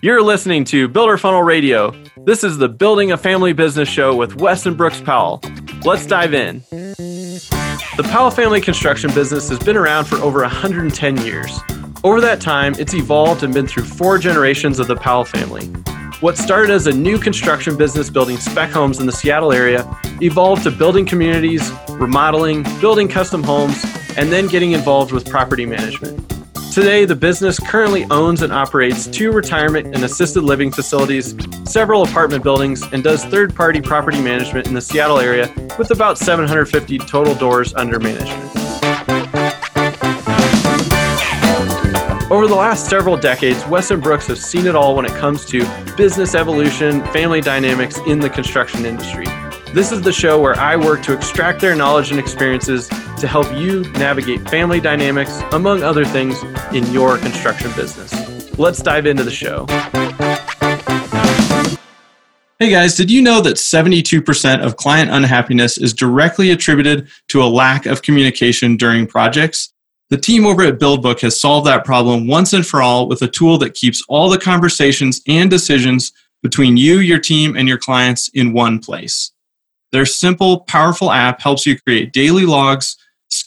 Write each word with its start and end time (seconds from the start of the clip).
You're 0.00 0.22
listening 0.22 0.62
to 0.66 0.86
Builder 0.86 1.18
Funnel 1.18 1.42
Radio. 1.42 1.92
This 2.18 2.44
is 2.44 2.56
the 2.56 2.68
Building 2.68 3.10
a 3.10 3.16
Family 3.16 3.52
Business 3.52 3.88
show 3.88 4.14
with 4.14 4.36
Wes 4.36 4.64
and 4.64 4.76
Brooks 4.76 5.00
Powell. 5.00 5.42
Let's 5.84 6.06
dive 6.06 6.34
in. 6.34 6.62
The 6.70 8.08
Powell 8.08 8.30
family 8.30 8.60
construction 8.60 9.12
business 9.12 9.48
has 9.48 9.58
been 9.58 9.76
around 9.76 10.04
for 10.04 10.14
over 10.18 10.42
110 10.42 11.16
years. 11.26 11.58
Over 12.04 12.20
that 12.20 12.40
time, 12.40 12.76
it's 12.78 12.94
evolved 12.94 13.42
and 13.42 13.52
been 13.52 13.66
through 13.66 13.86
four 13.86 14.18
generations 14.18 14.78
of 14.78 14.86
the 14.86 14.94
Powell 14.94 15.24
family. 15.24 15.66
What 16.20 16.38
started 16.38 16.70
as 16.70 16.86
a 16.86 16.92
new 16.92 17.18
construction 17.18 17.76
business 17.76 18.08
building 18.08 18.36
spec 18.36 18.70
homes 18.70 19.00
in 19.00 19.06
the 19.06 19.12
Seattle 19.12 19.52
area 19.52 19.84
evolved 20.22 20.62
to 20.62 20.70
building 20.70 21.06
communities, 21.06 21.72
remodeling, 21.90 22.62
building 22.80 23.08
custom 23.08 23.42
homes, 23.42 23.84
and 24.16 24.30
then 24.30 24.46
getting 24.46 24.70
involved 24.72 25.10
with 25.10 25.28
property 25.28 25.66
management. 25.66 26.37
Today, 26.78 27.04
the 27.04 27.16
business 27.16 27.58
currently 27.58 28.04
owns 28.04 28.42
and 28.42 28.52
operates 28.52 29.08
two 29.08 29.32
retirement 29.32 29.96
and 29.96 30.04
assisted 30.04 30.42
living 30.42 30.70
facilities, 30.70 31.34
several 31.64 32.04
apartment 32.04 32.44
buildings, 32.44 32.84
and 32.92 33.02
does 33.02 33.24
third 33.24 33.52
party 33.52 33.80
property 33.80 34.22
management 34.22 34.68
in 34.68 34.74
the 34.74 34.80
Seattle 34.80 35.18
area 35.18 35.52
with 35.76 35.90
about 35.90 36.18
750 36.18 36.98
total 36.98 37.34
doors 37.34 37.74
under 37.74 37.98
management. 37.98 38.44
Over 42.30 42.46
the 42.46 42.54
last 42.56 42.88
several 42.88 43.16
decades, 43.16 43.66
Wes 43.66 43.90
and 43.90 44.00
Brooks 44.00 44.28
have 44.28 44.38
seen 44.38 44.68
it 44.68 44.76
all 44.76 44.94
when 44.94 45.04
it 45.04 45.14
comes 45.16 45.44
to 45.46 45.66
business 45.96 46.36
evolution, 46.36 47.04
family 47.06 47.40
dynamics 47.40 47.98
in 48.06 48.20
the 48.20 48.30
construction 48.30 48.86
industry. 48.86 49.26
This 49.74 49.90
is 49.90 50.00
the 50.00 50.12
show 50.12 50.40
where 50.40 50.54
I 50.54 50.76
work 50.76 51.02
to 51.02 51.12
extract 51.12 51.60
their 51.60 51.74
knowledge 51.74 52.12
and 52.12 52.20
experiences 52.20 52.88
to 53.18 53.28
help 53.28 53.52
you 53.54 53.82
navigate 53.92 54.48
family 54.48 54.80
dynamics, 54.80 55.40
among 55.52 55.82
other 55.82 56.04
things, 56.04 56.42
in 56.72 56.86
your 56.92 57.18
construction 57.18 57.70
business. 57.76 58.58
Let's 58.58 58.82
dive 58.82 59.06
into 59.06 59.24
the 59.24 59.30
show. 59.30 59.66
Hey 62.58 62.70
guys, 62.70 62.96
did 62.96 63.08
you 63.08 63.22
know 63.22 63.40
that 63.40 63.56
72% 63.56 64.64
of 64.64 64.76
client 64.76 65.10
unhappiness 65.10 65.78
is 65.78 65.92
directly 65.92 66.50
attributed 66.50 67.08
to 67.28 67.40
a 67.40 67.46
lack 67.46 67.86
of 67.86 68.02
communication 68.02 68.76
during 68.76 69.06
projects? 69.06 69.72
The 70.10 70.16
team 70.16 70.44
over 70.44 70.62
at 70.62 70.80
BuildBook 70.80 71.20
has 71.20 71.40
solved 71.40 71.68
that 71.68 71.84
problem 71.84 72.26
once 72.26 72.52
and 72.54 72.66
for 72.66 72.82
all 72.82 73.06
with 73.06 73.22
a 73.22 73.28
tool 73.28 73.58
that 73.58 73.74
keeps 73.74 74.02
all 74.08 74.28
the 74.28 74.38
conversations 74.38 75.20
and 75.28 75.48
decisions 75.48 76.12
between 76.42 76.76
you, 76.76 76.98
your 76.98 77.20
team, 77.20 77.56
and 77.56 77.68
your 77.68 77.78
clients 77.78 78.28
in 78.34 78.52
one 78.52 78.80
place. 78.80 79.30
Their 79.92 80.06
simple, 80.06 80.60
powerful 80.60 81.12
app 81.12 81.40
helps 81.40 81.64
you 81.64 81.78
create 81.78 82.12
daily 82.12 82.44
logs 82.44 82.96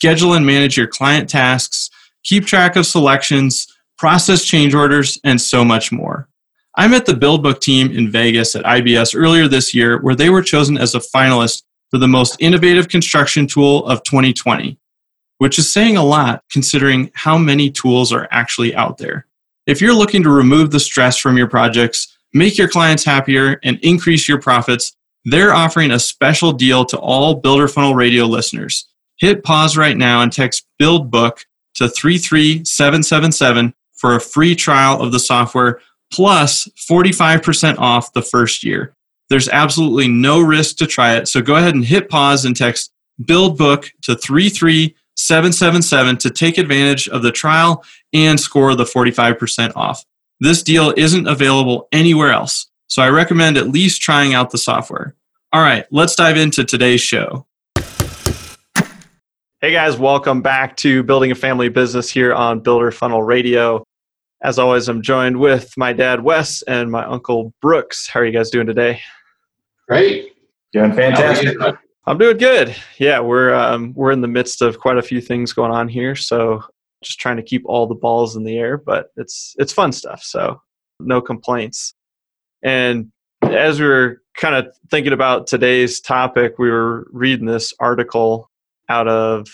schedule 0.02 0.34
and 0.34 0.44
manage 0.44 0.76
your 0.76 0.88
client 0.88 1.28
tasks, 1.28 1.88
keep 2.24 2.44
track 2.44 2.74
of 2.74 2.84
selections, 2.84 3.68
process 3.96 4.44
change 4.44 4.74
orders, 4.74 5.16
and 5.22 5.40
so 5.40 5.64
much 5.64 5.92
more. 5.92 6.28
I 6.76 6.88
met 6.88 7.06
the 7.06 7.12
BuildBook 7.12 7.60
team 7.60 7.92
in 7.92 8.10
Vegas 8.10 8.56
at 8.56 8.64
IBS 8.64 9.14
earlier 9.16 9.46
this 9.46 9.72
year, 9.72 10.02
where 10.02 10.16
they 10.16 10.28
were 10.28 10.42
chosen 10.42 10.76
as 10.76 10.96
a 10.96 10.98
finalist 10.98 11.62
for 11.92 11.98
the 11.98 12.08
most 12.08 12.36
innovative 12.40 12.88
construction 12.88 13.46
tool 13.46 13.86
of 13.86 14.02
2020, 14.02 14.76
which 15.38 15.56
is 15.56 15.70
saying 15.70 15.96
a 15.96 16.04
lot 16.04 16.42
considering 16.50 17.12
how 17.14 17.38
many 17.38 17.70
tools 17.70 18.12
are 18.12 18.26
actually 18.32 18.74
out 18.74 18.98
there. 18.98 19.28
If 19.68 19.80
you're 19.80 19.94
looking 19.94 20.24
to 20.24 20.30
remove 20.30 20.72
the 20.72 20.80
stress 20.80 21.16
from 21.16 21.38
your 21.38 21.46
projects, 21.46 22.18
make 22.34 22.58
your 22.58 22.68
clients 22.68 23.04
happier, 23.04 23.60
and 23.62 23.78
increase 23.84 24.28
your 24.28 24.40
profits, 24.40 24.96
they're 25.26 25.54
offering 25.54 25.92
a 25.92 26.00
special 26.00 26.50
deal 26.50 26.84
to 26.86 26.98
all 26.98 27.36
Builder 27.36 27.68
Funnel 27.68 27.94
Radio 27.94 28.24
listeners 28.24 28.88
hit 29.22 29.42
pause 29.44 29.76
right 29.76 29.96
now 29.96 30.20
and 30.20 30.32
text 30.32 30.66
BuildBook 30.80 31.44
to 31.76 31.88
33777 31.88 33.72
for 33.92 34.16
a 34.16 34.20
free 34.20 34.56
trial 34.56 35.00
of 35.00 35.12
the 35.12 35.20
software 35.20 35.80
plus 36.12 36.68
45% 36.90 37.78
off 37.78 38.12
the 38.14 38.20
first 38.20 38.64
year. 38.64 38.96
There's 39.30 39.48
absolutely 39.48 40.08
no 40.08 40.40
risk 40.40 40.76
to 40.78 40.88
try 40.88 41.14
it. 41.14 41.28
So 41.28 41.40
go 41.40 41.54
ahead 41.54 41.76
and 41.76 41.84
hit 41.84 42.10
pause 42.10 42.44
and 42.44 42.56
text 42.56 42.92
BuildBook 43.22 43.90
to 44.02 44.16
33777 44.16 46.16
to 46.16 46.30
take 46.30 46.58
advantage 46.58 47.06
of 47.06 47.22
the 47.22 47.30
trial 47.30 47.84
and 48.12 48.40
score 48.40 48.74
the 48.74 48.82
45% 48.82 49.76
off. 49.76 50.04
This 50.40 50.64
deal 50.64 50.92
isn't 50.96 51.28
available 51.28 51.86
anywhere 51.92 52.32
else. 52.32 52.68
So 52.88 53.02
I 53.02 53.08
recommend 53.10 53.56
at 53.56 53.68
least 53.68 54.02
trying 54.02 54.34
out 54.34 54.50
the 54.50 54.58
software. 54.58 55.14
All 55.52 55.62
right, 55.62 55.86
let's 55.92 56.16
dive 56.16 56.36
into 56.36 56.64
today's 56.64 57.00
show. 57.00 57.46
Hey 59.64 59.70
guys, 59.70 59.96
welcome 59.96 60.42
back 60.42 60.76
to 60.78 61.04
Building 61.04 61.30
a 61.30 61.36
Family 61.36 61.68
Business 61.68 62.10
here 62.10 62.34
on 62.34 62.58
Builder 62.58 62.90
Funnel 62.90 63.22
Radio. 63.22 63.84
As 64.42 64.58
always, 64.58 64.88
I'm 64.88 65.02
joined 65.02 65.38
with 65.38 65.72
my 65.76 65.92
dad 65.92 66.20
Wes 66.20 66.62
and 66.62 66.90
my 66.90 67.04
uncle 67.04 67.54
Brooks. 67.62 68.08
How 68.08 68.18
are 68.18 68.24
you 68.24 68.32
guys 68.32 68.50
doing 68.50 68.66
today? 68.66 69.00
Great, 69.88 70.32
doing 70.72 70.92
fantastic. 70.92 71.56
I'm 72.06 72.18
doing 72.18 72.38
good. 72.38 72.74
Yeah, 72.98 73.20
we're 73.20 73.54
um, 73.54 73.94
we're 73.94 74.10
in 74.10 74.20
the 74.20 74.26
midst 74.26 74.62
of 74.62 74.80
quite 74.80 74.98
a 74.98 75.02
few 75.02 75.20
things 75.20 75.52
going 75.52 75.70
on 75.70 75.86
here, 75.86 76.16
so 76.16 76.64
just 77.04 77.20
trying 77.20 77.36
to 77.36 77.42
keep 77.44 77.62
all 77.64 77.86
the 77.86 77.94
balls 77.94 78.34
in 78.34 78.42
the 78.42 78.58
air. 78.58 78.76
But 78.76 79.10
it's 79.16 79.54
it's 79.60 79.72
fun 79.72 79.92
stuff, 79.92 80.24
so 80.24 80.60
no 80.98 81.20
complaints. 81.20 81.94
And 82.64 83.12
as 83.42 83.78
we 83.78 83.86
were 83.86 84.22
kind 84.36 84.56
of 84.56 84.74
thinking 84.90 85.12
about 85.12 85.46
today's 85.46 86.00
topic, 86.00 86.58
we 86.58 86.68
were 86.68 87.06
reading 87.12 87.46
this 87.46 87.72
article 87.78 88.50
out 88.92 89.08
of 89.08 89.48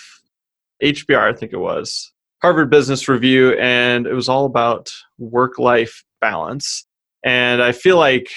HBR, 0.83 1.33
I 1.33 1.33
think 1.33 1.53
it 1.53 1.59
was 1.59 2.13
Harvard 2.43 2.71
Business 2.71 3.09
Review, 3.09 3.53
and 3.53 4.05
it 4.07 4.13
was 4.13 4.29
all 4.29 4.47
about 4.47 4.91
work 5.17 5.61
life 5.61 6.05
balance. 6.21 6.85
And 7.25 7.63
I 7.63 7.71
feel 7.71 7.97
like 7.97 8.29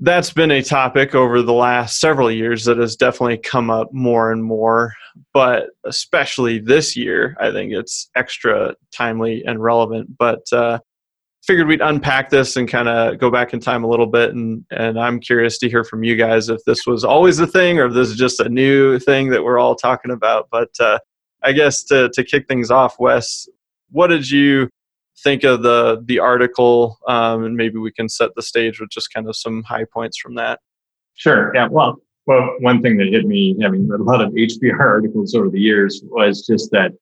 that's 0.00 0.30
been 0.30 0.50
a 0.50 0.62
topic 0.62 1.14
over 1.14 1.40
the 1.40 1.54
last 1.54 2.00
several 2.00 2.30
years 2.30 2.66
that 2.66 2.76
has 2.76 2.96
definitely 2.96 3.38
come 3.38 3.70
up 3.70 3.92
more 3.94 4.30
and 4.30 4.44
more. 4.44 4.92
But 5.32 5.68
especially 5.84 6.58
this 6.58 6.96
year, 6.96 7.34
I 7.40 7.50
think 7.50 7.72
it's 7.72 8.10
extra 8.14 8.74
timely 8.92 9.42
and 9.46 9.62
relevant. 9.62 10.18
But 10.18 10.52
uh, 10.52 10.80
figured 11.46 11.66
we'd 11.66 11.80
unpack 11.80 12.30
this 12.30 12.56
and 12.56 12.68
kind 12.68 12.88
of 12.88 13.18
go 13.18 13.30
back 13.30 13.52
in 13.52 13.60
time 13.60 13.84
a 13.84 13.86
little 13.86 14.06
bit 14.06 14.34
and 14.34 14.64
and 14.70 14.98
I'm 14.98 15.20
curious 15.20 15.58
to 15.58 15.68
hear 15.68 15.84
from 15.84 16.02
you 16.02 16.16
guys 16.16 16.48
if 16.48 16.64
this 16.64 16.86
was 16.86 17.04
always 17.04 17.38
a 17.38 17.46
thing 17.46 17.78
or 17.78 17.86
if 17.86 17.94
this 17.94 18.08
is 18.08 18.16
just 18.16 18.40
a 18.40 18.48
new 18.48 18.98
thing 18.98 19.28
that 19.30 19.44
we're 19.44 19.58
all 19.58 19.74
talking 19.74 20.10
about. 20.10 20.48
But 20.50 20.70
uh, 20.80 20.98
I 21.42 21.52
guess 21.52 21.84
to 21.84 22.08
to 22.14 22.24
kick 22.24 22.48
things 22.48 22.70
off 22.70 22.98
Wes 22.98 23.48
what 23.90 24.08
did 24.08 24.30
you 24.30 24.68
think 25.22 25.44
of 25.44 25.62
the 25.62 26.02
the 26.06 26.18
article 26.18 26.98
um, 27.06 27.44
and 27.44 27.56
maybe 27.56 27.78
we 27.78 27.92
can 27.92 28.08
set 28.08 28.30
the 28.34 28.42
stage 28.42 28.80
with 28.80 28.90
just 28.90 29.12
kind 29.12 29.28
of 29.28 29.36
some 29.36 29.62
high 29.64 29.84
points 29.84 30.18
from 30.18 30.34
that? 30.36 30.60
Sure 31.14 31.54
yeah 31.54 31.68
well 31.70 31.96
well 32.26 32.54
one 32.60 32.80
thing 32.80 32.96
that 32.96 33.08
hit 33.08 33.26
me 33.26 33.56
I 33.62 33.68
mean 33.68 33.90
a 33.92 34.02
lot 34.02 34.22
of 34.22 34.32
HBR 34.32 34.80
articles 34.80 35.34
over 35.34 35.50
the 35.50 35.60
years 35.60 36.02
was 36.04 36.46
just 36.46 36.70
that 36.70 36.92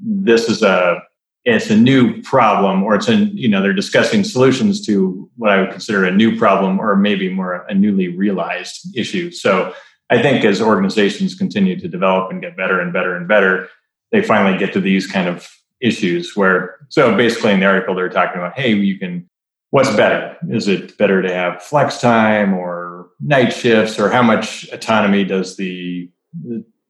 this 0.00 0.48
is 0.48 0.62
a 0.62 1.00
it's 1.44 1.68
a 1.70 1.76
new 1.76 2.22
problem 2.22 2.82
or 2.82 2.94
it's 2.94 3.08
a 3.08 3.16
you 3.16 3.48
know 3.48 3.62
they're 3.62 3.72
discussing 3.72 4.24
solutions 4.24 4.84
to 4.86 5.30
what 5.36 5.50
i 5.50 5.60
would 5.60 5.70
consider 5.70 6.04
a 6.04 6.10
new 6.10 6.36
problem 6.38 6.78
or 6.78 6.96
maybe 6.96 7.28
more 7.28 7.64
a 7.68 7.74
newly 7.74 8.08
realized 8.08 8.96
issue. 8.96 9.30
So 9.30 9.74
i 10.10 10.20
think 10.20 10.44
as 10.44 10.60
organizations 10.60 11.34
continue 11.34 11.78
to 11.78 11.88
develop 11.88 12.30
and 12.30 12.40
get 12.40 12.56
better 12.56 12.80
and 12.80 12.92
better 12.92 13.16
and 13.16 13.28
better 13.28 13.68
they 14.12 14.22
finally 14.22 14.58
get 14.58 14.72
to 14.72 14.80
these 14.80 15.06
kind 15.06 15.28
of 15.28 15.48
issues 15.80 16.34
where 16.34 16.76
so 16.88 17.16
basically 17.16 17.52
in 17.52 17.60
the 17.60 17.66
article 17.66 17.94
they're 17.94 18.08
talking 18.08 18.38
about 18.38 18.58
hey 18.58 18.72
you 18.72 18.98
can 18.98 19.28
what's 19.74 19.90
better? 19.96 20.36
Is 20.50 20.68
it 20.68 20.96
better 20.98 21.20
to 21.20 21.34
have 21.34 21.60
flex 21.60 22.00
time 22.00 22.54
or 22.54 23.08
night 23.18 23.52
shifts 23.52 23.98
or 23.98 24.08
how 24.08 24.22
much 24.22 24.68
autonomy 24.72 25.24
does 25.24 25.56
the 25.56 26.08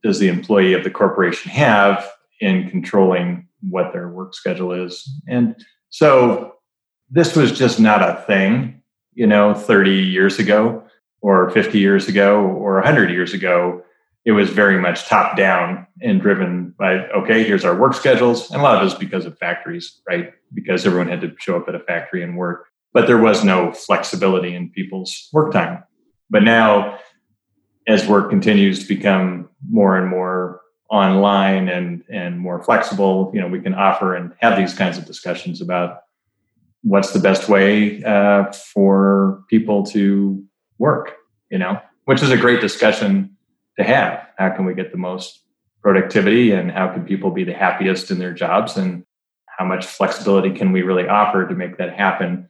does 0.03 0.19
the 0.19 0.29
employee 0.29 0.75
of 0.75 0.85
the 0.85 0.91
corporation 0.91 1.51
have 1.51 2.07
in 2.43 2.69
controlling 2.69 3.49
what 3.69 3.93
their 3.93 4.09
work 4.09 4.35
schedule 4.35 4.73
is. 4.73 5.09
And 5.29 5.57
so 5.91 6.55
this 7.11 7.37
was 7.37 7.57
just 7.57 7.79
not 7.79 8.03
a 8.03 8.23
thing, 8.23 8.83
you 9.15 9.27
know, 9.27 9.55
30 9.55 9.91
years 9.91 10.39
ago 10.39 10.85
or 11.21 11.51
50 11.51 11.79
years 11.79 12.09
ago 12.09 12.41
or 12.41 12.75
100 12.75 13.11
years 13.11 13.33
ago. 13.33 13.83
It 14.25 14.33
was 14.33 14.51
very 14.51 14.81
much 14.81 15.07
top 15.07 15.37
down 15.37 15.87
and 16.01 16.21
driven 16.21 16.75
by, 16.79 17.07
okay, 17.09 17.45
here's 17.45 17.65
our 17.65 17.79
work 17.79 17.95
schedules. 17.95 18.51
And 18.51 18.61
a 18.61 18.65
lot 18.65 18.77
of 18.77 18.83
it 18.83 18.87
is 18.87 18.95
because 18.95 19.27
of 19.27 19.39
factories, 19.39 20.01
right? 20.09 20.33
Because 20.53 20.87
everyone 20.87 21.09
had 21.09 21.21
to 21.21 21.35
show 21.39 21.57
up 21.57 21.69
at 21.69 21.75
a 21.75 21.81
factory 21.81 22.23
and 22.23 22.37
work. 22.37 22.67
But 22.93 23.07
there 23.07 23.19
was 23.19 23.45
no 23.45 23.73
flexibility 23.73 24.55
in 24.55 24.71
people's 24.71 25.29
work 25.33 25.53
time. 25.53 25.85
But 26.31 26.43
now, 26.43 26.99
as 27.87 28.07
work 28.09 28.31
continues 28.31 28.81
to 28.81 28.89
become 28.89 29.51
more 29.69 29.97
and 29.97 30.09
more 30.09 30.61
online 30.91 31.69
and 31.69 32.05
and 32.09 32.39
more 32.39 32.63
flexible 32.63 33.31
you 33.35 33.41
know 33.41 33.49
we 33.49 33.61
can 33.61 33.75
offer 33.75 34.15
and 34.15 34.33
have 34.39 34.57
these 34.57 34.75
kinds 34.75 34.99
of 34.99 35.07
discussions 35.07 35.61
about 35.61 36.01
what's 36.83 37.13
the 37.13 37.19
best 37.19 37.49
way 37.49 38.03
uh, 38.05 38.53
for 38.53 39.43
people 39.49 39.83
to 39.83 40.45
work 40.79 41.13
you 41.51 41.59
know 41.59 41.81
which 42.05 42.23
is 42.23 42.31
a 42.31 42.37
great 42.37 42.61
discussion 42.61 43.35
to 43.79 43.85
have 43.85 44.27
how 44.37 44.51
can 44.51 44.65
we 44.67 44.75
get 44.75 44.93
the 44.93 44.99
most 44.99 45.41
productivity 45.83 46.53
and 46.53 46.71
how 46.71 46.89
can 46.89 47.05
people 47.05 47.31
be 47.31 47.45
the 47.45 47.53
happiest 47.53 48.11
in 48.11 48.19
their 48.19 48.33
jobs 48.33 48.77
and 48.77 49.05
how 49.47 49.65
much 49.65 49.87
flexibility 49.87 50.51
can 50.51 50.73
we 50.73 50.83
really 50.83 51.09
offer 51.09 51.47
to 51.47 51.55
make 51.55 51.79
that 51.79 51.95
happen 51.95 52.49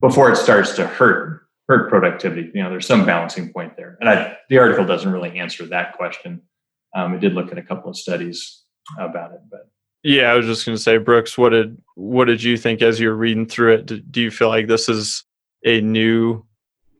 before 0.00 0.30
it 0.30 0.36
starts 0.36 0.76
to 0.76 0.86
hurt 0.86 1.42
hurt 1.68 1.88
productivity. 1.88 2.50
You 2.54 2.62
know, 2.62 2.70
there's 2.70 2.86
some 2.86 3.06
balancing 3.06 3.52
point 3.52 3.76
there, 3.76 3.96
and 4.00 4.08
I, 4.08 4.36
the 4.48 4.58
article 4.58 4.84
doesn't 4.84 5.10
really 5.10 5.38
answer 5.38 5.66
that 5.66 5.94
question. 5.94 6.42
Um, 6.94 7.14
it 7.14 7.20
did 7.20 7.34
look 7.34 7.50
at 7.50 7.58
a 7.58 7.62
couple 7.62 7.90
of 7.90 7.96
studies 7.96 8.62
about 8.98 9.32
it, 9.32 9.40
but 9.50 9.68
yeah, 10.04 10.30
I 10.30 10.34
was 10.34 10.44
just 10.44 10.66
going 10.66 10.76
to 10.76 10.82
say, 10.82 10.98
Brooks, 10.98 11.38
what 11.38 11.50
did 11.50 11.80
what 11.94 12.26
did 12.26 12.42
you 12.42 12.58
think 12.58 12.82
as 12.82 13.00
you're 13.00 13.14
reading 13.14 13.46
through 13.46 13.74
it? 13.74 14.12
Do 14.12 14.20
you 14.20 14.30
feel 14.30 14.48
like 14.48 14.66
this 14.66 14.88
is 14.88 15.24
a 15.64 15.80
new 15.80 16.44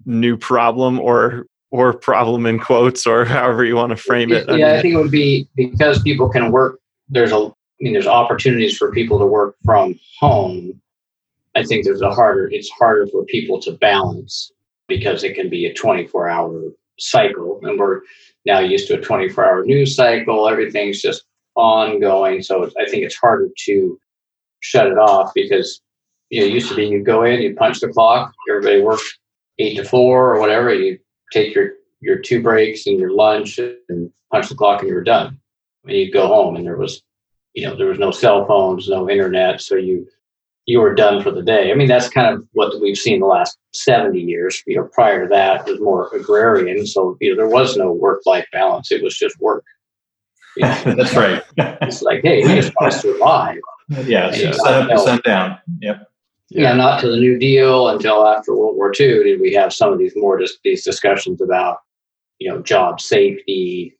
new 0.06 0.37
problem 0.38 0.99
or 0.99 1.46
or 1.70 1.93
problem 1.93 2.46
in 2.46 2.58
quotes 2.58 3.06
or 3.06 3.25
however 3.25 3.64
you 3.64 3.76
want 3.76 3.91
to 3.91 3.96
frame 3.96 4.32
it? 4.32 4.46
Yeah, 4.49 4.55
I, 4.55 4.56
mean, 4.56 4.64
I 4.64 4.82
think 4.82 4.94
it 4.94 4.96
would 4.96 5.11
be 5.11 5.49
because 5.55 6.02
people 6.02 6.31
can 6.31 6.50
work. 6.50 6.81
There's 7.08 7.32
a, 7.32 7.37
I 7.37 7.52
mean, 7.81 7.93
there's 7.93 8.06
opportunities 8.06 8.76
for 8.76 8.90
people 8.90 9.19
to 9.19 9.26
work 9.26 9.56
from 9.64 9.99
home. 10.19 10.81
I 11.55 11.62
think 11.62 11.85
there's 11.85 12.00
a 12.00 12.11
harder. 12.11 12.49
It's 12.50 12.70
harder 12.70 13.06
for 13.08 13.25
people 13.26 13.61
to 13.62 13.73
balance 13.73 14.50
because 14.88 15.25
it 15.25 15.35
can 15.35 15.50
be 15.50 15.67
a 15.67 15.75
24 15.75 16.29
hour 16.29 16.62
cycle, 16.99 17.61
and 17.62 17.79
we're 17.79 18.00
now 18.44 18.61
used 18.61 18.88
to 18.88 18.99
a 18.99 19.00
24 19.00 19.44
hour 19.44 19.64
news 19.64 19.96
cycle. 19.96 20.49
Everything's 20.49 21.00
just 21.00 21.25
ongoing. 21.56 22.43
So 22.43 22.70
I 22.79 22.88
think 22.88 23.05
it's 23.05 23.17
harder 23.17 23.49
to 23.67 23.99
shut 24.61 24.87
it 24.87 24.99
off 24.99 25.32
because 25.35 25.81
you 26.31 26.41
know, 26.41 26.46
it 26.46 26.52
used 26.52 26.69
to 26.69 26.75
be 26.75 26.87
you 26.87 27.02
go 27.02 27.23
in, 27.23 27.43
you 27.43 27.55
punch 27.55 27.81
the 27.81 27.88
clock, 27.88 28.32
everybody 28.49 28.81
works 28.81 29.19
eight 29.58 29.76
to 29.76 29.85
four 29.85 30.35
or 30.35 30.41
whatever. 30.41 30.75
You 30.75 30.99
take 31.32 31.55
your 31.55 31.73
your 32.00 32.19
two 32.19 32.43
breaks 32.43 32.87
and 32.87 32.99
your 32.99 33.12
lunch 33.12 33.58
and 33.58 34.11
punch 34.32 34.49
the 34.49 34.55
clock 34.55 34.81
and 34.81 34.88
you 34.88 34.94
were 34.94 35.05
done. 35.05 35.40
And 35.85 35.97
you 35.97 36.12
go 36.12 36.26
home 36.26 36.56
and 36.56 36.67
there 36.67 36.76
was, 36.76 37.02
you 37.55 37.67
know, 37.67 37.76
there 37.76 37.87
was 37.87 37.99
no 37.99 38.11
cell 38.11 38.47
phones, 38.47 38.88
no 38.88 39.08
internet, 39.08 39.61
so 39.61 39.76
you 39.76 40.06
you 40.66 40.81
were 40.81 40.94
done 40.94 41.22
for 41.22 41.31
the 41.31 41.43
day. 41.43 41.70
I 41.70 41.75
mean, 41.75 41.88
that's 41.88 42.08
kind 42.08 42.34
of 42.34 42.46
what 42.52 42.81
we've 42.81 42.96
seen 42.96 43.20
the 43.20 43.26
last 43.26 43.58
70 43.72 44.19
years. 44.20 44.62
You 44.66 44.76
know, 44.76 44.88
prior 44.93 45.25
to 45.25 45.28
that, 45.28 45.69
it 45.69 45.72
was 45.72 45.81
more 45.81 46.14
agrarian. 46.14 46.87
So, 46.87 47.16
you 47.20 47.31
know, 47.31 47.37
there 47.37 47.49
was 47.49 47.76
no 47.76 47.93
work 47.93 48.22
life 48.25 48.46
balance. 48.52 48.90
It 48.90 49.02
was 49.02 49.16
just 49.16 49.38
work. 49.40 49.64
That's 50.56 51.14
right. 51.14 51.43
it's 51.56 52.02
like, 52.02 52.22
hey, 52.22 52.43
we 52.46 52.55
just 52.55 52.72
want 52.81 52.93
to 52.93 52.99
survive. 52.99 53.58
Yeah, 54.06 54.31
so 54.31 54.52
sun 54.52 54.90
up 54.90 55.05
to 55.05 55.20
down. 55.22 55.58
Yep. 55.81 56.08
Yeah. 56.50 56.62
yeah, 56.62 56.75
not 56.75 57.00
to 57.00 57.08
the 57.08 57.16
New 57.16 57.38
Deal 57.38 57.88
until 57.88 58.26
after 58.26 58.55
World 58.55 58.76
War 58.76 58.93
II 58.99 59.25
did 59.25 59.40
we 59.40 59.52
have 59.55 59.72
some 59.72 59.93
of 59.93 59.99
these 59.99 60.12
more 60.14 60.38
just 60.38 60.58
these 60.62 60.84
discussions 60.84 61.40
about, 61.40 61.78
you 62.38 62.49
know, 62.49 62.62
job 62.62 63.00
safety. 63.00 63.99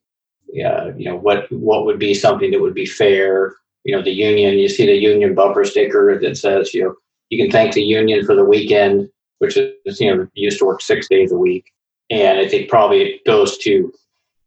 Yeah, 0.53 0.93
you 0.97 1.07
know 1.07 1.17
what 1.17 1.51
what 1.51 1.85
would 1.85 1.99
be 1.99 2.15
something 2.15 2.53
that 2.53 2.61
would 2.61 2.75
be 2.75 2.87
fair. 2.87 3.57
You 3.85 3.97
know, 3.97 4.03
the 4.03 4.11
union. 4.11 4.59
You 4.59 4.69
see 4.69 4.87
the 4.87 4.95
union 4.95 5.35
bumper 5.35 5.65
sticker 5.65 6.19
that 6.19 6.37
says, 6.37 6.73
you 6.75 6.85
know, 6.85 6.95
you 7.31 7.43
can 7.43 7.51
thank 7.51 7.75
the 7.75 7.83
union 7.83 8.25
for 8.25 8.35
the 8.35 8.45
weekend, 8.45 9.09
which 9.39 9.57
is 9.57 10.01
you 10.01 10.15
know 10.15 10.27
used 10.35 10.59
to 10.59 10.67
work 10.67 10.81
six 10.81 11.09
days 11.09 11.33
a 11.33 11.39
week, 11.39 11.73
and 12.11 12.39
I 12.39 12.49
think 12.49 12.69
probably 12.69 13.03
it 13.03 13.25
goes 13.25 13.59
to 13.59 13.93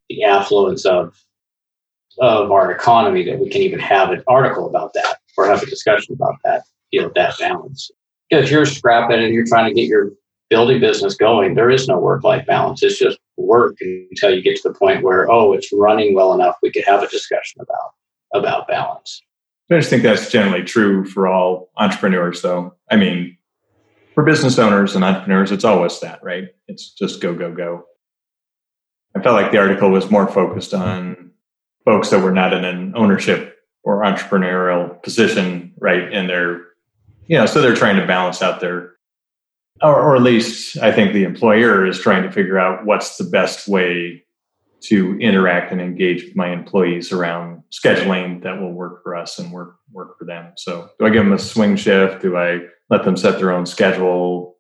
the 0.10 0.24
affluence 0.24 0.86
of 0.86 1.14
of 2.20 2.52
our 2.52 2.72
economy 2.72 3.24
that 3.26 3.40
we 3.40 3.50
can 3.50 3.62
even 3.62 3.80
have 3.80 4.12
an 4.12 4.24
article 4.28 4.68
about 4.68 4.94
that 4.94 5.18
or 5.38 5.46
have 5.46 5.62
a 5.62 5.68
discussion 5.68 6.16
about 6.16 6.36
that, 6.44 6.64
you 6.92 7.02
know, 7.02 7.12
that 7.16 7.38
balance. 7.38 7.92
If 8.30 8.50
you're 8.50 8.66
scrapping 8.66 9.24
and 9.24 9.34
you're 9.34 9.46
trying 9.46 9.70
to 9.70 9.80
get 9.80 9.88
your 9.88 10.12
building 10.50 10.80
business 10.80 11.16
going, 11.16 11.54
there 11.54 11.70
is 11.70 11.88
no 11.88 12.00
work 12.00 12.24
life 12.24 12.46
balance. 12.48 12.82
It's 12.82 12.98
just 12.98 13.20
work 13.38 13.78
until 13.82 14.34
you 14.34 14.42
get 14.42 14.60
to 14.62 14.70
the 14.70 14.74
point 14.74 15.04
where, 15.04 15.30
oh, 15.30 15.54
it's 15.54 15.72
running 15.72 16.16
well 16.16 16.34
enough, 16.34 16.58
we 16.64 16.72
could 16.72 16.86
have 16.86 17.04
a 17.04 17.08
discussion 17.08 17.62
about 17.62 17.92
about 18.34 18.68
balance. 18.68 19.22
I 19.70 19.76
just 19.76 19.90
think 19.90 20.04
that's 20.04 20.32
generally 20.32 20.64
true 20.64 21.06
for 21.06 21.28
all 21.28 21.70
entrepreneurs, 21.78 22.42
though. 22.42 22.76
I 22.90 22.96
mean, 22.96 23.38
for 24.14 24.24
business 24.24 24.58
owners 24.58 24.96
and 24.96 25.04
entrepreneurs, 25.04 25.52
it's 25.52 25.66
always 25.66 26.00
that, 26.00 26.24
right? 26.24 26.50
It's 26.68 26.92
just 26.92 27.22
go, 27.22 27.34
go, 27.34 27.54
go. 27.54 27.86
I 29.16 29.22
felt 29.22 29.36
like 29.36 29.52
the 29.52 29.58
article 29.58 29.90
was 29.90 30.10
more 30.10 30.28
focused 30.28 30.74
on 30.74 31.32
folks 31.86 32.10
that 32.10 32.22
were 32.22 32.32
not 32.32 32.54
in 32.54 32.64
an 32.64 32.94
ownership 32.96 33.58
or 33.84 34.04
entrepreneurial 34.04 35.02
position, 35.04 35.74
right? 35.80 36.12
And 36.14 36.30
they're, 36.30 36.62
you 37.28 37.38
know, 37.38 37.46
so 37.46 37.62
they're 37.62 37.76
trying 37.76 37.98
to 37.98 38.08
balance 38.08 38.42
out 38.42 38.60
their, 38.62 38.96
or, 39.82 39.96
or 39.96 40.16
at 40.16 40.22
least 40.22 40.78
I 40.78 40.92
think 40.92 41.14
the 41.14 41.24
employer 41.24 41.86
is 41.86 42.00
trying 42.00 42.24
to 42.24 42.32
figure 42.32 42.58
out 42.58 42.86
what's 42.86 43.18
the 43.18 43.24
best 43.24 43.68
way 43.68 44.24
to 44.80 45.18
interact 45.20 45.72
and 45.72 45.82
engage 45.82 46.24
with 46.24 46.36
my 46.36 46.52
employees 46.52 47.12
around 47.12 47.64
scheduling 47.72 48.44
that 48.44 48.60
will 48.60 48.74
work 48.74 49.04
for 49.04 49.16
us 49.16 49.40
and 49.40 49.52
work 49.52 49.78
work 49.92 50.18
for 50.18 50.26
them. 50.26 50.54
So, 50.56 50.90
do 51.00 51.06
I 51.06 51.10
give 51.10 51.24
them 51.24 51.34
a 51.34 51.40
swing 51.40 51.76
shift? 51.76 52.22
Do 52.22 52.38
I 52.38 52.62
let 52.90 53.04
them 53.04 53.18
set 53.18 53.40
their 53.40 53.52
own 53.52 53.66
schedule? 53.66 54.58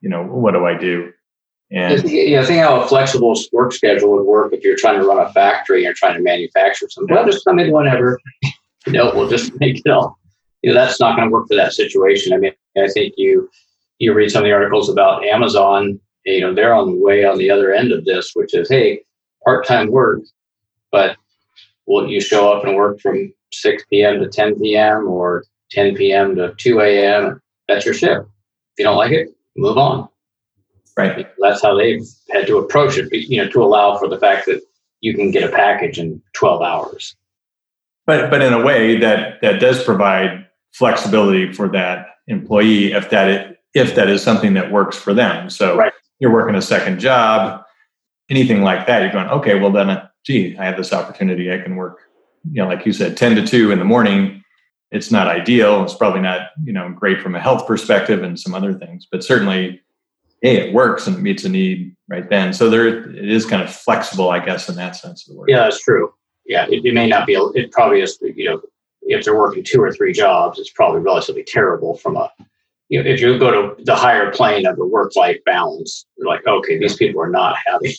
You 0.00 0.10
know, 0.10 0.22
what 0.22 0.52
do 0.52 0.66
I 0.66 0.76
do? 0.76 1.12
And 1.72 2.08
yeah, 2.08 2.44
think 2.44 2.62
how 2.62 2.80
a 2.80 2.86
flexible 2.86 3.34
work 3.52 3.72
schedule 3.72 4.10
would 4.16 4.24
work 4.24 4.52
if 4.52 4.62
you're 4.62 4.76
trying 4.76 5.00
to 5.00 5.06
run 5.06 5.18
a 5.18 5.32
factory 5.32 5.84
or 5.84 5.94
trying 5.94 6.14
to 6.14 6.22
manufacture 6.22 6.88
something. 6.88 7.12
Well, 7.12 7.26
just 7.26 7.44
come 7.44 7.58
in 7.58 7.72
whenever. 7.72 8.20
you 8.86 8.92
know, 8.92 9.10
we'll 9.14 9.28
just 9.28 9.58
make 9.58 9.82
it 9.84 9.90
all. 9.90 10.16
You 10.62 10.72
know, 10.72 10.80
that's 10.80 11.00
not 11.00 11.16
going 11.16 11.28
to 11.28 11.32
work 11.32 11.48
for 11.48 11.56
that 11.56 11.72
situation. 11.72 12.32
I 12.32 12.36
mean, 12.36 12.52
I 12.76 12.88
think 12.88 13.14
you 13.16 13.50
you 13.98 14.12
read 14.12 14.30
some 14.30 14.42
of 14.42 14.44
the 14.44 14.52
articles 14.52 14.88
about 14.88 15.24
Amazon. 15.24 15.98
You 16.24 16.40
know, 16.40 16.54
they're 16.54 16.74
on 16.74 16.90
the 16.90 17.04
way 17.04 17.24
on 17.24 17.38
the 17.38 17.50
other 17.50 17.72
end 17.72 17.92
of 17.92 18.04
this, 18.04 18.30
which 18.34 18.54
is, 18.54 18.68
hey, 18.68 19.00
part-time 19.46 19.90
work, 19.90 20.20
but 20.90 21.16
will 21.86 22.08
you 22.08 22.20
show 22.20 22.52
up 22.52 22.64
and 22.64 22.76
work 22.76 23.00
from 23.00 23.32
6 23.52 23.84
p.m. 23.88 24.20
to 24.20 24.28
10 24.28 24.58
p.m. 24.58 25.06
or 25.06 25.44
10 25.70 25.94
p.m. 25.94 26.34
to 26.34 26.52
2 26.58 26.80
a.m. 26.80 27.40
That's 27.68 27.84
your 27.84 27.94
shift. 27.94 28.26
If 28.26 28.78
you 28.78 28.84
don't 28.84 28.96
like 28.96 29.12
it, 29.12 29.28
move 29.56 29.78
on. 29.78 30.08
Right. 30.96 31.28
That's 31.38 31.62
how 31.62 31.76
they've 31.76 32.04
had 32.30 32.46
to 32.48 32.58
approach 32.58 32.98
it, 32.98 33.12
you 33.12 33.42
know, 33.42 33.48
to 33.50 33.62
allow 33.62 33.96
for 33.98 34.08
the 34.08 34.18
fact 34.18 34.46
that 34.46 34.62
you 35.00 35.14
can 35.14 35.30
get 35.30 35.44
a 35.44 35.54
package 35.54 35.98
in 35.98 36.20
12 36.32 36.62
hours. 36.62 37.14
But 38.06 38.30
but 38.30 38.40
in 38.40 38.52
a 38.52 38.62
way 38.62 38.96
that 38.98 39.40
that 39.42 39.60
does 39.60 39.82
provide 39.82 40.46
flexibility 40.72 41.52
for 41.52 41.68
that 41.68 42.06
employee 42.28 42.92
if 42.92 43.10
that 43.10 43.28
it, 43.28 43.58
if 43.74 43.94
that 43.94 44.08
is 44.08 44.22
something 44.22 44.54
that 44.54 44.72
works 44.72 44.96
for 44.96 45.12
them. 45.12 45.50
So 45.50 45.76
right. 45.76 45.92
you're 46.18 46.32
working 46.32 46.54
a 46.54 46.62
second 46.62 46.98
job, 46.98 47.65
anything 48.30 48.62
like 48.62 48.86
that, 48.86 49.02
you're 49.02 49.12
going, 49.12 49.28
okay, 49.28 49.58
well 49.58 49.70
then, 49.70 49.90
uh, 49.90 50.08
gee, 50.24 50.56
I 50.58 50.64
have 50.64 50.76
this 50.76 50.92
opportunity. 50.92 51.52
I 51.52 51.58
can 51.58 51.76
work, 51.76 51.98
you 52.50 52.62
know, 52.62 52.68
like 52.68 52.84
you 52.86 52.92
said, 52.92 53.16
10 53.16 53.36
to 53.36 53.46
2 53.46 53.70
in 53.70 53.78
the 53.78 53.84
morning. 53.84 54.42
It's 54.90 55.10
not 55.10 55.28
ideal. 55.28 55.82
It's 55.82 55.94
probably 55.94 56.20
not, 56.20 56.50
you 56.64 56.72
know, 56.72 56.88
great 56.90 57.20
from 57.20 57.34
a 57.34 57.40
health 57.40 57.66
perspective 57.66 58.22
and 58.22 58.38
some 58.38 58.54
other 58.54 58.74
things, 58.74 59.06
but 59.10 59.24
certainly 59.24 59.82
hey, 60.42 60.68
it 60.68 60.74
works 60.74 61.06
and 61.06 61.16
it 61.16 61.20
meets 61.20 61.44
a 61.44 61.48
need 61.48 61.94
right 62.08 62.28
then. 62.28 62.52
So 62.52 62.70
there, 62.70 62.86
it 62.86 63.28
is 63.28 63.46
kind 63.46 63.62
of 63.62 63.72
flexible, 63.72 64.30
I 64.30 64.44
guess, 64.44 64.68
in 64.68 64.76
that 64.76 64.96
sense 64.96 65.26
of 65.26 65.34
the 65.34 65.40
word. 65.40 65.48
Yeah, 65.48 65.64
that's 65.64 65.82
true. 65.82 66.12
Yeah, 66.46 66.66
it, 66.68 66.84
it 66.84 66.94
may 66.94 67.08
not 67.08 67.26
be. 67.26 67.34
It 67.34 67.72
probably 67.72 68.00
is. 68.00 68.18
You 68.22 68.44
know, 68.44 68.60
if 69.02 69.24
they're 69.24 69.36
working 69.36 69.64
two 69.64 69.82
or 69.82 69.92
three 69.92 70.12
jobs, 70.12 70.58
it's 70.58 70.70
probably 70.70 71.00
relatively 71.00 71.42
terrible 71.42 71.96
from 71.96 72.16
a. 72.16 72.30
You 72.88 73.02
know, 73.02 73.10
if 73.10 73.20
you 73.20 73.36
go 73.38 73.50
to 73.74 73.82
the 73.82 73.96
higher 73.96 74.30
plane 74.30 74.64
of 74.64 74.76
the 74.76 74.86
work-life 74.86 75.38
balance, 75.44 76.06
you're 76.16 76.28
like, 76.28 76.46
okay, 76.46 76.78
these 76.78 76.94
people 76.94 77.20
are 77.20 77.30
not 77.30 77.56
having. 77.66 77.92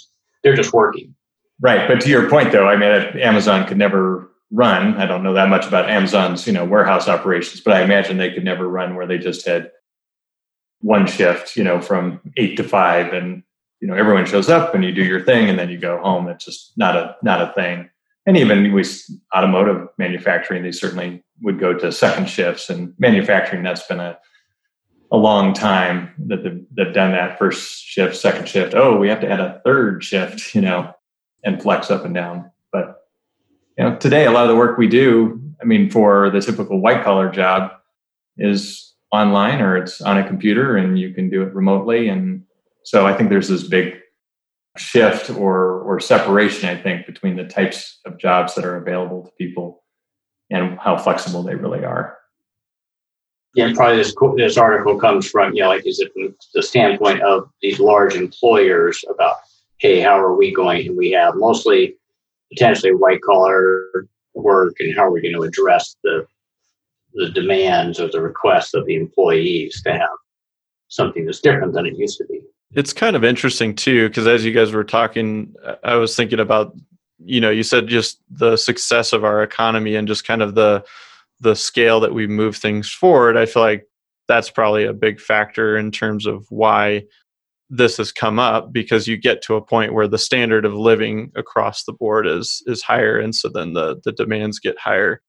They're 0.43 0.55
just 0.55 0.73
working. 0.73 1.15
Right, 1.59 1.87
but 1.87 2.01
to 2.01 2.09
your 2.09 2.29
point, 2.29 2.51
though, 2.51 2.67
I 2.67 2.75
mean, 2.75 2.91
Amazon 3.19 3.65
could 3.65 3.77
never 3.77 4.29
run. 4.51 4.95
I 4.97 5.05
don't 5.05 5.23
know 5.23 5.33
that 5.33 5.49
much 5.49 5.65
about 5.65 5.89
Amazon's, 5.89 6.45
you 6.45 6.53
know, 6.53 6.63
warehouse 6.63 7.07
operations, 7.07 7.61
but 7.61 7.73
I 7.73 7.81
imagine 7.81 8.17
they 8.17 8.31
could 8.31 8.45
never 8.45 8.67
run 8.67 8.95
where 8.95 9.07
they 9.07 9.17
just 9.17 9.45
had 9.45 9.71
one 10.81 11.07
shift, 11.07 11.55
you 11.55 11.63
know, 11.63 11.81
from 11.81 12.21
eight 12.37 12.57
to 12.57 12.63
five, 12.63 13.13
and 13.13 13.43
you 13.81 13.87
know 13.87 13.95
everyone 13.95 14.25
shows 14.25 14.49
up 14.49 14.73
and 14.73 14.83
you 14.83 14.91
do 14.91 15.03
your 15.03 15.23
thing, 15.23 15.49
and 15.49 15.57
then 15.57 15.69
you 15.69 15.77
go 15.77 15.99
home. 15.99 16.27
It's 16.27 16.45
just 16.45 16.73
not 16.77 16.95
a 16.95 17.15
not 17.23 17.41
a 17.41 17.53
thing. 17.53 17.89
And 18.27 18.35
even 18.35 18.73
we 18.73 18.83
automotive 19.35 19.87
manufacturing, 19.97 20.61
they 20.61 20.73
certainly 20.73 21.23
would 21.41 21.59
go 21.59 21.73
to 21.73 21.91
second 21.91 22.29
shifts. 22.29 22.69
And 22.69 22.93
manufacturing, 22.99 23.63
that's 23.63 23.87
been 23.87 24.01
a 24.01 24.19
a 25.11 25.17
long 25.17 25.53
time 25.53 26.13
that 26.27 26.43
they've, 26.43 26.65
they've 26.71 26.93
done 26.93 27.11
that 27.11 27.39
first 27.39 27.83
shift, 27.83 28.15
second 28.15 28.47
shift. 28.47 28.73
Oh, 28.75 28.97
we 28.97 29.07
have 29.09 29.21
to 29.21 29.29
add 29.29 29.39
a 29.39 29.61
third 29.63 30.03
shift, 30.03 30.53
you 30.53 30.61
know, 30.61 30.93
and 31.43 31.61
flex 31.61 31.89
up 31.89 32.03
and 32.05 32.13
down. 32.13 32.51
But 32.71 33.07
you 33.77 33.85
know, 33.85 33.95
today 33.95 34.25
a 34.25 34.31
lot 34.31 34.43
of 34.43 34.49
the 34.49 34.55
work 34.55 34.77
we 34.77 34.87
do, 34.87 35.41
I 35.61 35.65
mean, 35.65 35.89
for 35.89 36.29
the 36.29 36.41
typical 36.41 36.81
white 36.81 37.03
collar 37.03 37.29
job, 37.29 37.71
is 38.37 38.93
online 39.11 39.61
or 39.61 39.77
it's 39.77 40.01
on 40.01 40.17
a 40.17 40.27
computer 40.27 40.75
and 40.75 40.99
you 40.99 41.13
can 41.13 41.29
do 41.29 41.41
it 41.41 41.53
remotely. 41.53 42.09
And 42.09 42.43
so 42.83 43.05
I 43.07 43.15
think 43.15 43.29
there's 43.29 43.47
this 43.47 43.63
big 43.63 43.95
shift 44.77 45.29
or 45.29 45.81
or 45.81 45.99
separation, 45.99 46.69
I 46.69 46.79
think, 46.79 47.05
between 47.05 47.35
the 47.35 47.45
types 47.45 47.99
of 48.05 48.17
jobs 48.17 48.55
that 48.55 48.65
are 48.65 48.75
available 48.75 49.23
to 49.23 49.31
people 49.37 49.83
and 50.49 50.77
how 50.79 50.97
flexible 50.97 51.43
they 51.43 51.55
really 51.55 51.83
are. 51.83 52.16
Yeah, 53.57 53.73
probably 53.73 53.97
this 53.97 54.13
this 54.35 54.55
article 54.55 54.99
comes 54.99 55.27
from 55.27 55.53
you 55.55 55.63
know, 55.63 55.69
like 55.69 55.87
is 55.87 55.99
it 55.99 56.13
from 56.13 56.35
the 56.53 56.61
standpoint 56.61 57.23
of 57.23 57.49
these 57.63 57.79
large 57.79 58.13
employers 58.13 59.03
about 59.09 59.37
hey, 59.79 59.99
how 59.99 60.19
are 60.19 60.35
we 60.35 60.53
going? 60.53 60.87
And 60.87 60.95
we 60.95 61.09
have 61.11 61.35
mostly 61.35 61.95
potentially 62.53 62.93
white 62.93 63.21
collar 63.23 64.07
work, 64.35 64.75
and 64.79 64.95
how 64.95 65.05
are 65.05 65.11
we 65.11 65.21
going 65.21 65.33
to 65.33 65.41
address 65.41 65.95
the 66.03 66.27
the 67.15 67.31
demands 67.31 67.99
or 67.99 68.09
the 68.09 68.21
requests 68.21 68.75
of 68.75 68.85
the 68.85 68.95
employees 68.95 69.81
to 69.81 69.91
have 69.91 70.17
something 70.87 71.25
that's 71.25 71.39
different 71.39 71.73
than 71.73 71.87
it 71.87 71.97
used 71.97 72.19
to 72.19 72.25
be. 72.25 72.39
It's 72.75 72.93
kind 72.93 73.15
of 73.15 73.23
interesting 73.23 73.73
too, 73.73 74.07
because 74.07 74.27
as 74.27 74.45
you 74.45 74.51
guys 74.51 74.71
were 74.71 74.83
talking, 74.83 75.55
I 75.83 75.95
was 75.95 76.15
thinking 76.15 76.39
about, 76.39 76.75
you 77.25 77.41
know, 77.41 77.49
you 77.49 77.63
said 77.63 77.87
just 77.87 78.21
the 78.29 78.55
success 78.55 79.13
of 79.13 79.23
our 79.23 79.41
economy 79.41 79.95
and 79.95 80.07
just 80.07 80.27
kind 80.27 80.43
of 80.43 80.53
the 80.53 80.85
the 81.39 81.55
scale 81.55 81.99
that 81.99 82.13
we 82.13 82.27
move 82.27 82.57
things 82.57 82.89
forward. 82.89 83.37
I 83.37 83.45
feel 83.45 83.63
like 83.63 83.85
that's 84.27 84.49
probably 84.49 84.85
a 84.85 84.93
big 84.93 85.19
factor 85.19 85.77
in 85.77 85.91
terms 85.91 86.25
of 86.25 86.45
why 86.49 87.03
this 87.69 87.97
has 87.97 88.11
come 88.11 88.39
up 88.39 88.71
because 88.71 89.07
you 89.07 89.17
get 89.17 89.41
to 89.41 89.55
a 89.55 89.61
point 89.61 89.93
where 89.93 90.07
the 90.07 90.17
standard 90.17 90.65
of 90.65 90.73
living 90.73 91.31
across 91.35 91.83
the 91.83 91.93
board 91.93 92.25
is 92.25 92.63
is 92.65 92.81
higher 92.81 93.19
and 93.19 93.35
so 93.35 93.49
then 93.49 93.73
the 93.73 93.99
the 94.05 94.13
demands 94.13 94.59
get 94.59 94.79
higher 94.79 95.21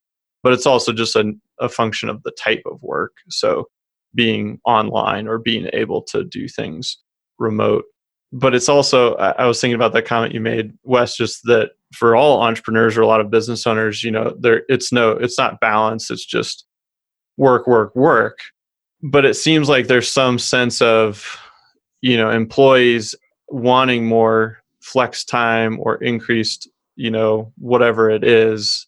but 0.45 0.53
it's 0.53 0.67
also 0.67 0.93
just 0.93 1.17
a, 1.17 1.33
a 1.59 1.69
function 1.69 2.09
of 2.09 2.23
the 2.23 2.31
type 2.33 2.63
of 2.65 2.81
work 2.81 3.13
so 3.29 3.67
being 4.15 4.61
online 4.65 5.27
or 5.27 5.39
being 5.39 5.69
able 5.73 6.01
to 6.01 6.23
do 6.25 6.47
things 6.47 6.99
remote 7.39 7.85
but 8.33 8.55
it's 8.55 8.69
also 8.69 9.15
i 9.17 9.45
was 9.45 9.61
thinking 9.61 9.75
about 9.75 9.93
that 9.93 10.07
comment 10.07 10.33
you 10.33 10.41
made 10.41 10.73
wes 10.85 11.17
just 11.17 11.41
that 11.43 11.71
for 11.95 12.15
all 12.15 12.43
entrepreneurs 12.43 12.97
or 12.97 13.03
a 13.03 13.07
lot 13.07 13.21
of 13.21 13.31
business 13.31 13.67
owners 13.67 14.05
you 14.05 14.11
know 14.11 14.35
there 14.39 14.63
it's 14.69 14.93
no 14.93 15.13
it's 15.13 15.39
not 15.39 15.61
balance 15.61 16.11
it's 16.11 16.25
just 16.25 16.67
work 17.39 17.67
work 17.67 17.97
work. 17.97 18.41
But 19.03 19.25
it 19.25 19.35
seems 19.35 19.69
like 19.69 19.87
there's 19.87 20.13
some 20.13 20.39
sense 20.39 20.83
of 20.83 21.39
you 22.03 22.19
know 22.19 22.31
employees 22.31 23.15
wanting 23.49 24.05
more 24.05 24.59
flex 24.83 25.25
time 25.25 25.79
or 25.81 25.97
increased 25.97 26.69
you 26.97 27.11
know 27.11 27.53
whatever 27.57 28.11
it 28.11 28.25
is 28.25 28.87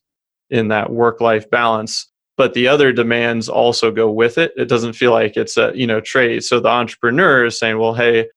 in 0.50 0.68
that 0.68 0.92
work 0.92 1.22
life 1.22 1.48
balance. 1.48 2.06
But 2.36 2.54
the 2.54 2.68
other 2.68 2.92
demands 2.92 3.48
also 3.48 3.90
go 3.90 4.10
with 4.10 4.38
it. 4.38 4.52
It 4.56 4.66
doesn't 4.66 4.94
feel 4.94 5.12
like 5.12 5.36
it's 5.36 5.56
a 5.56 5.72
you 5.74 5.86
know 5.86 6.00
trade. 6.00 6.42
So 6.44 6.60
the 6.60 6.68
entrepreneur 6.68 7.46
is 7.46 7.58
saying 7.58 7.78
well 7.78 7.94
hey 7.94 8.28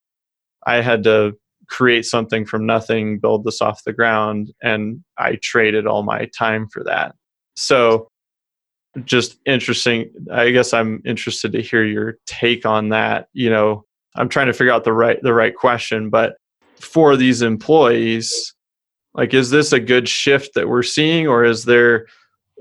i 0.66 0.80
had 0.80 1.04
to 1.04 1.36
create 1.70 2.06
something 2.06 2.46
from 2.46 2.66
nothing 2.66 3.20
build 3.20 3.44
this 3.44 3.62
off 3.62 3.84
the 3.86 3.94
ground 3.94 4.52
and 4.62 5.04
i 5.18 5.38
traded 5.42 5.88
all 5.88 6.04
my 6.04 6.26
time 6.38 6.68
for 6.68 6.84
that. 6.84 7.16
So 7.56 8.08
just 9.06 9.38
interesting 9.48 10.12
i 10.32 10.52
guess 10.52 10.72
i'm 10.72 11.02
interested 11.04 11.52
to 11.52 11.62
hear 11.62 11.84
your 11.84 12.18
take 12.28 12.64
on 12.66 12.90
that 12.90 13.28
you 13.34 13.50
know? 13.50 13.84
I'm 14.16 14.30
trying 14.30 14.48
to 14.48 14.54
figure 14.54 14.72
out 14.72 14.84
the 14.84 14.94
right 14.94 15.22
the 15.22 15.34
right 15.34 15.56
question, 15.56 16.10
but 16.10 16.36
for 16.80 17.16
these 17.16 17.42
employees, 17.42 18.54
like 19.14 19.34
is 19.34 19.50
this 19.50 19.72
a 19.72 19.80
good 19.80 20.08
shift 20.08 20.52
that 20.56 20.70
we're 20.70 20.84
seeing 20.84 21.28
or 21.28 21.44
is 21.44 21.66
there 21.66 22.06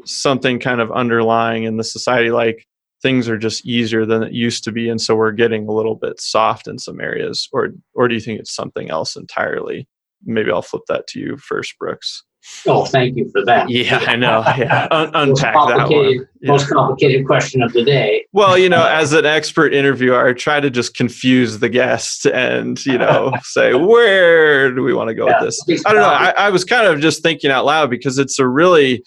something 0.05 0.59
kind 0.59 0.81
of 0.81 0.91
underlying 0.93 1.65
in 1.65 1.77
the 1.77 1.85
society? 1.85 2.31
Like 2.31 2.67
things 3.03 3.29
are 3.29 3.39
just 3.39 3.67
easier 3.67 4.07
than 4.07 4.23
it 4.23 4.33
used 4.33 4.65
to 4.65 4.73
be 4.73 4.89
and 4.89 5.01
so 5.01 5.15
we're 5.15 5.33
getting 5.33 5.67
a 5.67 5.73
little 5.73 5.97
bit 5.97 6.21
soft 6.21 6.69
in 6.69 6.79
some 6.79 7.01
areas 7.01 7.49
or 7.53 7.71
or 7.95 8.09
do 8.09 8.15
you 8.15 8.21
think 8.21 8.41
it's 8.41 8.55
something 8.55 8.91
else 8.91 9.17
entirely? 9.17 9.89
Maybe 10.25 10.53
I'll 10.53 10.63
flip 10.63 10.83
that 10.89 11.09
to 11.09 11.21
you 11.21 11.37
first, 11.37 11.77
Brooks. 11.79 12.23
Oh, 12.67 12.85
thank 12.85 13.17
you 13.17 13.31
for 13.31 13.45
that. 13.45 13.71
Yeah, 13.71 13.99
I 14.07 14.17
know. 14.17 14.43
Yeah, 14.59 14.89
Un- 14.91 15.11
unpack 15.15 15.55
that 15.55 15.89
one. 15.89 16.27
Yeah. 16.41 16.51
Most 16.51 16.69
complicated 16.69 17.25
question 17.25 17.63
of 17.63 17.73
the 17.73 17.85
day. 17.85 18.27
Well, 18.33 18.59
you 18.59 18.69
know, 18.69 18.85
as 18.85 19.13
an 19.13 19.25
expert 19.25 19.73
interviewer, 19.73 20.29
I 20.29 20.33
try 20.33 20.59
to 20.59 20.69
just 20.69 20.97
confuse 20.97 21.61
the 21.61 21.69
guest 21.69 22.27
and 22.27 22.85
you 22.85 22.99
know 22.99 23.33
say 23.43 23.75
where 23.75 24.73
do 24.73 24.83
we 24.83 24.93
want 24.93 25.09
to 25.09 25.15
go 25.15 25.29
yeah, 25.29 25.41
with 25.41 25.57
this? 25.67 25.85
I 25.87 25.93
don't 25.93 26.03
know. 26.03 26.09
I, 26.09 26.31
I 26.31 26.51
was 26.51 26.65
kind 26.65 26.87
of 26.87 27.01
just 27.01 27.23
thinking 27.23 27.51
out 27.51 27.65
loud 27.65 27.91
because 27.91 28.19
it's 28.19 28.39
a 28.41 28.47
really, 28.47 29.05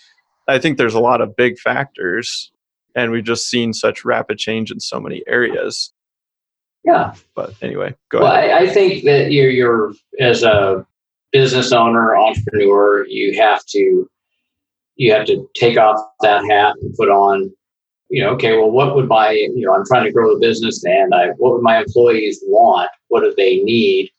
I 0.47 0.57
think 0.57 0.77
there's 0.77 0.95
a 0.95 1.01
lot 1.01 1.19
of 1.19 1.35
big 1.35 1.59
factors, 1.59 2.51
and 2.95 3.11
we've 3.11 3.23
just 3.23 3.49
seen 3.49 3.73
such 3.73 4.05
rapid 4.05 4.37
change 4.37 4.71
in 4.71 4.79
so 4.79 4.99
many 4.99 5.23
areas. 5.27 5.93
Yeah. 6.83 7.13
But 7.35 7.53
anyway, 7.61 7.95
go 8.09 8.19
well, 8.19 8.31
ahead. 8.31 8.51
I, 8.51 8.57
I 8.65 8.69
think 8.69 9.03
that 9.05 9.31
you're, 9.31 9.49
you're 9.49 9.93
as 10.19 10.43
a 10.43 10.85
business 11.31 11.71
owner, 11.71 12.15
entrepreneur, 12.15 13.05
you 13.07 13.39
have 13.41 13.65
to 13.67 14.09
you 14.95 15.11
have 15.11 15.25
to 15.25 15.49
take 15.55 15.77
off 15.77 15.99
that 16.21 16.45
hat 16.49 16.75
and 16.81 16.95
put 16.95 17.09
on, 17.09 17.51
you 18.09 18.23
know, 18.23 18.29
okay, 18.29 18.55
well, 18.55 18.71
what 18.71 18.95
would 18.95 19.07
my, 19.07 19.31
you 19.31 19.65
know, 19.65 19.73
I'm 19.73 19.85
trying 19.85 20.05
to 20.05 20.11
grow 20.11 20.33
the 20.33 20.39
business 20.39 20.83
and 20.85 21.13
I, 21.13 21.29
what 21.37 21.53
would 21.53 21.63
my 21.63 21.79
employees 21.79 22.39
want? 22.47 22.89
What 23.09 23.21
do 23.21 23.33
they 23.35 23.57
need? 23.57 24.09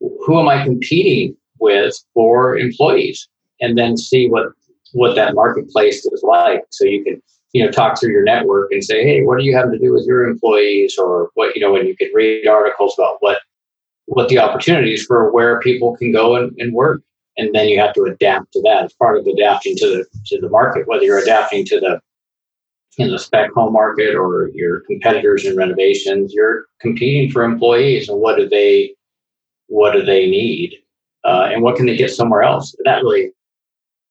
Who 0.00 0.40
am 0.40 0.48
I 0.48 0.64
competing 0.64 1.36
with 1.58 1.94
for 2.14 2.56
employees? 2.56 3.28
And 3.60 3.76
then 3.76 3.96
see 3.96 4.28
what, 4.28 4.46
what 4.92 5.14
that 5.16 5.34
marketplace 5.34 6.04
is 6.06 6.22
like. 6.22 6.62
So 6.70 6.84
you 6.84 7.04
can, 7.04 7.22
you 7.54 7.64
know, 7.64 7.70
talk 7.70 7.98
through 7.98 8.10
your 8.10 8.24
network 8.24 8.70
and 8.72 8.84
say, 8.84 9.04
hey, 9.04 9.22
what 9.22 9.38
do 9.38 9.44
you 9.44 9.56
have 9.56 9.70
to 9.70 9.78
do 9.78 9.92
with 9.92 10.04
your 10.06 10.28
employees? 10.28 10.98
Or 10.98 11.30
what, 11.34 11.54
you 11.54 11.62
know, 11.62 11.76
and 11.76 11.88
you 11.88 11.96
can 11.96 12.10
read 12.12 12.46
articles 12.46 12.94
about 12.98 13.16
what 13.20 13.38
what 14.06 14.28
the 14.28 14.38
opportunities 14.38 15.06
for 15.06 15.32
where 15.32 15.60
people 15.60 15.96
can 15.96 16.12
go 16.12 16.36
and, 16.36 16.52
and 16.58 16.74
work. 16.74 17.00
And 17.38 17.54
then 17.54 17.68
you 17.68 17.80
have 17.80 17.94
to 17.94 18.02
adapt 18.02 18.52
to 18.52 18.62
that. 18.62 18.84
It's 18.84 18.94
part 18.94 19.16
of 19.16 19.26
adapting 19.26 19.76
to 19.76 19.86
the 19.86 20.04
to 20.26 20.40
the 20.40 20.50
market 20.50 20.86
whether 20.86 21.04
you're 21.04 21.22
adapting 21.22 21.64
to 21.66 21.80
the 21.80 22.00
in 22.98 23.10
the 23.10 23.18
spec 23.18 23.50
home 23.52 23.72
market 23.72 24.14
or 24.14 24.50
your 24.54 24.80
competitors 24.80 25.44
in 25.44 25.56
renovations 25.56 26.32
you're 26.32 26.66
competing 26.80 27.28
for 27.28 27.42
employees 27.42 28.08
and 28.08 28.20
what 28.20 28.36
do 28.36 28.48
they 28.48 28.94
what 29.66 29.92
do 29.92 30.02
they 30.04 30.30
need 30.30 30.76
uh, 31.24 31.48
and 31.50 31.62
what 31.62 31.76
can 31.76 31.86
they 31.86 31.96
get 31.96 32.10
somewhere 32.10 32.42
else? 32.42 32.74
That 32.84 33.02
really 33.02 33.32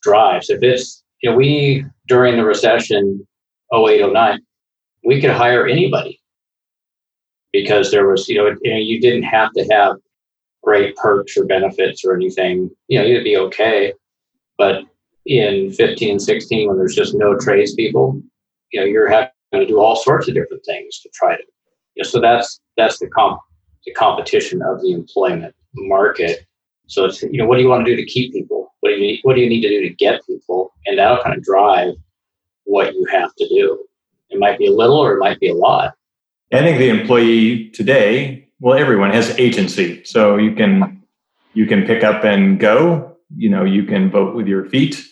drives. 0.02 0.50
If 0.50 0.64
it's 0.64 1.04
you 1.22 1.30
know 1.30 1.36
we 1.36 1.86
during 2.08 2.38
the 2.38 2.44
recession 2.44 3.26
0809 3.74 4.40
we 5.04 5.20
could 5.20 5.32
hire 5.32 5.68
anybody 5.68 6.20
because 7.52 7.92
there 7.92 8.08
was, 8.08 8.28
you 8.28 8.38
know, 8.38 8.56
you 8.64 9.00
didn't 9.00 9.24
have 9.24 9.52
to 9.54 9.64
have 9.72 9.98
great 10.64 10.96
perks 10.96 11.38
or 11.38 11.46
benefits 11.46 12.04
or 12.06 12.16
anything. 12.16 12.70
You 12.88 13.00
know, 13.00 13.06
you'd 13.06 13.24
be 13.24 13.38
okay. 13.38 13.94
But 14.58 14.84
in 15.26 15.72
15, 15.72 16.20
16, 16.20 16.68
when 16.68 16.78
there's 16.78 16.96
just 16.96 17.14
no 17.14 17.38
tradespeople, 17.38 18.22
you 18.72 18.80
know, 18.80 18.86
you're 18.86 19.10
having 19.10 19.30
to 19.54 19.66
do 19.66 19.80
all 19.80 19.96
sorts 19.96 20.28
of 20.28 20.34
different 20.34 20.66
things 20.66 21.00
to 21.02 21.10
try 21.14 21.36
to. 21.36 21.44
You 21.96 22.04
know, 22.04 22.10
so 22.10 22.20
that's 22.20 22.60
that's 22.76 22.98
the 23.00 23.08
comp 23.08 23.40
the 23.86 23.94
competition 23.94 24.62
of 24.64 24.82
the 24.82 24.94
employment 24.94 25.54
market. 25.76 26.46
So 26.88 27.06
it's 27.06 27.22
you 27.22 27.38
know, 27.38 27.46
what 27.46 27.58
do 27.58 27.62
you 27.62 27.70
want 27.70 27.86
to 27.86 27.92
do 27.92 27.96
to 27.96 28.06
keep 28.06 28.34
people? 28.34 28.74
What 28.80 28.90
do 28.90 28.96
you 28.96 29.02
need, 29.02 29.20
what 29.24 29.36
do 29.36 29.42
you 29.42 29.50
need 29.50 29.62
to 29.62 29.70
do 29.70 29.82
to 29.82 29.90
get 29.94 30.26
people? 30.26 30.74
And 30.86 30.98
that'll 30.98 31.22
kind 31.22 31.38
of 31.38 31.44
drive 31.44 31.94
what 32.66 32.94
you 32.94 33.06
have 33.12 33.34
to 33.36 33.48
do. 33.48 33.86
It 34.30 34.40
might 34.40 34.58
be 34.58 34.68
a 34.68 34.72
little 34.72 34.98
or 34.98 35.14
it 35.14 35.20
might 35.20 35.40
be 35.40 35.50
a 35.50 35.56
lot. 35.56 35.96
I 36.52 36.60
think 36.60 36.78
the 36.78 36.90
employee 36.90 37.70
today, 37.70 38.48
well, 38.60 38.78
everyone 38.78 39.12
has 39.12 39.38
agency. 39.40 40.04
So 40.04 40.38
you 40.38 40.54
can 40.54 41.02
you 41.54 41.66
can 41.66 41.86
pick 41.86 42.04
up 42.04 42.24
and 42.24 42.60
go. 42.60 43.18
You 43.36 43.50
know, 43.50 43.64
you 43.64 43.84
can 43.84 44.12
vote 44.12 44.36
with 44.36 44.48
your 44.48 44.66
feet. 44.66 45.04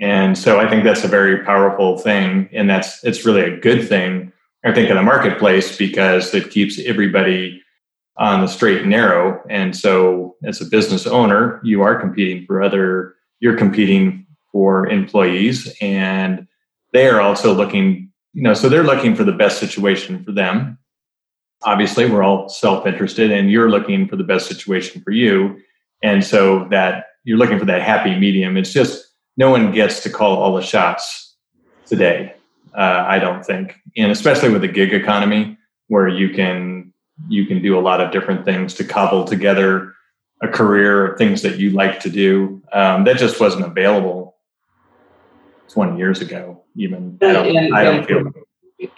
And 0.00 0.36
so 0.38 0.60
I 0.60 0.68
think 0.68 0.84
that's 0.84 1.04
a 1.04 1.08
very 1.08 1.44
powerful 1.44 1.98
thing. 1.98 2.48
And 2.52 2.68
that's 2.68 3.02
it's 3.04 3.24
really 3.24 3.42
a 3.42 3.56
good 3.56 3.88
thing, 3.88 4.32
I 4.64 4.72
think, 4.72 4.90
in 4.90 4.96
the 4.96 5.02
marketplace 5.02 5.76
because 5.76 6.34
it 6.34 6.50
keeps 6.50 6.80
everybody 6.84 7.62
on 8.16 8.40
the 8.40 8.48
straight 8.48 8.82
and 8.82 8.90
narrow. 8.90 9.40
And 9.48 9.76
so 9.76 10.36
as 10.44 10.60
a 10.60 10.66
business 10.66 11.06
owner, 11.06 11.60
you 11.62 11.82
are 11.82 11.98
competing 12.00 12.44
for 12.46 12.62
other, 12.62 13.14
you're 13.40 13.56
competing 13.56 14.26
for 14.50 14.88
employees 14.88 15.72
and 15.80 16.46
they 16.92 17.08
are 17.08 17.20
also 17.20 17.52
looking, 17.52 18.10
you 18.32 18.42
know, 18.42 18.54
so 18.54 18.68
they're 18.68 18.84
looking 18.84 19.14
for 19.14 19.24
the 19.24 19.32
best 19.32 19.58
situation 19.58 20.24
for 20.24 20.32
them. 20.32 20.78
Obviously 21.64 22.08
we're 22.08 22.22
all 22.22 22.48
self-interested 22.48 23.30
and 23.30 23.50
you're 23.50 23.70
looking 23.70 24.08
for 24.08 24.16
the 24.16 24.24
best 24.24 24.46
situation 24.46 25.02
for 25.02 25.10
you. 25.10 25.58
And 26.02 26.24
so 26.24 26.66
that 26.70 27.06
you're 27.24 27.38
looking 27.38 27.58
for 27.58 27.64
that 27.64 27.82
happy 27.82 28.14
medium. 28.16 28.56
It's 28.56 28.72
just 28.72 29.04
no 29.36 29.50
one 29.50 29.72
gets 29.72 30.02
to 30.04 30.10
call 30.10 30.36
all 30.36 30.54
the 30.54 30.62
shots 30.62 31.36
today 31.86 32.34
uh, 32.78 33.04
i 33.06 33.18
don't 33.18 33.44
think. 33.44 33.80
And 33.96 34.12
especially 34.12 34.50
with 34.50 34.62
the 34.62 34.68
gig 34.68 34.94
economy 34.94 35.58
where 35.88 36.08
you 36.08 36.30
can 36.30 36.92
you 37.28 37.46
can 37.46 37.60
do 37.60 37.78
a 37.78 37.80
lot 37.80 38.00
of 38.00 38.12
different 38.12 38.44
things 38.44 38.74
to 38.74 38.84
cobble 38.84 39.24
together 39.24 39.94
a 40.40 40.48
career 40.48 41.06
of 41.06 41.18
things 41.18 41.42
that 41.42 41.58
you 41.58 41.70
like 41.70 41.98
to 42.00 42.10
do 42.10 42.62
um, 42.72 43.04
that 43.04 43.18
just 43.18 43.40
wasn't 43.40 43.64
available 43.64 44.27
20 45.70 45.98
years 45.98 46.20
ago 46.20 46.62
even. 46.76 47.18
I 47.22 47.32
don't, 47.32 47.56
and, 47.56 47.74
I 47.74 47.84
don't 47.84 48.06
feel 48.06 48.32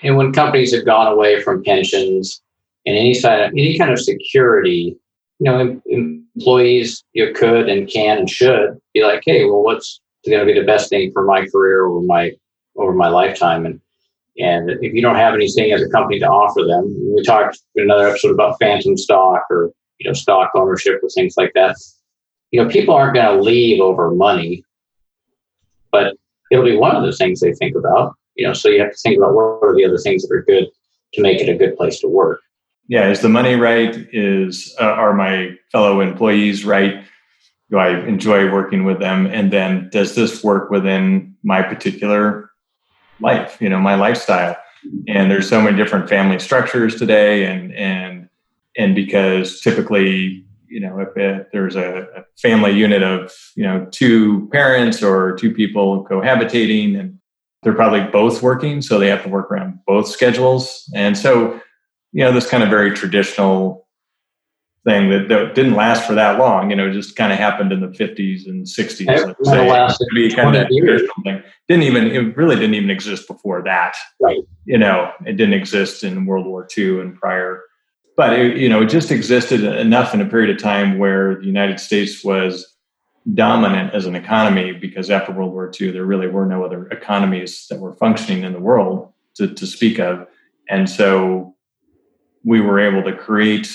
and 0.03 0.17
when 0.17 0.33
companies 0.33 0.75
have 0.75 0.85
gone 0.85 1.07
away 1.07 1.43
from 1.43 1.65
pensions 1.65 2.43
and 2.87 2.97
any 2.97 3.15
side 3.15 3.51
any 3.53 3.79
kind 3.79 3.91
of 3.91 3.99
security 3.99 4.97
you 5.39 5.51
know 5.51 5.81
employees 5.87 7.03
you 7.13 7.33
could 7.35 7.69
and 7.69 7.89
can 7.89 8.19
and 8.19 8.29
should 8.29 8.79
be 8.93 9.03
like 9.03 9.23
hey 9.25 9.45
well 9.45 9.63
what's 9.63 10.01
going 10.29 10.47
to 10.47 10.53
be 10.53 10.59
the 10.59 10.67
best 10.67 10.91
thing 10.91 11.11
for 11.13 11.25
my 11.25 11.47
career 11.47 11.87
over 11.87 12.05
my 12.05 12.33
over 12.77 12.93
my 12.93 13.09
lifetime? 13.09 13.67
And 13.67 13.81
and 14.39 14.71
if 14.71 14.95
you 14.95 15.03
don't 15.03 15.17
have 15.17 15.35
anything 15.35 15.73
as 15.73 15.83
a 15.83 15.89
company 15.89 16.19
to 16.21 16.29
offer 16.29 16.63
them 16.65 16.85
we 17.15 17.23
talked 17.25 17.59
in 17.75 17.85
another 17.85 18.09
episode 18.09 18.33
about 18.33 18.57
phantom 18.61 18.97
stock 18.97 19.43
or 19.51 19.71
you 19.99 20.09
know 20.09 20.15
stock 20.15 20.51
ownership 20.55 21.01
or 21.03 21.09
things 21.11 21.35
like 21.37 21.53
that 21.55 21.77
you 22.51 22.63
know 22.63 22.69
people 22.69 22.95
aren't 22.95 23.15
going 23.15 23.37
to 23.37 23.43
leave 23.43 23.81
over 23.81 24.11
money. 24.11 24.65
But 25.93 26.17
it'll 26.51 26.65
be 26.65 26.77
one 26.77 26.97
of 26.97 27.05
the 27.05 27.13
things 27.13 27.41
they 27.41 27.53
think 27.55 27.77
about 27.77 28.15
you 28.35 28.47
know 28.47 28.53
so 28.53 28.69
you 28.69 28.81
have 28.81 28.93
to 28.93 28.99
think 28.99 29.19
about 29.19 29.35
what 29.35 29.61
are 29.63 29.75
the 29.75 29.85
other 29.85 29.99
things 29.99 30.23
that 30.23 30.35
are 30.35 30.43
good 30.43 30.67
to 31.13 31.23
make 31.23 31.41
it 31.41 31.49
a 31.49 31.57
good 31.57 31.77
place 31.77 31.99
to 32.01 32.09
work 32.09 32.41
yeah, 32.91 33.09
is 33.09 33.21
the 33.21 33.29
money 33.29 33.55
right? 33.55 33.95
Is 34.13 34.75
uh, 34.81 34.83
are 34.83 35.15
my 35.15 35.57
fellow 35.71 36.01
employees 36.01 36.65
right? 36.65 37.05
Do 37.71 37.79
I 37.79 38.05
enjoy 38.05 38.53
working 38.53 38.83
with 38.83 38.99
them? 38.99 39.27
And 39.27 39.53
then 39.53 39.91
does 39.93 40.17
this 40.17 40.43
work 40.43 40.73
within 40.73 41.37
my 41.45 41.63
particular 41.63 42.51
life? 43.21 43.59
You 43.61 43.69
know, 43.69 43.79
my 43.79 43.95
lifestyle. 43.95 44.57
And 45.07 45.31
there's 45.31 45.49
so 45.49 45.63
many 45.63 45.77
different 45.77 46.09
family 46.09 46.41
structures 46.41 46.97
today, 46.97 47.45
and 47.45 47.73
and 47.77 48.29
and 48.77 48.97
because 48.97 49.61
typically 49.61 50.45
you 50.71 50.81
know, 50.81 51.01
if, 51.01 51.09
if 51.17 51.47
there's 51.53 51.77
a, 51.77 52.07
a, 52.17 52.25
family 52.41 52.71
unit 52.71 53.03
of, 53.03 53.33
you 53.57 53.65
know, 53.65 53.87
two 53.91 54.49
parents 54.53 55.03
or 55.03 55.37
two 55.37 55.53
people 55.53 56.07
cohabitating 56.09 56.99
and 56.99 57.19
they're 57.63 57.75
probably 57.75 58.03
both 58.05 58.43
working, 58.43 58.81
so 58.81 58.99
they 58.99 59.09
have 59.09 59.23
to 59.23 59.29
work 59.29 59.51
around 59.51 59.81
both 59.87 60.09
schedules. 60.09 60.89
And 60.95 61.19
so, 61.19 61.61
you 62.13 62.25
know, 62.25 62.33
this 62.33 62.49
kind 62.49 62.63
of 62.63 62.71
very 62.71 62.93
traditional 62.93 63.87
thing 64.87 65.11
that, 65.11 65.29
that 65.29 65.55
didn't 65.55 65.75
last 65.75 66.07
for 66.07 66.15
that 66.15 66.39
long, 66.39 66.71
you 66.71 66.77
know, 66.77 66.91
just 66.91 67.17
kind 67.17 67.33
of 67.33 67.39
happened 67.39 67.73
in 67.73 67.81
the 67.81 67.89
50s 67.89 68.47
and 68.47 68.65
60s. 68.65 69.07
It 69.09 69.69
lasted 69.69 70.09
be 70.15 70.35
kind 70.35 70.57
of. 70.57 70.69
Thing. 70.69 71.43
Didn't 71.69 71.83
even, 71.83 72.07
it 72.07 72.37
really 72.37 72.57
didn't 72.57 72.75
even 72.75 72.91
exist 72.91 73.29
before 73.29 73.63
that. 73.65 73.95
Right. 74.21 74.39
You 74.65 74.79
know, 74.79 75.13
it 75.27 75.33
didn't 75.33 75.55
exist 75.55 76.03
in 76.03 76.25
World 76.25 76.47
War 76.47 76.67
II 76.77 77.01
and 77.01 77.15
prior 77.15 77.63
but 78.21 78.39
it, 78.39 78.59
you 78.59 78.69
know, 78.69 78.83
it 78.83 78.91
just 78.91 79.11
existed 79.11 79.65
enough 79.65 80.13
in 80.13 80.21
a 80.21 80.27
period 80.27 80.51
of 80.51 80.63
time 80.63 80.99
where 80.99 81.37
the 81.37 81.47
United 81.47 81.81
States 81.81 82.23
was 82.23 82.77
dominant 83.33 83.95
as 83.95 84.05
an 84.05 84.15
economy 84.15 84.73
because 84.73 85.09
after 85.09 85.33
World 85.33 85.53
War 85.53 85.73
II, 85.81 85.93
there 85.93 86.05
really 86.05 86.27
were 86.27 86.45
no 86.45 86.63
other 86.63 86.87
economies 86.89 87.67
that 87.71 87.81
were 87.81 87.95
functioning 87.95 88.45
in 88.45 88.53
the 88.53 88.61
world 88.61 89.11
to, 89.37 89.49
to 89.49 89.67
speak 89.67 89.99
of. 89.99 90.27
And 90.69 90.87
so 90.87 91.57
we 92.45 92.61
were 92.61 92.79
able 92.79 93.03
to 93.11 93.17
create 93.17 93.75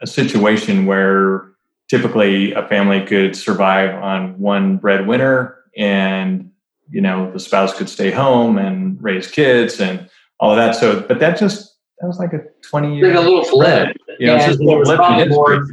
a 0.00 0.06
situation 0.06 0.86
where 0.86 1.50
typically 1.90 2.52
a 2.52 2.64
family 2.68 3.04
could 3.04 3.34
survive 3.34 3.92
on 4.00 4.38
one 4.38 4.76
breadwinner 4.76 5.56
and 5.76 6.52
you 6.90 7.00
know 7.00 7.32
the 7.32 7.40
spouse 7.40 7.76
could 7.76 7.88
stay 7.88 8.12
home 8.12 8.56
and 8.56 9.02
raise 9.02 9.28
kids 9.28 9.80
and 9.80 10.08
all 10.38 10.52
of 10.52 10.56
that 10.56 10.76
so 10.76 11.00
but 11.00 11.18
that 11.18 11.36
just 11.36 11.77
that 12.00 12.06
was 12.06 12.18
like 12.18 12.32
a 12.32 12.40
20 12.62 12.96
year 12.96 13.08
like 13.08 13.16
a 13.16 13.20
little 13.20 13.44
flip. 13.44 13.96
You 14.18 14.28
know, 14.28 14.36
and 14.36 14.52
it 14.52 14.60
was 14.60 14.88
probably 14.94 15.28
more, 15.28 15.66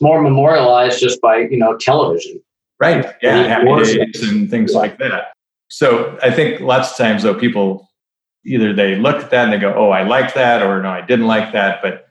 more 0.00 0.20
memorialized 0.20 1.00
just 1.00 1.20
by, 1.20 1.38
you 1.38 1.56
know, 1.56 1.76
television. 1.76 2.40
Right. 2.78 3.06
Yeah. 3.22 3.42
Happy 3.44 3.84
days 3.84 4.22
and 4.28 4.50
things 4.50 4.72
yeah. 4.72 4.78
like 4.78 4.98
that. 4.98 5.32
So 5.68 6.18
I 6.22 6.30
think 6.30 6.60
lots 6.60 6.92
of 6.92 6.96
times 6.96 7.22
though, 7.22 7.34
people 7.34 7.88
either 8.44 8.72
they 8.72 8.96
look 8.96 9.16
at 9.16 9.30
that 9.30 9.44
and 9.44 9.52
they 9.52 9.58
go, 9.58 9.74
Oh, 9.74 9.90
I 9.90 10.02
like 10.02 10.34
that, 10.34 10.62
or 10.62 10.82
no, 10.82 10.88
I 10.90 11.02
didn't 11.02 11.26
like 11.26 11.52
that. 11.52 11.80
But 11.82 12.08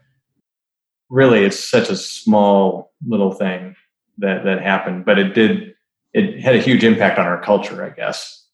really 1.09 1.43
it's 1.43 1.59
such 1.59 1.89
a 1.89 1.95
small 1.95 2.93
little 3.07 3.31
thing 3.31 3.75
that, 4.19 4.43
that 4.45 4.61
happened. 4.61 5.05
But 5.05 5.19
it 5.19 5.33
did 5.33 5.73
it 6.13 6.39
had 6.39 6.55
a 6.55 6.61
huge 6.61 6.83
impact 6.83 7.19
on 7.19 7.27
our 7.27 7.41
culture, 7.41 7.83
I 7.83 7.89
guess, 7.89 8.47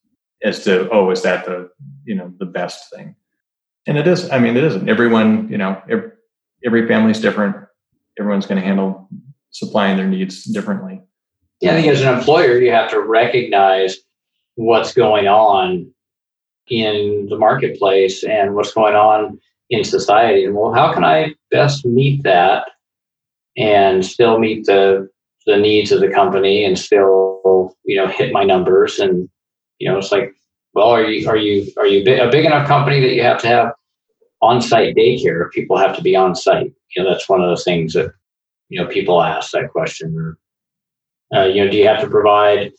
as 0.43 0.63
to, 0.65 0.89
oh, 0.89 1.09
is 1.11 1.21
that 1.23 1.45
the 1.45 1.69
you 2.03 2.15
know, 2.15 2.33
the 2.37 2.45
best 2.45 2.93
thing? 2.93 3.15
And 3.87 3.97
it 3.97 4.07
is 4.07 4.29
i 4.31 4.39
mean 4.39 4.57
it 4.57 4.63
isn't 4.63 4.89
everyone 4.89 5.47
you 5.49 5.57
know 5.57 5.81
every, 5.89 6.11
every 6.65 6.87
family's 6.87 7.19
different. 7.19 7.55
Everyone's 8.17 8.45
going 8.45 8.61
to 8.61 8.65
handle 8.65 9.09
supplying 9.51 9.97
their 9.97 10.07
needs 10.07 10.43
differently. 10.45 11.01
Yeah 11.61 11.71
i 11.71 11.75
think 11.75 11.87
as 11.87 12.01
an 12.01 12.17
employer 12.17 12.59
you 12.59 12.71
have 12.71 12.89
to 12.91 12.99
recognize 12.99 13.97
what's 14.55 14.93
going 14.93 15.27
on 15.27 15.91
in 16.67 17.27
the 17.29 17.37
marketplace 17.37 18.23
and 18.23 18.55
what's 18.55 18.73
going 18.73 18.95
on 18.95 19.39
in 19.69 19.83
society. 19.83 20.45
And 20.45 20.55
well 20.55 20.73
how 20.73 20.93
can 20.93 21.03
i 21.03 21.35
best 21.51 21.85
meet 21.85 22.23
that 22.23 22.67
and 23.57 24.05
still 24.05 24.39
meet 24.39 24.65
the 24.65 25.09
the 25.45 25.57
needs 25.57 25.91
of 25.91 25.99
the 25.99 26.09
company 26.09 26.65
and 26.65 26.77
still 26.77 27.75
you 27.83 27.95
know 27.95 28.07
hit 28.07 28.33
my 28.33 28.43
numbers? 28.43 28.99
And 28.99 29.29
you 29.79 29.89
know 29.89 29.97
it's 29.97 30.11
like 30.11 30.33
well, 30.75 30.89
are 30.89 31.03
you 31.03 31.27
are 31.27 31.37
you 31.37 31.71
are 31.77 31.87
you 31.87 32.01
a 32.01 32.29
big 32.29 32.45
enough 32.45 32.67
company 32.67 32.99
that 32.99 33.13
you 33.13 33.23
have 33.23 33.41
to 33.41 33.47
have 33.47 33.71
on-site 34.41 34.95
daycare? 34.95 35.49
People 35.51 35.77
have 35.77 35.95
to 35.95 36.01
be 36.01 36.15
on 36.15 36.35
site. 36.35 36.73
You 36.95 37.03
know, 37.03 37.09
that's 37.09 37.29
one 37.29 37.41
of 37.41 37.47
those 37.49 37.63
things 37.63 37.93
that 37.93 38.11
you 38.67 38.81
know 38.81 38.87
people 38.87 39.23
ask 39.23 39.51
that 39.51 39.71
question. 39.71 40.37
Or 41.31 41.39
uh, 41.39 41.45
you 41.45 41.63
know, 41.63 41.71
do 41.71 41.77
you 41.77 41.87
have 41.87 42.01
to 42.01 42.09
provide 42.09 42.73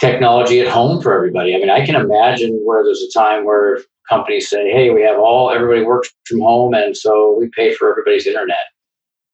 technology 0.00 0.60
at 0.60 0.68
home 0.68 1.00
for 1.00 1.14
everybody? 1.14 1.54
I 1.54 1.58
mean, 1.58 1.70
I 1.70 1.86
can 1.86 1.94
imagine 1.94 2.60
where 2.64 2.82
there's 2.82 3.02
a 3.02 3.16
time 3.16 3.44
where 3.44 3.80
companies 4.08 4.50
say, 4.50 4.68
"Hey, 4.72 4.90
we 4.90 5.02
have 5.02 5.20
all 5.20 5.52
everybody 5.52 5.84
works 5.84 6.12
from 6.26 6.40
home, 6.40 6.74
and 6.74 6.96
so 6.96 7.36
we 7.38 7.48
pay 7.56 7.74
for 7.74 7.90
everybody's 7.90 8.26
internet." 8.26 8.56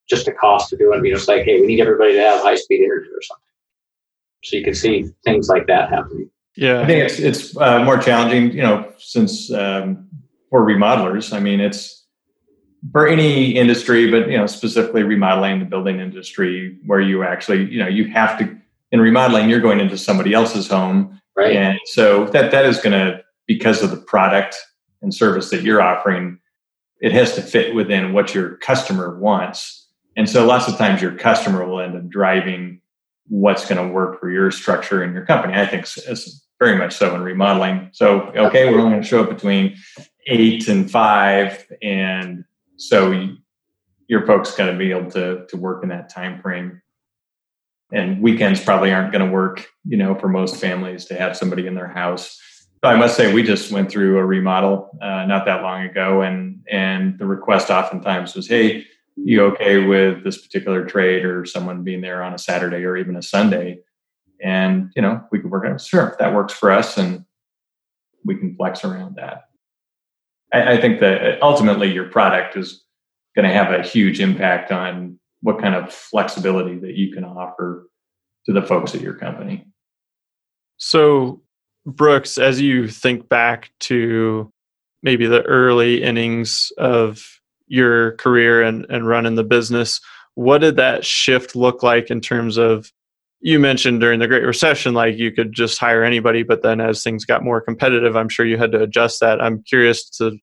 Just 0.06 0.26
the 0.26 0.32
cost 0.32 0.70
of 0.70 0.78
doing 0.78 0.98
it. 0.98 1.04
You 1.06 1.12
know, 1.12 1.16
it's 1.16 1.28
like, 1.28 1.44
hey, 1.44 1.62
we 1.62 1.66
need 1.66 1.80
everybody 1.80 2.12
to 2.12 2.20
have 2.20 2.42
high-speed 2.42 2.78
internet 2.78 3.08
or 3.08 3.22
something. 3.22 3.42
So 4.42 4.56
you 4.58 4.62
can 4.62 4.74
see 4.74 5.06
things 5.24 5.48
like 5.48 5.66
that 5.68 5.88
happening. 5.88 6.28
Yeah, 6.56 6.80
I 6.80 6.86
think 6.86 7.04
it's 7.04 7.18
it's 7.18 7.56
uh, 7.56 7.84
more 7.84 7.98
challenging, 7.98 8.52
you 8.52 8.62
know, 8.62 8.92
since 8.98 9.52
um, 9.52 10.08
for 10.50 10.64
remodelers. 10.64 11.32
I 11.32 11.40
mean, 11.40 11.60
it's 11.60 12.04
for 12.92 13.08
any 13.08 13.56
industry, 13.56 14.10
but 14.10 14.30
you 14.30 14.36
know, 14.36 14.46
specifically 14.46 15.02
remodeling 15.02 15.58
the 15.58 15.64
building 15.64 16.00
industry, 16.00 16.78
where 16.86 17.00
you 17.00 17.24
actually, 17.24 17.64
you 17.70 17.78
know, 17.78 17.88
you 17.88 18.06
have 18.08 18.38
to 18.38 18.56
in 18.92 19.00
remodeling, 19.00 19.50
you're 19.50 19.60
going 19.60 19.80
into 19.80 19.98
somebody 19.98 20.32
else's 20.32 20.68
home, 20.68 21.20
right? 21.36 21.56
And 21.56 21.80
so 21.86 22.26
that 22.26 22.52
that 22.52 22.64
is 22.64 22.78
going 22.80 22.92
to 22.92 23.24
because 23.46 23.82
of 23.82 23.90
the 23.90 23.96
product 23.96 24.56
and 25.02 25.12
service 25.12 25.50
that 25.50 25.62
you're 25.62 25.82
offering, 25.82 26.38
it 27.00 27.12
has 27.12 27.34
to 27.34 27.42
fit 27.42 27.74
within 27.74 28.12
what 28.12 28.34
your 28.34 28.56
customer 28.58 29.18
wants. 29.18 29.88
And 30.16 30.30
so 30.30 30.46
lots 30.46 30.68
of 30.68 30.76
times 30.76 31.02
your 31.02 31.12
customer 31.16 31.66
will 31.66 31.80
end 31.80 31.96
up 31.96 32.08
driving 32.08 32.80
what's 33.26 33.68
going 33.68 33.84
to 33.84 33.92
work 33.92 34.20
for 34.20 34.30
your 34.30 34.50
structure 34.50 35.02
and 35.02 35.12
your 35.12 35.26
company. 35.26 35.54
I 35.54 35.66
think 35.66 35.82
it's, 35.82 36.43
very 36.58 36.76
much 36.76 36.94
so 36.94 37.14
in 37.14 37.22
remodeling. 37.22 37.90
So, 37.92 38.22
okay, 38.36 38.70
we're 38.70 38.78
only 38.78 38.92
going 38.92 39.02
to 39.02 39.08
show 39.08 39.22
up 39.22 39.28
between 39.28 39.76
eight 40.26 40.68
and 40.68 40.90
five, 40.90 41.66
and 41.82 42.44
so 42.76 43.10
you, 43.10 43.36
your 44.08 44.26
folks 44.26 44.54
got 44.54 44.66
to 44.66 44.76
be 44.76 44.90
able 44.92 45.10
to 45.12 45.46
to 45.46 45.56
work 45.56 45.82
in 45.82 45.88
that 45.90 46.08
time 46.08 46.40
frame. 46.40 46.80
And 47.92 48.22
weekends 48.22 48.60
probably 48.60 48.92
aren't 48.92 49.12
going 49.12 49.24
to 49.24 49.30
work, 49.30 49.68
you 49.84 49.96
know, 49.96 50.14
for 50.14 50.28
most 50.28 50.56
families 50.56 51.04
to 51.06 51.14
have 51.14 51.36
somebody 51.36 51.66
in 51.66 51.74
their 51.74 51.86
house. 51.86 52.40
So 52.82 52.90
I 52.90 52.96
must 52.96 53.16
say, 53.16 53.32
we 53.32 53.42
just 53.42 53.70
went 53.70 53.90
through 53.90 54.18
a 54.18 54.24
remodel 54.24 54.98
uh, 55.00 55.24
not 55.26 55.46
that 55.46 55.62
long 55.62 55.84
ago, 55.84 56.22
and 56.22 56.60
and 56.70 57.18
the 57.18 57.26
request 57.26 57.70
oftentimes 57.70 58.34
was, 58.34 58.48
"Hey, 58.48 58.86
you 59.16 59.44
okay 59.46 59.86
with 59.86 60.24
this 60.24 60.40
particular 60.40 60.84
trade 60.84 61.24
or 61.24 61.44
someone 61.44 61.82
being 61.82 62.00
there 62.00 62.22
on 62.22 62.34
a 62.34 62.38
Saturday 62.38 62.84
or 62.84 62.96
even 62.96 63.16
a 63.16 63.22
Sunday?" 63.22 63.80
And 64.44 64.92
you 64.94 65.02
know, 65.02 65.24
we 65.32 65.40
could 65.40 65.50
work 65.50 65.64
out. 65.66 65.80
Sure, 65.80 66.14
that 66.20 66.34
works 66.34 66.52
for 66.52 66.70
us, 66.70 66.98
and 66.98 67.24
we 68.24 68.36
can 68.36 68.54
flex 68.54 68.84
around 68.84 69.16
that. 69.16 69.44
I, 70.52 70.74
I 70.74 70.80
think 70.80 71.00
that 71.00 71.22
uh, 71.22 71.36
ultimately 71.42 71.92
your 71.92 72.10
product 72.10 72.56
is 72.56 72.84
going 73.34 73.48
to 73.48 73.54
have 73.54 73.72
a 73.72 73.82
huge 73.82 74.20
impact 74.20 74.70
on 74.70 75.18
what 75.40 75.60
kind 75.60 75.74
of 75.74 75.92
flexibility 75.92 76.78
that 76.78 76.94
you 76.94 77.12
can 77.12 77.24
offer 77.24 77.88
to 78.46 78.52
the 78.52 78.62
folks 78.62 78.94
at 78.94 79.00
your 79.00 79.14
company. 79.14 79.66
So, 80.76 81.42
Brooks, 81.86 82.38
as 82.38 82.60
you 82.60 82.88
think 82.88 83.28
back 83.28 83.70
to 83.80 84.52
maybe 85.02 85.26
the 85.26 85.42
early 85.42 86.02
innings 86.02 86.70
of 86.76 87.40
your 87.66 88.12
career 88.16 88.62
and, 88.62 88.86
and 88.90 89.08
running 89.08 89.36
the 89.36 89.44
business, 89.44 90.00
what 90.34 90.58
did 90.58 90.76
that 90.76 91.04
shift 91.04 91.56
look 91.56 91.82
like 91.82 92.10
in 92.10 92.20
terms 92.20 92.58
of 92.58 92.92
you 93.44 93.58
mentioned 93.58 94.00
during 94.00 94.20
the 94.20 94.26
Great 94.26 94.42
Recession, 94.42 94.94
like 94.94 95.18
you 95.18 95.30
could 95.30 95.52
just 95.52 95.76
hire 95.76 96.02
anybody, 96.02 96.42
but 96.42 96.62
then 96.62 96.80
as 96.80 97.02
things 97.02 97.26
got 97.26 97.44
more 97.44 97.60
competitive, 97.60 98.16
I'm 98.16 98.30
sure 98.30 98.46
you 98.46 98.56
had 98.56 98.72
to 98.72 98.80
adjust 98.80 99.20
that. 99.20 99.38
I'm 99.38 99.62
curious 99.64 100.08
to 100.16 100.38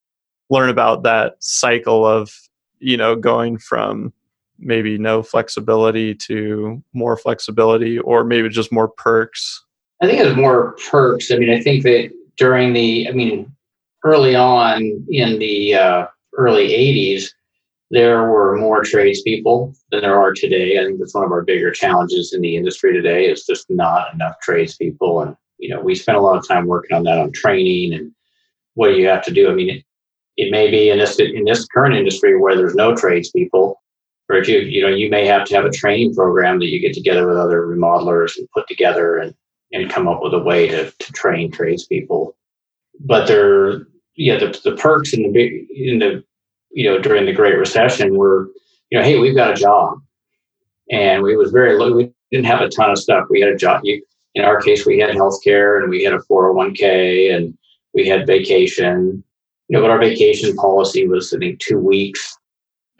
learn 0.52 0.70
about 0.70 1.02
that 1.02 1.34
cycle 1.40 2.06
of, 2.06 2.32
you 2.78 2.98
know, 2.98 3.16
going 3.16 3.58
from 3.58 4.14
maybe 4.60 5.00
no 5.00 5.24
flexibility 5.24 6.14
to 6.14 6.84
more 6.94 7.18
flexibility 7.18 7.98
or 7.98 8.24
maybe 8.24 8.50
just 8.50 8.72
more 8.72 8.90
perks. 8.90 9.66
I 10.04 10.06
think 10.06 10.20
it 10.20 10.28
was 10.28 10.36
more 10.36 10.76
perks. 10.92 11.32
I 11.32 11.38
mean, 11.38 11.50
I 11.50 11.60
think 11.60 11.82
that 11.82 12.12
during 12.38 12.74
the, 12.74 13.08
I 13.10 13.14
mean, 13.14 13.52
early 14.04 14.36
on 14.36 15.08
in 15.10 15.40
the 15.40 15.74
uh, 15.74 16.06
early 16.38 16.68
80s, 16.68 17.32
there 17.92 18.24
were 18.24 18.58
more 18.58 18.84
tradespeople 18.84 19.74
than 19.92 20.02
there 20.02 20.20
are 20.20 20.34
today. 20.34 20.80
I 20.80 20.86
think 20.86 21.00
that's 21.00 21.14
one 21.14 21.26
of 21.26 21.32
our 21.32 21.44
bigger 21.44 21.72
challenges 21.72 22.34
in 22.34 22.42
the 22.42 22.56
industry 22.56 22.94
today 22.94 23.26
is 23.26 23.46
just 23.46 23.70
not 23.70 24.14
enough 24.14 24.36
tradespeople. 24.42 25.22
And, 25.22 25.36
you 25.60 25.70
know, 25.70 25.82
we 25.82 25.94
spent 25.94 26.18
a 26.18 26.22
lot 26.22 26.38
of 26.38 26.48
time 26.48 26.68
working 26.68 26.96
on 26.96 27.04
that 27.04 27.20
on 27.20 27.32
training 27.34 27.94
and 27.94 28.12
what 28.76 28.90
do 28.90 28.96
you 28.96 29.08
have 29.08 29.24
to 29.26 29.32
do? 29.32 29.50
I 29.50 29.54
mean, 29.54 29.70
it, 29.70 29.84
it 30.38 30.52
may 30.52 30.72
be 30.72 30.90
in 30.90 31.00
this 31.00 31.20
in 31.20 31.44
this 31.44 31.66
current 31.68 31.96
industry 31.96 32.40
where 32.40 32.56
there's 32.56 32.76
no 32.76 32.96
tradespeople, 32.96 33.82
or 34.30 34.38
if 34.38 34.48
you 34.48 34.60
you 34.60 34.82
know 34.82 34.88
you 34.88 35.10
may 35.10 35.26
have 35.26 35.46
to 35.48 35.56
have 35.56 35.66
a 35.66 35.72
training 35.72 36.16
program 36.16 36.60
that 36.60 36.68
you 36.68 36.80
get 36.80 36.94
together 36.94 37.28
with 37.28 37.38
other 37.38 37.68
remodelers 37.68 38.38
and 38.38 38.48
put 38.52 38.68
together 38.68 39.18
and 39.18 39.36
and 39.74 39.92
come 39.92 40.08
up 40.08 40.22
with 40.22 40.34
a 40.34 40.40
way 40.40 40.68
to, 40.68 40.92
to 40.92 41.14
train 41.14 41.52
tradespeople. 41.52 42.36
But 43.00 43.28
there, 43.28 43.88
yeah, 44.16 44.38
the, 44.38 44.60
the 44.64 44.76
perks 44.76 45.14
in 45.14 45.32
the 45.32 45.68
in 45.76 46.00
the 46.00 46.24
you 46.74 46.90
know, 46.90 47.00
during 47.00 47.26
the 47.26 47.34
Great 47.34 47.58
Recession 47.58 48.18
were, 48.18 48.50
you 48.90 48.98
know, 48.98 49.04
hey, 49.04 49.20
we've 49.20 49.36
got 49.36 49.52
a 49.52 49.62
job. 49.62 50.02
And 50.92 51.24
we 51.24 51.36
was 51.36 51.52
very 51.52 51.78
low. 51.78 51.94
We 51.94 52.12
didn't 52.32 52.48
have 52.48 52.62
a 52.62 52.70
ton 52.70 52.92
of 52.92 52.98
stuff. 52.98 53.28
We 53.30 53.40
had 53.40 53.50
a 53.50 53.58
job. 53.58 53.82
You, 53.84 54.04
in 54.36 54.44
our 54.44 54.62
case, 54.62 54.86
we 54.86 55.00
had 55.00 55.14
health 55.16 55.44
care 55.44 55.80
and 55.80 55.90
we 55.90 56.04
had 56.04 56.14
a 56.14 56.20
401k 56.20 57.36
and 57.36 57.58
we 57.94 58.08
had 58.08 58.28
vacation. 58.28 59.24
You 59.68 59.78
know, 59.78 59.82
but 59.82 59.92
our 59.92 60.00
vacation 60.00 60.56
policy 60.56 61.08
was, 61.08 61.34
I 61.34 61.38
think, 61.38 61.60
two 61.60 61.80
weeks 61.80 62.38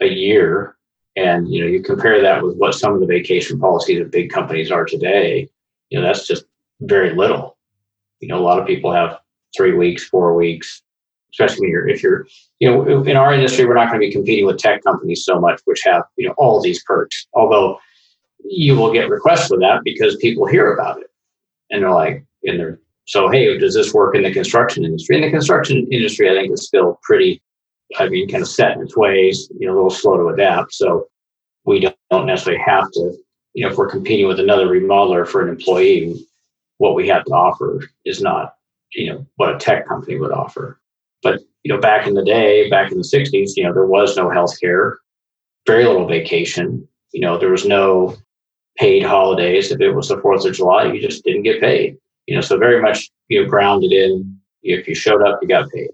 a 0.00 0.06
year. 0.06 0.76
And, 1.16 1.52
you 1.52 1.60
know, 1.60 1.66
you 1.66 1.82
compare 1.82 2.22
that 2.22 2.42
with 2.42 2.56
what 2.56 2.74
some 2.74 2.94
of 2.94 3.00
the 3.00 3.06
vacation 3.06 3.58
policies 3.58 4.00
of 4.00 4.10
big 4.10 4.30
companies 4.30 4.70
are 4.70 4.86
today, 4.86 5.50
you 5.90 6.00
know, 6.00 6.06
that's 6.06 6.26
just 6.26 6.46
very 6.80 7.14
little. 7.14 7.58
You 8.20 8.28
know, 8.28 8.38
a 8.38 8.40
lot 8.40 8.58
of 8.58 8.66
people 8.66 8.92
have 8.92 9.18
three 9.54 9.74
weeks, 9.74 10.04
four 10.04 10.34
weeks, 10.34 10.82
especially 11.32 11.68
you're, 11.68 11.88
if 11.88 12.02
you're, 12.02 12.26
you 12.58 12.70
know, 12.70 13.04
in 13.04 13.16
our 13.16 13.32
industry, 13.32 13.64
we're 13.64 13.74
not 13.74 13.88
going 13.88 14.00
to 14.00 14.06
be 14.06 14.12
competing 14.12 14.46
with 14.46 14.58
tech 14.58 14.82
companies 14.84 15.24
so 15.24 15.40
much, 15.40 15.60
which 15.64 15.82
have, 15.84 16.04
you 16.16 16.28
know, 16.28 16.34
all 16.36 16.60
these 16.60 16.82
perks. 16.84 17.26
Although 17.34 17.78
you 18.44 18.76
will 18.76 18.92
get 18.92 19.08
requests 19.08 19.48
for 19.48 19.58
that 19.58 19.80
because 19.84 20.16
people 20.16 20.46
hear 20.46 20.74
about 20.74 21.00
it 21.00 21.10
and 21.70 21.82
they're 21.82 21.90
like, 21.90 22.24
and 22.44 22.58
they're, 22.58 22.78
so, 23.04 23.28
hey, 23.28 23.58
does 23.58 23.74
this 23.74 23.92
work 23.92 24.14
in 24.14 24.22
the 24.22 24.32
construction 24.32 24.84
industry? 24.84 25.16
And 25.16 25.24
the 25.24 25.30
construction 25.30 25.88
industry, 25.90 26.30
I 26.30 26.34
think, 26.34 26.52
is 26.52 26.66
still 26.66 27.00
pretty, 27.02 27.42
I 27.98 28.08
mean, 28.08 28.28
kind 28.28 28.42
of 28.42 28.48
set 28.48 28.76
in 28.76 28.82
its 28.82 28.96
ways, 28.96 29.50
you 29.58 29.66
know, 29.66 29.74
a 29.74 29.76
little 29.76 29.90
slow 29.90 30.16
to 30.16 30.28
adapt. 30.28 30.74
So 30.74 31.08
we 31.64 31.80
don't 32.10 32.26
necessarily 32.26 32.62
have 32.64 32.90
to, 32.92 33.16
you 33.54 33.64
know, 33.64 33.72
if 33.72 33.76
we're 33.76 33.88
competing 33.88 34.28
with 34.28 34.38
another 34.38 34.66
remodeler 34.66 35.26
for 35.26 35.42
an 35.42 35.48
employee, 35.48 36.26
what 36.78 36.94
we 36.94 37.08
have 37.08 37.24
to 37.24 37.32
offer 37.32 37.88
is 38.04 38.22
not, 38.22 38.54
you 38.92 39.12
know, 39.12 39.26
what 39.36 39.54
a 39.54 39.58
tech 39.58 39.86
company 39.86 40.18
would 40.18 40.32
offer. 40.32 40.80
But, 41.22 41.40
you 41.62 41.72
know, 41.72 41.80
back 41.80 42.06
in 42.06 42.14
the 42.14 42.24
day, 42.24 42.68
back 42.68 42.90
in 42.90 42.98
the 42.98 43.04
60s, 43.04 43.50
you 43.56 43.64
know, 43.64 43.72
there 43.72 43.86
was 43.86 44.16
no 44.16 44.30
health 44.30 44.58
care, 44.60 44.98
very 45.66 45.84
little 45.84 46.06
vacation. 46.06 46.86
You 47.12 47.20
know, 47.20 47.38
there 47.38 47.50
was 47.50 47.66
no 47.66 48.16
paid 48.76 49.02
holidays. 49.02 49.70
If 49.70 49.80
it 49.80 49.92
was 49.92 50.08
the 50.08 50.16
4th 50.16 50.46
of 50.46 50.54
July, 50.54 50.92
you 50.92 51.00
just 51.00 51.24
didn't 51.24 51.42
get 51.42 51.60
paid. 51.60 51.96
You 52.26 52.36
know, 52.36 52.40
so 52.40 52.58
very 52.58 52.80
much, 52.80 53.10
you 53.28 53.42
know, 53.42 53.48
grounded 53.48 53.92
in 53.92 54.38
if 54.62 54.86
you 54.88 54.94
showed 54.94 55.22
up, 55.22 55.40
you 55.42 55.48
got 55.48 55.70
paid. 55.70 55.90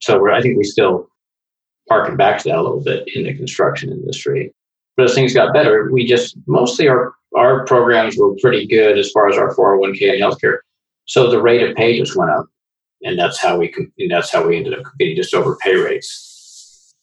So 0.00 0.30
I 0.32 0.40
think 0.40 0.56
we 0.56 0.64
still 0.64 1.08
harken 1.88 2.16
back 2.16 2.38
to 2.38 2.48
that 2.48 2.58
a 2.58 2.62
little 2.62 2.82
bit 2.82 3.08
in 3.14 3.24
the 3.24 3.34
construction 3.34 3.90
industry. 3.90 4.54
But 4.96 5.04
as 5.04 5.14
things 5.14 5.34
got 5.34 5.52
better, 5.52 5.90
we 5.90 6.06
just 6.06 6.36
mostly 6.46 6.88
our 6.88 7.14
our 7.36 7.64
programs 7.66 8.16
were 8.16 8.34
pretty 8.40 8.66
good 8.66 8.98
as 8.98 9.10
far 9.10 9.28
as 9.28 9.36
our 9.36 9.54
401k 9.54 10.12
and 10.12 10.22
healthcare. 10.22 10.58
So 11.04 11.30
the 11.30 11.40
rate 11.40 11.68
of 11.68 11.76
pay 11.76 11.98
just 11.98 12.16
went 12.16 12.30
up, 12.30 12.46
and 13.02 13.18
that's 13.18 13.40
how 13.40 13.58
we 13.58 13.72
and 13.98 14.10
that's 14.10 14.32
how 14.32 14.46
we 14.46 14.56
ended 14.56 14.74
up 14.74 14.84
competing 14.84 15.16
just 15.16 15.34
over 15.34 15.56
pay 15.56 15.76
rates. 15.76 16.94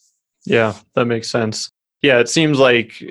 Yeah, 0.46 0.74
that 0.94 1.06
makes 1.06 1.30
sense. 1.30 1.72
Yeah, 2.02 2.20
it 2.20 2.30
seems 2.30 2.60
like 2.60 3.02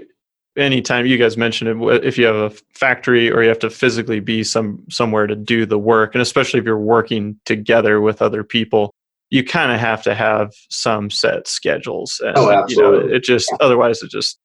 anytime 0.57 1.07
you 1.07 1.19
guys 1.19 1.37
mentioned 1.37 1.83
it, 1.83 2.05
if 2.05 2.17
you 2.17 2.27
have 2.27 2.37
a 2.37 2.51
factory 2.75 3.31
or 3.31 3.43
you 3.43 3.49
have 3.49 3.59
to 3.61 3.71
physically 3.71 4.21
be 4.21 4.45
some 4.45 4.85
somewhere 4.89 5.27
to 5.27 5.37
do 5.37 5.67
the 5.67 5.79
work, 5.79 6.15
and 6.15 6.23
especially 6.23 6.61
if 6.61 6.67
you're 6.67 6.79
working 6.79 7.39
together 7.45 8.01
with 8.01 8.23
other 8.23 8.45
people, 8.45 8.93
you 9.31 9.43
kind 9.43 9.73
of 9.73 9.81
have 9.81 10.03
to 10.05 10.15
have 10.15 10.53
some 10.71 11.11
set 11.11 11.49
schedules. 11.49 12.21
And, 12.25 12.39
oh, 12.39 12.51
absolutely. 12.51 12.99
You 12.99 13.09
know, 13.09 13.15
it 13.17 13.25
just 13.25 13.49
yeah. 13.51 13.59
otherwise 13.61 14.03
it 14.03 14.11
just 14.11 14.39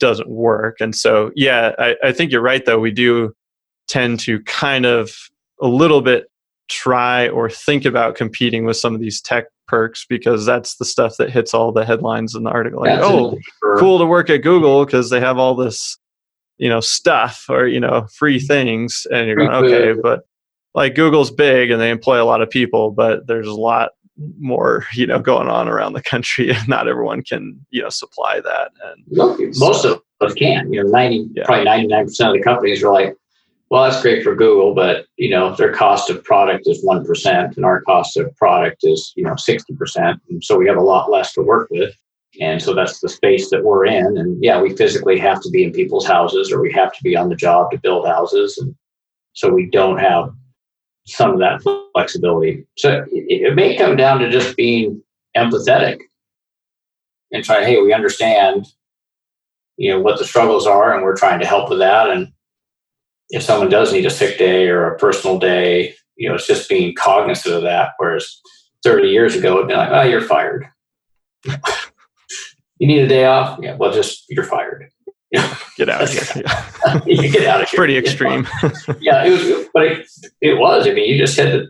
doesn't 0.00 0.28
work. 0.28 0.76
And 0.80 0.94
so, 0.94 1.30
yeah, 1.34 1.72
I, 1.78 1.96
I 2.04 2.12
think 2.12 2.30
you're 2.30 2.42
right. 2.42 2.64
Though 2.64 2.78
we 2.78 2.90
do 2.90 3.32
tend 3.88 4.20
to 4.20 4.40
kind 4.42 4.84
of 4.84 5.10
a 5.60 5.66
little 5.66 6.02
bit 6.02 6.26
try 6.68 7.28
or 7.28 7.50
think 7.50 7.84
about 7.84 8.14
competing 8.14 8.64
with 8.64 8.76
some 8.76 8.94
of 8.94 9.00
these 9.00 9.20
tech 9.20 9.46
perks 9.66 10.06
because 10.08 10.46
that's 10.46 10.76
the 10.76 10.84
stuff 10.84 11.16
that 11.18 11.30
hits 11.30 11.54
all 11.54 11.72
the 11.72 11.84
headlines 11.84 12.34
in 12.34 12.42
the 12.42 12.50
article. 12.50 12.80
Like, 12.80 13.00
oh, 13.00 13.38
cool 13.78 13.98
to 13.98 14.06
work 14.06 14.30
at 14.30 14.38
Google 14.38 14.84
because 14.84 15.10
they 15.10 15.20
have 15.20 15.38
all 15.38 15.54
this, 15.54 15.98
you 16.58 16.68
know, 16.68 16.80
stuff 16.80 17.46
or 17.48 17.66
you 17.66 17.80
know, 17.80 18.06
free 18.14 18.38
things, 18.38 19.06
and 19.10 19.26
you're 19.26 19.36
going, 19.36 19.50
okay, 19.50 19.98
but 20.00 20.22
like 20.74 20.94
Google's 20.94 21.30
big 21.30 21.70
and 21.70 21.80
they 21.80 21.90
employ 21.90 22.22
a 22.22 22.24
lot 22.24 22.42
of 22.42 22.50
people, 22.50 22.90
but 22.90 23.26
there's 23.26 23.48
a 23.48 23.54
lot 23.54 23.90
more, 24.38 24.86
you 24.94 25.06
know, 25.06 25.18
going 25.18 25.48
on 25.48 25.68
around 25.68 25.92
the 25.92 26.02
country, 26.02 26.50
and 26.50 26.68
not 26.68 26.88
everyone 26.88 27.22
can, 27.22 27.64
you 27.70 27.82
know, 27.82 27.88
supply 27.88 28.40
that. 28.40 28.72
And 28.84 29.04
most 29.56 29.82
so, 29.82 29.94
of 29.94 30.02
us 30.20 30.34
can. 30.34 30.72
You 30.72 30.82
know, 30.82 30.90
ninety, 30.90 31.28
yeah. 31.32 31.44
probably 31.44 31.64
ninety 31.64 31.86
nine 31.86 32.06
percent 32.06 32.30
of 32.30 32.36
the 32.36 32.42
companies 32.42 32.82
are 32.82 32.92
like 32.92 33.16
well, 33.70 33.84
that's 33.84 34.00
great 34.00 34.22
for 34.22 34.34
Google, 34.34 34.74
but 34.74 35.06
you 35.16 35.28
know 35.28 35.54
their 35.54 35.72
cost 35.72 36.08
of 36.08 36.24
product 36.24 36.66
is 36.66 36.82
one 36.82 37.04
percent, 37.04 37.56
and 37.56 37.66
our 37.66 37.82
cost 37.82 38.16
of 38.16 38.34
product 38.36 38.78
is 38.82 39.12
you 39.14 39.24
know 39.24 39.36
sixty 39.36 39.74
percent, 39.74 40.20
and 40.30 40.42
so 40.42 40.56
we 40.56 40.66
have 40.66 40.78
a 40.78 40.82
lot 40.82 41.10
less 41.10 41.32
to 41.34 41.42
work 41.42 41.68
with. 41.70 41.94
And 42.40 42.62
so 42.62 42.74
that's 42.74 43.00
the 43.00 43.08
space 43.08 43.50
that 43.50 43.64
we're 43.64 43.86
in. 43.86 44.16
And 44.18 44.42
yeah, 44.42 44.60
we 44.60 44.76
physically 44.76 45.18
have 45.18 45.40
to 45.42 45.50
be 45.50 45.64
in 45.64 45.72
people's 45.72 46.06
houses, 46.06 46.52
or 46.52 46.60
we 46.60 46.72
have 46.72 46.92
to 46.92 47.02
be 47.02 47.16
on 47.16 47.28
the 47.28 47.36
job 47.36 47.70
to 47.70 47.78
build 47.78 48.06
houses, 48.06 48.56
and 48.58 48.74
so 49.34 49.50
we 49.50 49.68
don't 49.70 49.98
have 49.98 50.30
some 51.06 51.32
of 51.32 51.38
that 51.38 51.62
flexibility. 51.92 52.66
So 52.76 53.04
it, 53.10 53.48
it 53.48 53.54
may 53.54 53.76
come 53.76 53.96
down 53.96 54.20
to 54.20 54.30
just 54.30 54.56
being 54.56 55.02
empathetic 55.36 56.00
and 57.32 57.44
try. 57.44 57.64
Hey, 57.64 57.80
we 57.82 57.92
understand, 57.92 58.66
you 59.76 59.90
know, 59.90 60.00
what 60.00 60.18
the 60.18 60.24
struggles 60.24 60.66
are, 60.66 60.94
and 60.94 61.02
we're 61.02 61.16
trying 61.16 61.40
to 61.40 61.46
help 61.46 61.68
with 61.68 61.80
that, 61.80 62.08
and 62.08 62.32
if 63.30 63.42
someone 63.42 63.68
does 63.68 63.92
need 63.92 64.06
a 64.06 64.10
sick 64.10 64.38
day 64.38 64.68
or 64.68 64.86
a 64.86 64.98
personal 64.98 65.38
day, 65.38 65.94
you 66.16 66.28
know, 66.28 66.34
it's 66.34 66.46
just 66.46 66.68
being 66.68 66.94
cognizant 66.94 67.54
of 67.54 67.62
that. 67.62 67.92
Whereas 67.98 68.40
30 68.84 69.08
years 69.08 69.34
ago, 69.34 69.56
it'd 69.56 69.68
be 69.68 69.74
like, 69.74 69.90
oh, 69.90 70.02
you're 70.02 70.20
fired. 70.20 70.66
you 71.44 72.86
need 72.86 73.00
a 73.00 73.08
day 73.08 73.26
off? 73.26 73.58
Yeah, 73.62 73.76
well, 73.76 73.92
just 73.92 74.24
you're 74.28 74.44
fired. 74.44 74.90
get 75.76 75.88
out 75.88 76.02
of 76.02 76.10
here. 76.10 76.42
Yeah. 76.44 77.00
you 77.06 77.30
get 77.30 77.46
out 77.46 77.62
of 77.62 77.68
here. 77.68 77.78
Pretty 77.78 77.96
extreme. 77.96 78.48
yeah, 79.00 79.24
it 79.24 79.30
was, 79.30 79.68
but 79.74 79.84
it, 79.84 80.06
it 80.40 80.58
was. 80.58 80.86
I 80.86 80.92
mean, 80.92 81.12
you 81.12 81.18
just 81.18 81.36
had 81.36 81.52
to 81.52 81.66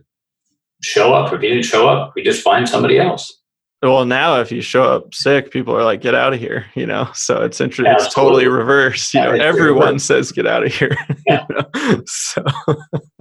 show 0.83 1.12
up. 1.12 1.33
If 1.33 1.42
you 1.42 1.49
didn't 1.49 1.64
show 1.64 1.88
up, 1.88 2.12
we 2.14 2.23
just 2.23 2.42
find 2.42 2.68
somebody 2.68 2.99
else. 2.99 3.38
Well, 3.80 4.04
now 4.04 4.40
if 4.40 4.50
you 4.50 4.60
show 4.60 4.82
up 4.82 5.14
sick, 5.14 5.52
people 5.52 5.76
are 5.76 5.84
like, 5.84 6.00
"Get 6.00 6.14
out 6.14 6.32
of 6.32 6.40
here," 6.40 6.66
you 6.74 6.86
know. 6.86 7.08
So 7.14 7.42
it's 7.42 7.60
interesting. 7.60 7.94
It's 7.94 8.12
totally 8.12 8.48
reversed. 8.48 9.14
You 9.14 9.22
know, 9.22 9.32
everyone 9.32 9.98
says, 9.98 10.32
"Get 10.32 10.46
out 10.46 10.64
of 10.64 10.74
here." 10.74 10.96
Yeah. 11.26 11.44
you 11.50 11.56
know? 11.56 12.02
So, 12.06 12.44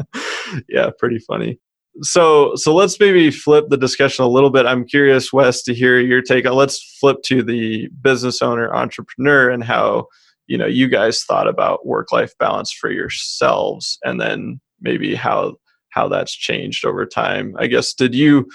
yeah, 0.69 0.89
pretty 0.97 1.19
funny. 1.19 1.59
So, 2.01 2.55
so 2.55 2.73
let's 2.73 2.97
maybe 2.99 3.31
flip 3.31 3.65
the 3.69 3.77
discussion 3.77 4.23
a 4.23 4.29
little 4.29 4.49
bit. 4.49 4.65
I'm 4.65 4.85
curious, 4.85 5.33
Wes, 5.33 5.61
to 5.63 5.73
hear 5.73 5.99
your 5.99 6.21
take 6.21 6.45
on. 6.45 6.53
Let's 6.53 6.97
flip 6.99 7.17
to 7.25 7.43
the 7.43 7.89
business 8.01 8.41
owner, 8.41 8.73
entrepreneur, 8.73 9.49
and 9.49 9.63
how 9.63 10.07
you 10.47 10.57
know 10.57 10.65
you 10.67 10.87
guys 10.87 11.23
thought 11.23 11.47
about 11.47 11.85
work-life 11.85 12.33
balance 12.39 12.71
for 12.71 12.89
yourselves, 12.89 13.99
and 14.03 14.19
then 14.19 14.59
maybe 14.81 15.13
how 15.15 15.55
how 15.89 16.07
that's 16.07 16.33
changed 16.33 16.85
over 16.85 17.05
time. 17.05 17.55
I 17.59 17.67
guess 17.67 17.93
did 17.93 18.15
you 18.15 18.47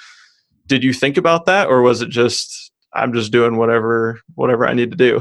did 0.72 0.85
you 0.85 0.92
think 0.92 1.16
about 1.16 1.46
that 1.46 1.68
or 1.68 1.82
was 1.82 2.00
it 2.02 2.08
just 2.08 2.72
i'm 2.94 3.12
just 3.12 3.30
doing 3.30 3.56
whatever 3.56 4.20
whatever 4.35 4.66
i 4.66 4.72
need 4.72 4.90
to 4.90 4.96
do 4.96 5.20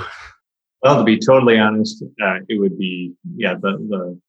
well 0.82 0.98
to 0.98 1.04
be 1.04 1.20
totally 1.20 1.60
honest 1.60 2.04
uh, 2.24 2.40
it 2.48 2.60
would 2.60 2.78
be 2.78 3.14
yeah 3.36 3.54
the, 3.54 3.72
the 3.90 4.20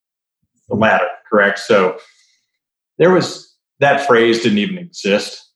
the 0.69 0.75
latter 0.75 1.09
correct? 1.31 1.59
So 1.59 1.99
there 2.99 3.11
was 3.11 3.55
that 3.81 4.07
phrase 4.07 4.43
didn't 4.43 4.59
even 4.59 4.79
exist. 4.79 5.49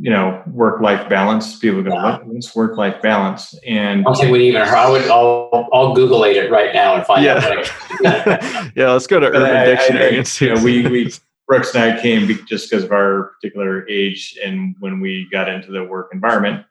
You 0.00 0.10
know 0.10 0.42
work 0.46 0.80
life 0.80 1.06
balance 1.10 1.58
people 1.58 1.82
go 1.82 1.90
what, 1.90 2.24
what's 2.24 2.56
work 2.56 2.78
life 2.78 3.02
balance? 3.02 3.54
And 3.66 4.00
i 4.00 4.02
don't 4.04 4.16
think 4.16 4.32
we 4.32 4.48
even 4.48 4.62
i 4.62 4.88
would 4.88 5.02
i'll, 5.10 5.68
I'll 5.70 5.92
google 5.92 6.24
it 6.24 6.50
right 6.50 6.72
now 6.72 6.94
and 6.94 7.04
find 7.04 7.22
yeah. 7.22 7.34
out 7.34 8.72
yeah 8.74 8.90
let's 8.92 9.06
go 9.06 9.20
to 9.20 9.26
urban 9.26 9.42
I, 9.42 9.66
dictionary 9.66 10.04
I, 10.04 10.08
I, 10.08 10.12
and 10.12 10.26
see 10.26 10.46
you 10.46 10.54
know, 10.54 10.62
we 10.62 10.86
we 10.86 11.12
Brooks 11.52 11.74
and 11.74 11.84
I 11.84 12.00
came 12.00 12.26
just 12.46 12.70
because 12.70 12.82
of 12.82 12.92
our 12.92 13.34
particular 13.34 13.86
age, 13.86 14.38
and 14.42 14.74
when 14.80 15.00
we 15.00 15.28
got 15.30 15.50
into 15.50 15.70
the 15.70 15.84
work 15.84 16.08
environment, 16.10 16.64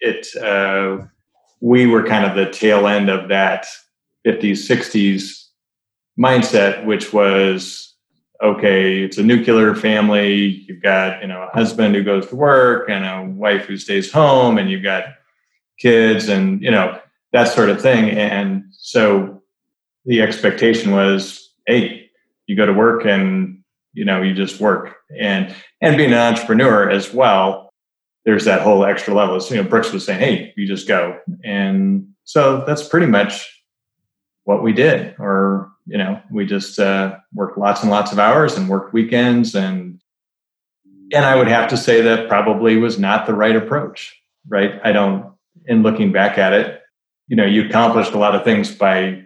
it 0.00 0.26
uh, 0.42 1.04
we 1.60 1.84
were 1.84 2.02
kind 2.02 2.24
of 2.24 2.34
the 2.34 2.50
tail 2.50 2.86
end 2.86 3.10
of 3.10 3.28
that 3.28 3.66
50s, 4.26 4.52
60s 4.66 5.48
mindset, 6.18 6.86
which 6.86 7.12
was 7.12 7.94
okay, 8.42 9.02
it's 9.02 9.18
a 9.18 9.22
nuclear 9.22 9.74
family. 9.74 10.64
You've 10.66 10.80
got 10.80 11.20
you 11.20 11.28
know 11.28 11.42
a 11.42 11.54
husband 11.54 11.94
who 11.94 12.02
goes 12.02 12.26
to 12.28 12.36
work 12.36 12.88
and 12.88 13.04
a 13.04 13.30
wife 13.34 13.66
who 13.66 13.76
stays 13.76 14.10
home, 14.10 14.56
and 14.56 14.70
you've 14.70 14.82
got 14.82 15.04
kids, 15.78 16.30
and 16.30 16.62
you 16.62 16.70
know 16.70 16.98
that 17.34 17.48
sort 17.48 17.68
of 17.68 17.82
thing. 17.82 18.08
And 18.08 18.64
so 18.70 19.42
the 20.06 20.22
expectation 20.22 20.92
was, 20.92 21.50
hey, 21.66 22.08
you 22.46 22.56
go 22.56 22.64
to 22.64 22.72
work 22.72 23.04
and 23.04 23.61
you 23.92 24.04
know 24.04 24.22
you 24.22 24.34
just 24.34 24.60
work. 24.60 24.96
And 25.18 25.54
and 25.80 25.96
being 25.96 26.12
an 26.12 26.18
entrepreneur 26.18 26.90
as 26.90 27.12
well 27.12 27.70
there's 28.24 28.44
that 28.44 28.62
whole 28.62 28.84
extra 28.84 29.12
level. 29.12 29.40
So, 29.40 29.54
you 29.54 29.62
know 29.62 29.68
brooks 29.68 29.92
was 29.92 30.04
saying 30.04 30.20
hey 30.20 30.54
you 30.56 30.66
just 30.66 30.88
go. 30.88 31.18
And 31.44 32.08
so 32.24 32.64
that's 32.66 32.86
pretty 32.86 33.06
much 33.06 33.64
what 34.44 34.62
we 34.62 34.72
did. 34.72 35.14
Or 35.18 35.70
you 35.86 35.98
know 35.98 36.20
we 36.30 36.46
just 36.46 36.78
uh, 36.78 37.16
worked 37.34 37.58
lots 37.58 37.82
and 37.82 37.90
lots 37.90 38.12
of 38.12 38.18
hours 38.18 38.56
and 38.56 38.68
worked 38.68 38.94
weekends 38.94 39.54
and 39.54 40.00
and 41.14 41.24
i 41.24 41.34
would 41.34 41.48
have 41.48 41.68
to 41.68 41.76
say 41.76 42.00
that 42.00 42.28
probably 42.28 42.76
was 42.76 42.98
not 42.98 43.26
the 43.26 43.34
right 43.34 43.56
approach 43.56 44.22
right? 44.48 44.80
I 44.84 44.92
don't, 44.92 45.32
in 45.66 45.82
looking 45.82 46.12
back 46.12 46.38
at 46.38 46.52
it, 46.52 46.80
you 47.28 47.36
know, 47.36 47.44
you 47.44 47.66
accomplished 47.66 48.12
a 48.12 48.18
lot 48.18 48.34
of 48.34 48.44
things 48.44 48.74
by 48.74 49.22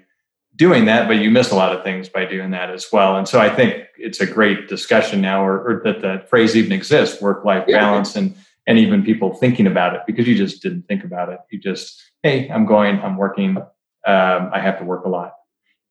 doing 0.56 0.86
that, 0.86 1.06
but 1.06 1.16
you 1.16 1.30
miss 1.30 1.50
a 1.50 1.54
lot 1.54 1.76
of 1.76 1.84
things 1.84 2.08
by 2.08 2.24
doing 2.24 2.50
that 2.50 2.70
as 2.70 2.86
well. 2.92 3.16
And 3.16 3.28
so 3.28 3.38
I 3.40 3.48
think 3.48 3.84
it's 3.98 4.20
a 4.20 4.26
great 4.26 4.68
discussion 4.68 5.20
now, 5.20 5.44
or, 5.44 5.62
or 5.68 5.82
that 5.84 6.00
the 6.00 6.26
phrase 6.28 6.56
even 6.56 6.72
exists, 6.72 7.20
work-life 7.20 7.64
yeah. 7.68 7.78
balance, 7.78 8.16
and 8.16 8.34
and 8.66 8.78
even 8.78 9.04
people 9.04 9.34
thinking 9.34 9.66
about 9.66 9.94
it 9.94 10.00
because 10.06 10.26
you 10.26 10.34
just 10.36 10.62
didn't 10.62 10.88
think 10.88 11.04
about 11.04 11.28
it. 11.28 11.38
You 11.50 11.60
just, 11.60 12.02
hey, 12.24 12.48
I'm 12.48 12.66
going, 12.66 12.98
I'm 13.00 13.16
working, 13.16 13.58
um, 13.58 14.50
I 14.52 14.58
have 14.60 14.78
to 14.78 14.84
work 14.84 15.04
a 15.04 15.08
lot, 15.08 15.34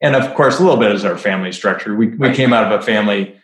and 0.02 0.16
of 0.16 0.34
course, 0.36 0.60
a 0.60 0.64
little 0.64 0.80
bit 0.80 0.92
is 0.92 1.06
our 1.06 1.18
family 1.18 1.52
structure. 1.52 1.96
We 1.96 2.10
we 2.10 2.34
came 2.34 2.52
out 2.52 2.72
of 2.72 2.80
a 2.80 2.84
family 2.84 3.40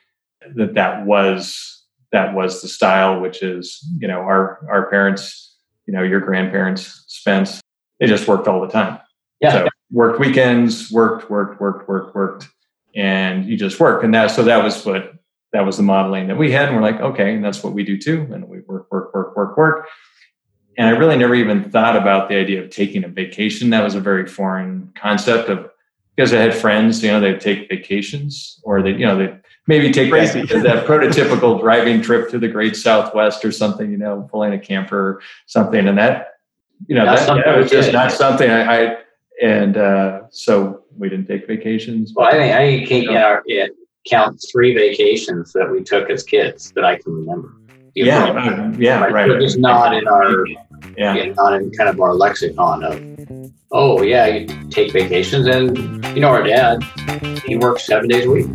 that 0.55 0.73
that 0.73 1.05
was 1.05 1.85
that 2.11 2.33
was 2.33 2.61
the 2.61 2.67
style, 2.67 3.21
which 3.21 3.43
is 3.43 3.85
you 3.99 4.07
know 4.07 4.19
our 4.19 4.65
our 4.69 4.89
parents, 4.89 5.55
you 5.85 5.93
know 5.93 6.03
your 6.03 6.19
grandparents, 6.19 7.03
Spence, 7.07 7.61
they 7.99 8.07
just 8.07 8.27
worked 8.27 8.47
all 8.47 8.61
the 8.61 8.67
time. 8.67 8.99
Yeah. 9.39 9.51
So 9.51 9.67
worked 9.91 10.19
weekends, 10.19 10.91
worked, 10.91 11.29
worked, 11.29 11.59
worked, 11.59 11.87
worked, 11.87 12.15
worked, 12.15 12.47
and 12.95 13.45
you 13.45 13.57
just 13.57 13.79
work. 13.79 14.03
And 14.03 14.13
that 14.13 14.31
so 14.31 14.43
that 14.43 14.63
was 14.63 14.85
what 14.85 15.13
that 15.53 15.65
was 15.65 15.77
the 15.77 15.83
modeling 15.83 16.27
that 16.27 16.37
we 16.37 16.51
had. 16.51 16.69
And 16.69 16.75
we're 16.75 16.81
like, 16.81 17.01
okay, 17.01 17.33
and 17.33 17.43
that's 17.43 17.63
what 17.63 17.73
we 17.73 17.83
do 17.83 17.97
too. 17.97 18.27
And 18.31 18.47
we 18.47 18.61
work, 18.61 18.91
work, 18.91 19.13
work, 19.13 19.35
work, 19.35 19.57
work. 19.57 19.87
And 20.77 20.87
I 20.87 20.91
really 20.91 21.17
never 21.17 21.35
even 21.35 21.69
thought 21.69 21.97
about 21.97 22.29
the 22.29 22.35
idea 22.35 22.63
of 22.63 22.69
taking 22.69 23.03
a 23.03 23.09
vacation. 23.09 23.69
That 23.71 23.83
was 23.83 23.95
a 23.95 23.99
very 23.99 24.25
foreign 24.25 24.93
concept 24.95 25.49
of 25.49 25.69
because 26.15 26.33
I 26.33 26.37
had 26.37 26.53
friends, 26.53 27.03
you 27.03 27.11
know, 27.11 27.19
they'd 27.19 27.39
take 27.39 27.69
vacations 27.69 28.59
or 28.63 28.81
they, 28.81 28.91
you 28.91 29.05
know, 29.05 29.17
they 29.17 29.37
maybe 29.67 29.91
take 29.91 30.11
that, 30.11 30.33
that, 30.63 30.85
prototypical 30.85 31.59
driving 31.59 32.01
trip 32.01 32.29
to 32.29 32.39
the 32.39 32.47
great 32.47 32.75
Southwest 32.75 33.43
or 33.45 33.51
something, 33.51 33.91
you 33.91 33.97
know, 33.97 34.27
pulling 34.29 34.53
a 34.53 34.59
camper 34.59 34.97
or 34.97 35.21
something. 35.45 35.87
And 35.87 35.97
that, 35.97 36.33
you 36.87 36.95
know, 36.95 37.05
that, 37.05 37.25
that, 37.27 37.57
was 37.57 37.71
just 37.71 37.93
not 37.93 38.11
something 38.11 38.49
I, 38.49 38.91
I 38.91 38.97
and 39.41 39.77
uh, 39.77 40.21
so 40.29 40.83
we 40.97 41.09
didn't 41.09 41.27
take 41.27 41.47
vacations. 41.47 42.13
Well, 42.15 42.27
I 42.27 42.31
think 42.31 42.53
I 42.53 42.87
can't 42.87 43.03
you 43.03 43.11
know, 43.11 43.41
yeah, 43.45 43.67
count 44.07 44.43
three 44.51 44.73
vacations 44.73 45.53
that 45.53 45.69
we 45.69 45.83
took 45.83 46.09
as 46.09 46.23
kids 46.23 46.71
that 46.73 46.83
I 46.83 46.97
can 46.97 47.13
remember. 47.13 47.55
You 47.93 48.05
yeah, 48.05 48.31
know, 48.31 48.73
yeah, 48.77 49.03
right. 49.05 49.27
But 49.27 49.41
it's 49.41 49.57
not 49.57 49.93
in 49.93 50.07
our 50.07 50.47
yeah. 50.47 51.13
yeah, 51.13 51.25
not 51.33 51.53
in 51.53 51.71
kind 51.71 51.89
of 51.89 51.99
our 51.99 52.13
lexicon 52.13 52.83
of 52.83 53.51
oh 53.71 54.01
yeah, 54.01 54.27
you 54.27 54.69
take 54.69 54.93
vacations 54.93 55.47
and 55.47 55.77
you 56.15 56.21
know 56.21 56.29
our 56.29 56.43
dad, 56.43 56.83
he 57.45 57.57
works 57.57 57.85
seven 57.85 58.07
days 58.07 58.25
a 58.25 58.31
week. 58.31 58.47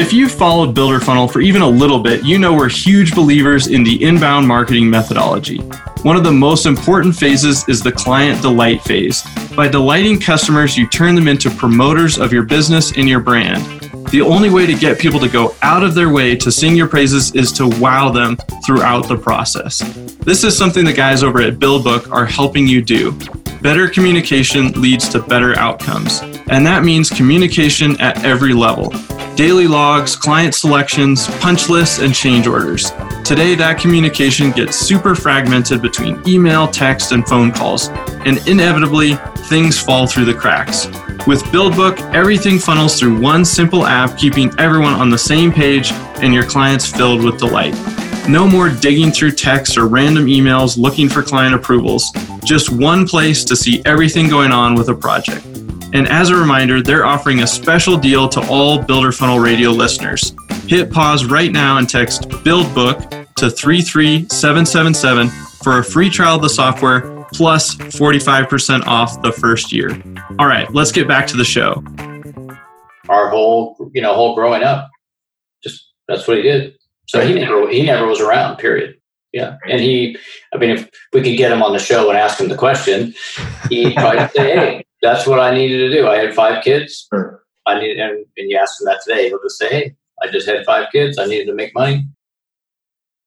If 0.00 0.14
you've 0.14 0.32
followed 0.32 0.74
Builder 0.74 0.98
Funnel 0.98 1.28
for 1.28 1.42
even 1.42 1.60
a 1.60 1.68
little 1.68 1.98
bit, 1.98 2.24
you 2.24 2.38
know 2.38 2.54
we're 2.54 2.70
huge 2.70 3.14
believers 3.14 3.66
in 3.66 3.84
the 3.84 4.02
inbound 4.02 4.48
marketing 4.48 4.88
methodology. 4.88 5.58
One 6.04 6.16
of 6.16 6.24
the 6.24 6.32
most 6.32 6.64
important 6.64 7.14
phases 7.14 7.68
is 7.68 7.82
the 7.82 7.92
client 7.92 8.40
delight 8.40 8.80
phase. 8.80 9.22
By 9.54 9.68
delighting 9.68 10.18
customers, 10.18 10.74
you 10.74 10.88
turn 10.88 11.14
them 11.14 11.28
into 11.28 11.50
promoters 11.50 12.18
of 12.18 12.32
your 12.32 12.44
business 12.44 12.96
and 12.96 13.06
your 13.10 13.20
brand. 13.20 13.62
The 14.08 14.22
only 14.22 14.48
way 14.48 14.64
to 14.64 14.74
get 14.74 14.98
people 14.98 15.20
to 15.20 15.28
go 15.28 15.54
out 15.60 15.84
of 15.84 15.94
their 15.94 16.08
way 16.08 16.34
to 16.34 16.50
sing 16.50 16.76
your 16.76 16.88
praises 16.88 17.34
is 17.34 17.52
to 17.52 17.68
wow 17.78 18.08
them 18.08 18.38
throughout 18.64 19.06
the 19.06 19.18
process. 19.18 19.80
This 20.20 20.44
is 20.44 20.56
something 20.56 20.82
the 20.82 20.94
guys 20.94 21.22
over 21.22 21.42
at 21.42 21.58
BuildBook 21.58 22.10
are 22.10 22.24
helping 22.24 22.66
you 22.66 22.80
do. 22.80 23.18
Better 23.62 23.88
communication 23.88 24.72
leads 24.80 25.08
to 25.10 25.20
better 25.20 25.54
outcomes, 25.58 26.20
and 26.48 26.66
that 26.66 26.82
means 26.82 27.10
communication 27.10 28.00
at 28.00 28.24
every 28.24 28.54
level 28.54 28.92
daily 29.36 29.66
logs, 29.66 30.16
client 30.16 30.54
selections, 30.54 31.26
punch 31.38 31.70
lists, 31.70 31.98
and 32.00 32.14
change 32.14 32.46
orders. 32.46 32.90
Today, 33.24 33.54
that 33.54 33.78
communication 33.78 34.50
gets 34.50 34.76
super 34.76 35.14
fragmented 35.14 35.80
between 35.80 36.20
email, 36.28 36.68
text, 36.68 37.12
and 37.12 37.26
phone 37.26 37.50
calls, 37.50 37.88
and 38.26 38.46
inevitably, 38.46 39.14
things 39.48 39.78
fall 39.78 40.06
through 40.06 40.26
the 40.26 40.34
cracks. 40.34 40.86
With 41.26 41.42
BuildBook, 41.44 42.14
everything 42.14 42.58
funnels 42.58 42.98
through 42.98 43.18
one 43.18 43.44
simple 43.44 43.86
app, 43.86 44.18
keeping 44.18 44.52
everyone 44.58 44.92
on 44.92 45.08
the 45.08 45.18
same 45.18 45.52
page 45.52 45.92
and 46.22 46.34
your 46.34 46.44
clients 46.44 46.90
filled 46.90 47.24
with 47.24 47.38
delight. 47.38 47.74
No 48.30 48.46
more 48.46 48.68
digging 48.68 49.10
through 49.10 49.32
texts 49.32 49.76
or 49.76 49.88
random 49.88 50.26
emails 50.26 50.78
looking 50.78 51.08
for 51.08 51.20
client 51.20 51.52
approvals. 51.52 52.12
Just 52.44 52.70
one 52.70 53.04
place 53.04 53.44
to 53.44 53.56
see 53.56 53.82
everything 53.84 54.28
going 54.28 54.52
on 54.52 54.76
with 54.76 54.88
a 54.88 54.94
project. 54.94 55.44
And 55.92 56.06
as 56.06 56.30
a 56.30 56.36
reminder, 56.36 56.80
they're 56.80 57.04
offering 57.04 57.40
a 57.40 57.46
special 57.46 57.96
deal 57.96 58.28
to 58.28 58.40
all 58.48 58.80
Builder 58.80 59.10
Funnel 59.10 59.40
Radio 59.40 59.70
listeners. 59.70 60.32
Hit 60.68 60.92
pause 60.92 61.24
right 61.24 61.50
now 61.50 61.78
and 61.78 61.88
text 61.88 62.28
BuildBook 62.28 63.34
to 63.34 63.50
33777 63.50 65.28
for 65.64 65.78
a 65.78 65.84
free 65.84 66.08
trial 66.08 66.36
of 66.36 66.42
the 66.42 66.48
software 66.48 67.26
plus 67.32 67.74
45% 67.74 68.86
off 68.86 69.20
the 69.22 69.32
first 69.32 69.72
year. 69.72 70.00
All 70.38 70.46
right, 70.46 70.72
let's 70.72 70.92
get 70.92 71.08
back 71.08 71.26
to 71.26 71.36
the 71.36 71.44
show. 71.44 71.82
Our 73.08 73.28
whole, 73.28 73.90
you 73.92 74.02
know, 74.02 74.14
whole 74.14 74.36
growing 74.36 74.62
up, 74.62 74.88
just 75.64 75.90
that's 76.06 76.28
what 76.28 76.36
he 76.36 76.44
did. 76.44 76.76
So 77.10 77.26
he 77.26 77.34
never 77.34 77.68
he 77.68 77.82
never 77.82 78.06
was 78.06 78.20
around, 78.20 78.58
period. 78.58 78.96
Yeah. 79.32 79.56
And 79.68 79.80
he 79.80 80.16
I 80.54 80.58
mean 80.58 80.70
if 80.70 80.88
we 81.12 81.22
could 81.22 81.36
get 81.36 81.50
him 81.50 81.62
on 81.62 81.72
the 81.72 81.80
show 81.80 82.08
and 82.08 82.16
ask 82.16 82.40
him 82.40 82.48
the 82.48 82.56
question, 82.56 83.14
he'd 83.68 83.94
probably 83.96 84.28
say, 84.28 84.56
Hey, 84.56 84.84
that's 85.02 85.26
what 85.26 85.40
I 85.40 85.52
needed 85.52 85.78
to 85.78 85.90
do. 85.90 86.06
I 86.06 86.18
had 86.18 86.34
five 86.34 86.62
kids. 86.62 87.08
Sure. 87.12 87.42
I 87.66 87.80
need, 87.80 87.98
and, 87.98 88.24
and 88.36 88.50
you 88.50 88.56
ask 88.56 88.80
him 88.80 88.86
that 88.86 89.00
today, 89.04 89.28
he'll 89.28 89.42
just 89.42 89.58
say, 89.58 89.68
"Hey, 89.68 89.96
I 90.22 90.28
just 90.28 90.48
had 90.48 90.64
five 90.64 90.86
kids. 90.92 91.18
I 91.18 91.26
needed 91.26 91.46
to 91.46 91.54
make 91.54 91.74
money," 91.74 92.06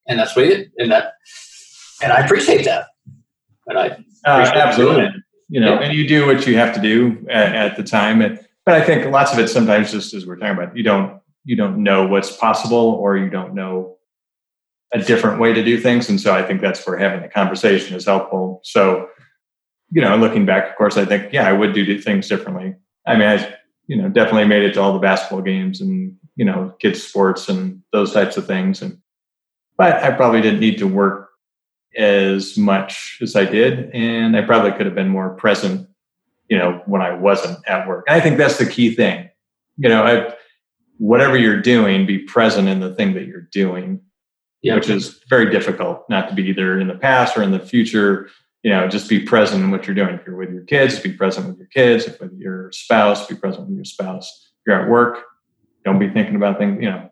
and 0.08 0.20
that's 0.20 0.36
what 0.36 0.46
he 0.46 0.52
did. 0.52 0.72
And 0.78 0.92
that, 0.92 1.14
and 2.02 2.12
I 2.12 2.24
appreciate 2.26 2.66
that. 2.66 2.88
And 3.68 3.78
I 3.78 3.88
uh, 4.26 4.52
absolutely, 4.56 5.10
you 5.50 5.60
know, 5.60 5.76
yeah. 5.76 5.88
and 5.88 5.94
you 5.94 6.08
do 6.08 6.26
what 6.26 6.48
you 6.48 6.58
have 6.58 6.74
to 6.76 6.82
do 6.82 7.26
at, 7.30 7.56
at 7.56 7.78
the 7.78 7.84
time. 7.84 8.22
And 8.22 8.40
but 8.66 8.76
I 8.76 8.84
think 8.84 9.06
lots 9.12 9.34
of 9.34 9.40
it 9.40 9.50
sometimes 9.50 9.92
just 9.92 10.14
as 10.14 10.26
we're 10.26 10.38
talking 10.38 10.58
about, 10.58 10.76
you 10.76 10.84
don't 10.84 11.22
you 11.44 11.56
don't 11.56 11.84
know 11.84 12.08
what's 12.08 12.36
possible, 12.36 12.98
or 13.02 13.18
you 13.18 13.30
don't 13.30 13.54
know 13.54 13.98
a 14.94 15.00
different 15.00 15.40
way 15.40 15.54
to 15.54 15.64
do 15.64 15.80
things. 15.80 16.08
And 16.08 16.22
so 16.22 16.34
I 16.34 16.44
think 16.44 16.62
that's 16.62 16.86
where 16.86 16.98
having 16.98 17.22
the 17.22 17.28
conversation 17.28 17.96
is 17.96 18.06
helpful. 18.06 18.62
So 18.64 19.10
you 19.94 20.02
know, 20.02 20.18
looking 20.18 20.46
back, 20.46 20.70
of 20.70 20.76
course, 20.76 20.98
I 20.98 21.06
think, 21.06 21.32
yeah, 21.32 21.48
I 21.48 21.54
would 21.54 21.74
do 21.74 22.02
things 22.02 22.28
differently. 22.28 22.76
I 23.06 23.16
mean, 23.16 23.28
I, 23.28 23.56
you 23.86 23.96
know, 23.96 24.10
definitely 24.10 24.46
made 24.46 24.64
it 24.64 24.74
to 24.74 24.82
all 24.82 24.92
the 24.92 25.00
basketball 25.00 25.42
games 25.42 25.82
and, 25.82 26.18
you 26.36 26.44
know, 26.44 26.74
kids 26.80 27.04
sports 27.04 27.48
and 27.48 27.84
those 27.92 28.12
types 28.12 28.36
of 28.36 28.48
things. 28.48 28.82
And, 28.82 28.98
but 29.78 30.02
I 30.04 30.10
probably 30.12 30.42
didn't 30.42 30.62
need 30.62 30.80
to 30.80 30.88
work 30.88 31.30
as 31.96 32.58
much 32.58 33.20
as 33.22 33.36
I 33.36 33.46
did. 33.46 33.92
And 33.94 34.36
I 34.36 34.42
probably 34.42 34.72
could 34.72 34.88
have 34.88 34.96
been 34.96 35.10
more 35.10 35.30
present, 35.36 35.88
you 36.50 36.58
know, 36.58 36.82
when 36.88 37.04
I 37.04 37.14
wasn't 37.14 37.60
at 37.68 37.88
work. 37.88 38.06
And 38.08 38.20
I 38.20 38.20
think 38.20 38.40
that's 38.40 38.58
the 38.58 38.66
key 38.66 38.96
thing. 38.96 39.30
You 39.78 39.90
know, 39.90 40.04
I, 40.04 40.34
whatever 40.98 41.38
you're 41.38 41.62
doing, 41.62 42.06
be 42.06 42.20
present 42.20 42.68
in 42.68 42.80
the 42.80 42.94
thing 42.96 43.14
that 43.14 43.26
you're 43.26 43.48
doing, 43.52 44.02
yep. 44.62 44.76
which 44.76 44.90
is 44.90 45.20
very 45.30 45.50
difficult 45.52 46.06
not 46.10 46.30
to 46.30 46.36
be 46.36 46.44
either 46.44 46.80
in 46.80 46.88
the 46.88 46.96
past 46.96 47.38
or 47.38 47.44
in 47.44 47.52
the 47.52 47.60
future 47.60 48.30
you 48.64 48.72
know, 48.72 48.88
just 48.88 49.10
be 49.10 49.20
present 49.20 49.62
in 49.62 49.72
what 49.72 49.86
you're 49.86 49.96
doing. 49.96 50.16
If 50.16 50.26
you're 50.26 50.38
with 50.38 50.52
your 50.52 50.64
kids, 50.64 50.98
be 51.00 51.12
present 51.12 51.48
with 51.48 51.58
your 51.58 51.68
kids. 51.68 52.06
If 52.06 52.20
with 52.20 52.34
your 52.38 52.72
spouse, 52.72 53.28
be 53.28 53.36
present 53.36 53.68
with 53.68 53.76
your 53.76 53.86
spouse. 53.86 54.52
If 54.62 54.68
you're 54.68 54.82
at 54.82 54.90
work, 54.90 55.20
don't 55.84 56.00
be 56.00 56.10
thinking 56.10 56.36
about 56.36 56.58
things, 56.58 56.82
you 56.82 56.90
know, 56.90 57.10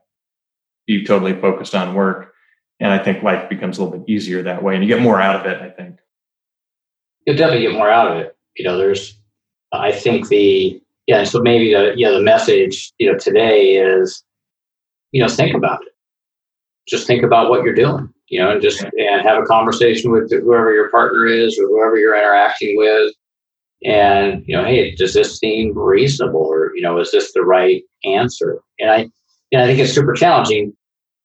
be 0.88 1.04
totally 1.04 1.40
focused 1.40 1.76
on 1.76 1.94
work. 1.94 2.34
And 2.80 2.92
I 2.92 3.04
think 3.04 3.22
life 3.22 3.50
becomes 3.50 3.78
a 3.78 3.84
little 3.84 4.00
bit 4.00 4.10
easier 4.10 4.42
that 4.44 4.64
way 4.64 4.76
and 4.76 4.84
you 4.84 4.88
get 4.88 5.02
more 5.02 5.22
out 5.22 5.46
of 5.46 5.52
it, 5.52 5.62
I 5.62 5.70
think. 5.70 6.00
You'll 7.28 7.36
definitely 7.36 7.68
get 7.68 7.76
more 7.76 7.90
out 7.90 8.12
of 8.12 8.18
it. 8.18 8.36
You 8.56 8.66
know, 8.66 8.78
there's, 8.78 9.20
I 9.74 9.92
think 9.92 10.30
the, 10.30 10.81
yeah, 11.08 11.24
so 11.24 11.40
maybe 11.42 11.74
the, 11.74 11.94
yeah, 11.96 12.12
the 12.12 12.22
message, 12.22 12.92
you 12.98 13.12
know, 13.12 13.18
today 13.18 13.76
is, 13.76 14.24
you 15.12 15.22
know, 15.22 15.28
think 15.28 15.56
about 15.56 15.82
it. 15.82 15.94
Just 16.88 17.08
think 17.08 17.24
about 17.24 17.50
what 17.50 17.64
you're 17.64 17.76
doing 17.76 18.14
you 18.32 18.40
know, 18.40 18.50
and 18.50 18.62
just 18.62 18.82
and 18.82 19.22
have 19.22 19.44
a 19.44 19.46
conversation 19.46 20.10
with 20.10 20.32
whoever 20.32 20.74
your 20.74 20.90
partner 20.90 21.28
is 21.28 21.60
or 21.60 21.68
whoever 21.68 21.98
you're 21.98 22.16
interacting 22.16 22.78
with. 22.78 23.14
And, 23.84 24.44
you 24.48 24.56
know, 24.56 24.64
hey, 24.64 24.96
does 24.96 25.14
this 25.14 25.38
seem 25.38 25.78
reasonable 25.78 26.40
or, 26.40 26.72
you 26.74 26.82
know, 26.82 26.98
is 26.98 27.12
this 27.12 27.34
the 27.34 27.42
right 27.42 27.84
answer? 28.06 28.62
And 28.80 28.90
I, 28.90 29.10
and 29.52 29.62
I 29.62 29.66
think 29.66 29.80
it's 29.80 29.94
super 29.94 30.14
challenging 30.14 30.74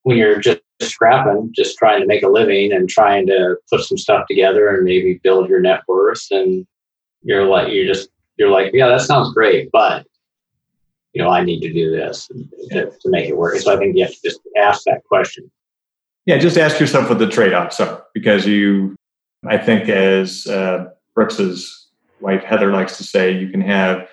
when 0.03 0.17
you're 0.17 0.39
just 0.39 0.59
scrapping, 0.81 1.51
just 1.55 1.77
trying 1.77 2.01
to 2.01 2.07
make 2.07 2.23
a 2.23 2.29
living 2.29 2.73
and 2.73 2.89
trying 2.89 3.25
to 3.27 3.55
put 3.71 3.81
some 3.81 3.97
stuff 3.97 4.27
together 4.27 4.67
and 4.67 4.83
maybe 4.83 5.21
build 5.23 5.47
your 5.47 5.61
net 5.61 5.81
worth. 5.87 6.25
And 6.29 6.67
you're 7.21 7.45
like, 7.45 7.71
you're 7.71 7.87
just, 7.87 8.09
you're 8.37 8.49
like, 8.49 8.71
yeah, 8.73 8.87
that 8.87 9.01
sounds 9.01 9.33
great, 9.33 9.69
but 9.71 10.05
you 11.13 11.23
know, 11.23 11.29
I 11.29 11.43
need 11.43 11.61
to 11.61 11.73
do 11.73 11.89
this 11.89 12.27
to, 12.27 12.91
to 12.91 13.09
make 13.09 13.27
it 13.27 13.35
work. 13.35 13.57
so 13.57 13.73
I 13.73 13.77
think 13.77 13.95
you 13.95 14.03
have 14.03 14.13
to 14.13 14.19
just 14.23 14.39
ask 14.55 14.83
that 14.83 15.03
question 15.05 15.49
yeah, 16.27 16.37
just 16.37 16.57
ask 16.57 16.79
yourself 16.79 17.07
what 17.07 17.19
the 17.19 17.29
trade 17.29 17.53
offs 17.53 17.79
are 17.79 18.03
because 18.13 18.45
you, 18.45 18.97
I 19.47 19.57
think, 19.57 19.87
as 19.87 20.45
uh, 20.45 20.89
Brooks's 21.15 21.87
wife 22.19 22.43
Heather 22.43 22.73
likes 22.73 22.97
to 22.97 23.05
say, 23.05 23.31
you 23.31 23.47
can 23.47 23.61
have 23.61 24.09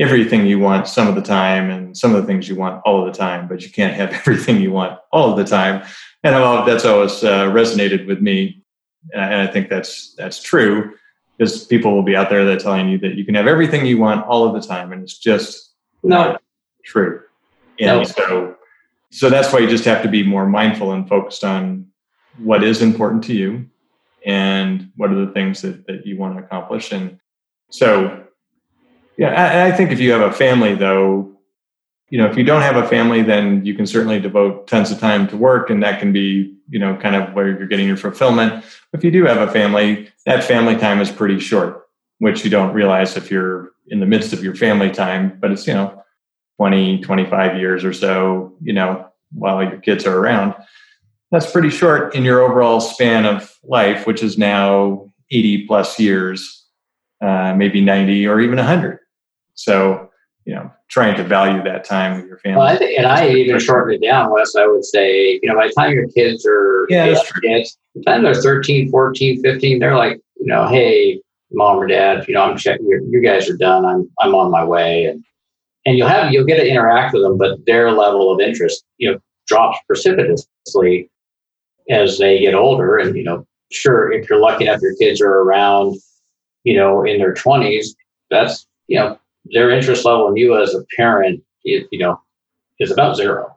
everything 0.00 0.44
you 0.44 0.58
want 0.58 0.88
some 0.88 1.06
of 1.06 1.14
the 1.14 1.22
time 1.22 1.70
and 1.70 1.96
some 1.96 2.16
of 2.16 2.20
the 2.20 2.26
things 2.26 2.48
you 2.48 2.56
want 2.56 2.82
all 2.84 3.06
of 3.06 3.12
the 3.12 3.16
time, 3.16 3.46
but 3.46 3.62
you 3.62 3.70
can't 3.70 3.94
have 3.94 4.10
everything 4.26 4.60
you 4.60 4.72
want 4.72 4.98
all 5.12 5.30
of 5.30 5.36
the 5.38 5.44
time. 5.44 5.86
And 6.24 6.34
that's 6.66 6.84
always 6.84 7.22
uh, 7.22 7.46
resonated 7.46 8.08
with 8.08 8.20
me, 8.20 8.64
and 9.12 9.22
I 9.22 9.46
think 9.46 9.68
that's 9.68 10.14
that's 10.16 10.42
true 10.42 10.94
because 11.36 11.64
people 11.66 11.94
will 11.94 12.02
be 12.02 12.16
out 12.16 12.30
there 12.30 12.44
that 12.44 12.60
telling 12.60 12.88
you 12.88 12.98
that 12.98 13.14
you 13.14 13.24
can 13.24 13.34
have 13.34 13.46
everything 13.46 13.86
you 13.86 13.98
want 13.98 14.26
all 14.26 14.44
of 14.46 14.60
the 14.60 14.66
time, 14.66 14.92
and 14.92 15.02
it's 15.02 15.18
just 15.18 15.72
no. 16.02 16.16
not 16.16 16.42
true. 16.84 17.22
And 17.80 18.00
no. 18.00 18.04
so, 18.04 18.56
so 19.10 19.30
that's 19.30 19.52
why 19.52 19.60
you 19.60 19.68
just 19.68 19.84
have 19.84 20.02
to 20.02 20.08
be 20.08 20.22
more 20.22 20.46
mindful 20.46 20.92
and 20.92 21.08
focused 21.08 21.44
on 21.44 21.88
what 22.38 22.62
is 22.62 22.82
important 22.82 23.24
to 23.24 23.34
you 23.34 23.66
and 24.24 24.90
what 24.96 25.10
are 25.10 25.26
the 25.26 25.32
things 25.32 25.62
that, 25.62 25.86
that 25.86 26.06
you 26.06 26.16
want 26.16 26.36
to 26.36 26.44
accomplish. 26.44 26.92
And 26.92 27.18
so, 27.70 28.24
yeah, 29.16 29.28
I, 29.28 29.68
I 29.68 29.72
think 29.72 29.90
if 29.90 30.00
you 30.00 30.12
have 30.12 30.20
a 30.20 30.32
family, 30.32 30.74
though, 30.74 31.31
you 32.12 32.18
know, 32.18 32.26
if 32.26 32.36
you 32.36 32.44
don't 32.44 32.60
have 32.60 32.76
a 32.76 32.86
family, 32.86 33.22
then 33.22 33.64
you 33.64 33.74
can 33.74 33.86
certainly 33.86 34.20
devote 34.20 34.66
tons 34.66 34.90
of 34.90 35.00
time 35.00 35.26
to 35.28 35.34
work, 35.34 35.70
and 35.70 35.82
that 35.82 35.98
can 35.98 36.12
be, 36.12 36.54
you 36.68 36.78
know, 36.78 36.94
kind 36.94 37.16
of 37.16 37.32
where 37.32 37.48
you're 37.48 37.66
getting 37.66 37.88
your 37.88 37.96
fulfillment. 37.96 38.62
If 38.92 39.02
you 39.02 39.10
do 39.10 39.24
have 39.24 39.38
a 39.38 39.50
family, 39.50 40.10
that 40.26 40.44
family 40.44 40.76
time 40.76 41.00
is 41.00 41.10
pretty 41.10 41.40
short, 41.40 41.88
which 42.18 42.44
you 42.44 42.50
don't 42.50 42.74
realize 42.74 43.16
if 43.16 43.30
you're 43.30 43.70
in 43.86 44.00
the 44.00 44.04
midst 44.04 44.34
of 44.34 44.44
your 44.44 44.54
family 44.54 44.90
time, 44.90 45.38
but 45.40 45.52
it's, 45.52 45.66
you 45.66 45.72
know, 45.72 46.04
20, 46.58 47.00
25 47.00 47.56
years 47.56 47.82
or 47.82 47.94
so, 47.94 48.58
you 48.60 48.74
know, 48.74 49.08
while 49.32 49.62
your 49.62 49.78
kids 49.78 50.04
are 50.04 50.18
around. 50.18 50.54
That's 51.30 51.50
pretty 51.50 51.70
short 51.70 52.14
in 52.14 52.24
your 52.24 52.42
overall 52.42 52.80
span 52.82 53.24
of 53.24 53.56
life, 53.64 54.06
which 54.06 54.22
is 54.22 54.36
now 54.36 55.10
80 55.30 55.66
plus 55.66 55.98
years, 55.98 56.66
uh, 57.22 57.54
maybe 57.56 57.80
90 57.80 58.26
or 58.26 58.38
even 58.38 58.58
100. 58.58 58.98
So, 59.54 60.10
you 60.44 60.54
know, 60.54 60.70
trying 60.92 61.16
to 61.16 61.24
value 61.24 61.62
that 61.64 61.84
time 61.84 62.18
with 62.18 62.26
your 62.26 62.36
family. 62.38 62.58
Well, 62.58 62.66
I 62.66 62.76
think, 62.76 62.98
and 62.98 63.06
I 63.06 63.30
even 63.30 63.58
shortened 63.58 63.94
it 63.94 64.06
down, 64.06 64.30
Wes. 64.30 64.54
I 64.54 64.66
would 64.66 64.84
say, 64.84 65.40
you 65.42 65.48
know, 65.48 65.54
by 65.54 65.68
the 65.68 65.72
time 65.72 65.92
your 65.92 66.06
kids 66.08 66.46
are, 66.46 66.86
yeah, 66.90 67.06
that's 67.06 67.26
true. 67.26 67.40
Kids, 67.40 67.78
by 67.94 68.00
the 68.00 68.04
time 68.04 68.22
they're 68.24 68.34
13, 68.34 68.90
14, 68.90 69.42
15, 69.42 69.78
they're 69.78 69.96
like, 69.96 70.20
you 70.38 70.46
know, 70.46 70.68
hey, 70.68 71.18
mom 71.50 71.78
or 71.78 71.86
dad, 71.86 72.26
you 72.28 72.34
know, 72.34 72.42
I'm 72.42 72.58
checking, 72.58 72.86
you 72.86 73.22
guys 73.22 73.48
are 73.48 73.56
done. 73.56 73.86
I'm, 73.86 74.10
I'm 74.20 74.34
on 74.34 74.50
my 74.50 74.62
way. 74.64 75.06
And, 75.06 75.24
and 75.86 75.96
you'll 75.96 76.08
have, 76.08 76.30
you'll 76.30 76.44
get 76.44 76.56
to 76.56 76.68
interact 76.68 77.14
with 77.14 77.22
them, 77.22 77.38
but 77.38 77.64
their 77.64 77.90
level 77.90 78.30
of 78.30 78.40
interest, 78.40 78.84
you 78.98 79.10
know, 79.10 79.18
drops 79.46 79.78
precipitously 79.86 81.10
as 81.88 82.18
they 82.18 82.38
get 82.38 82.54
older. 82.54 82.98
And, 82.98 83.16
you 83.16 83.24
know, 83.24 83.46
sure, 83.72 84.12
if 84.12 84.28
you're 84.28 84.38
lucky 84.38 84.66
enough, 84.66 84.82
your 84.82 84.94
kids 84.96 85.22
are 85.22 85.40
around, 85.40 85.96
you 86.64 86.76
know, 86.76 87.02
in 87.02 87.18
their 87.18 87.32
20s, 87.32 87.88
that's, 88.30 88.66
you 88.88 88.98
know, 88.98 89.18
their 89.46 89.70
interest 89.70 90.04
level 90.04 90.28
in 90.28 90.36
you 90.36 90.60
as 90.60 90.74
a 90.74 90.84
parent, 90.96 91.42
you, 91.62 91.86
you 91.90 91.98
know, 91.98 92.20
is 92.78 92.90
about 92.90 93.16
zero. 93.16 93.56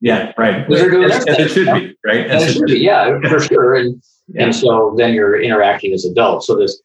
Yeah, 0.00 0.32
right. 0.36 0.66
Because 0.66 0.80
they're 0.80 0.90
doing 0.90 1.10
as, 1.10 1.26
as 1.26 1.38
it 1.38 1.48
should 1.50 1.72
be, 1.74 1.96
right? 2.04 2.26
As, 2.26 2.42
as 2.42 2.50
it 2.50 2.52
should 2.54 2.66
be, 2.66 2.80
yeah, 2.80 3.18
for 3.28 3.40
sure. 3.40 3.74
And 3.74 4.02
yeah. 4.28 4.44
and 4.44 4.54
so 4.54 4.94
then 4.96 5.14
you're 5.14 5.40
interacting 5.40 5.92
as 5.92 6.04
adults. 6.04 6.46
So 6.46 6.56
this 6.56 6.82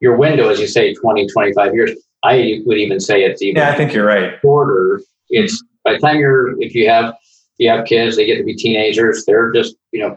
your 0.00 0.16
window, 0.16 0.48
as 0.48 0.60
you 0.60 0.66
say, 0.66 0.94
20, 0.94 1.26
25 1.28 1.74
years. 1.74 1.90
I 2.22 2.60
would 2.66 2.78
even 2.78 3.00
say 3.00 3.22
it's 3.22 3.42
even 3.42 3.60
Yeah, 3.60 3.70
I 3.70 3.76
think 3.76 3.92
you're 3.92 4.06
right. 4.06 4.34
Shorter. 4.40 5.00
Mm-hmm. 5.00 5.44
It's 5.44 5.62
by 5.84 5.92
the 5.92 5.98
time 5.98 6.18
you're 6.18 6.60
if 6.62 6.74
you 6.74 6.88
have 6.88 7.14
you 7.58 7.68
have 7.70 7.86
kids, 7.86 8.16
they 8.16 8.26
get 8.26 8.38
to 8.38 8.44
be 8.44 8.54
teenagers, 8.54 9.24
they're 9.26 9.52
just, 9.52 9.74
you 9.92 10.00
know, 10.00 10.16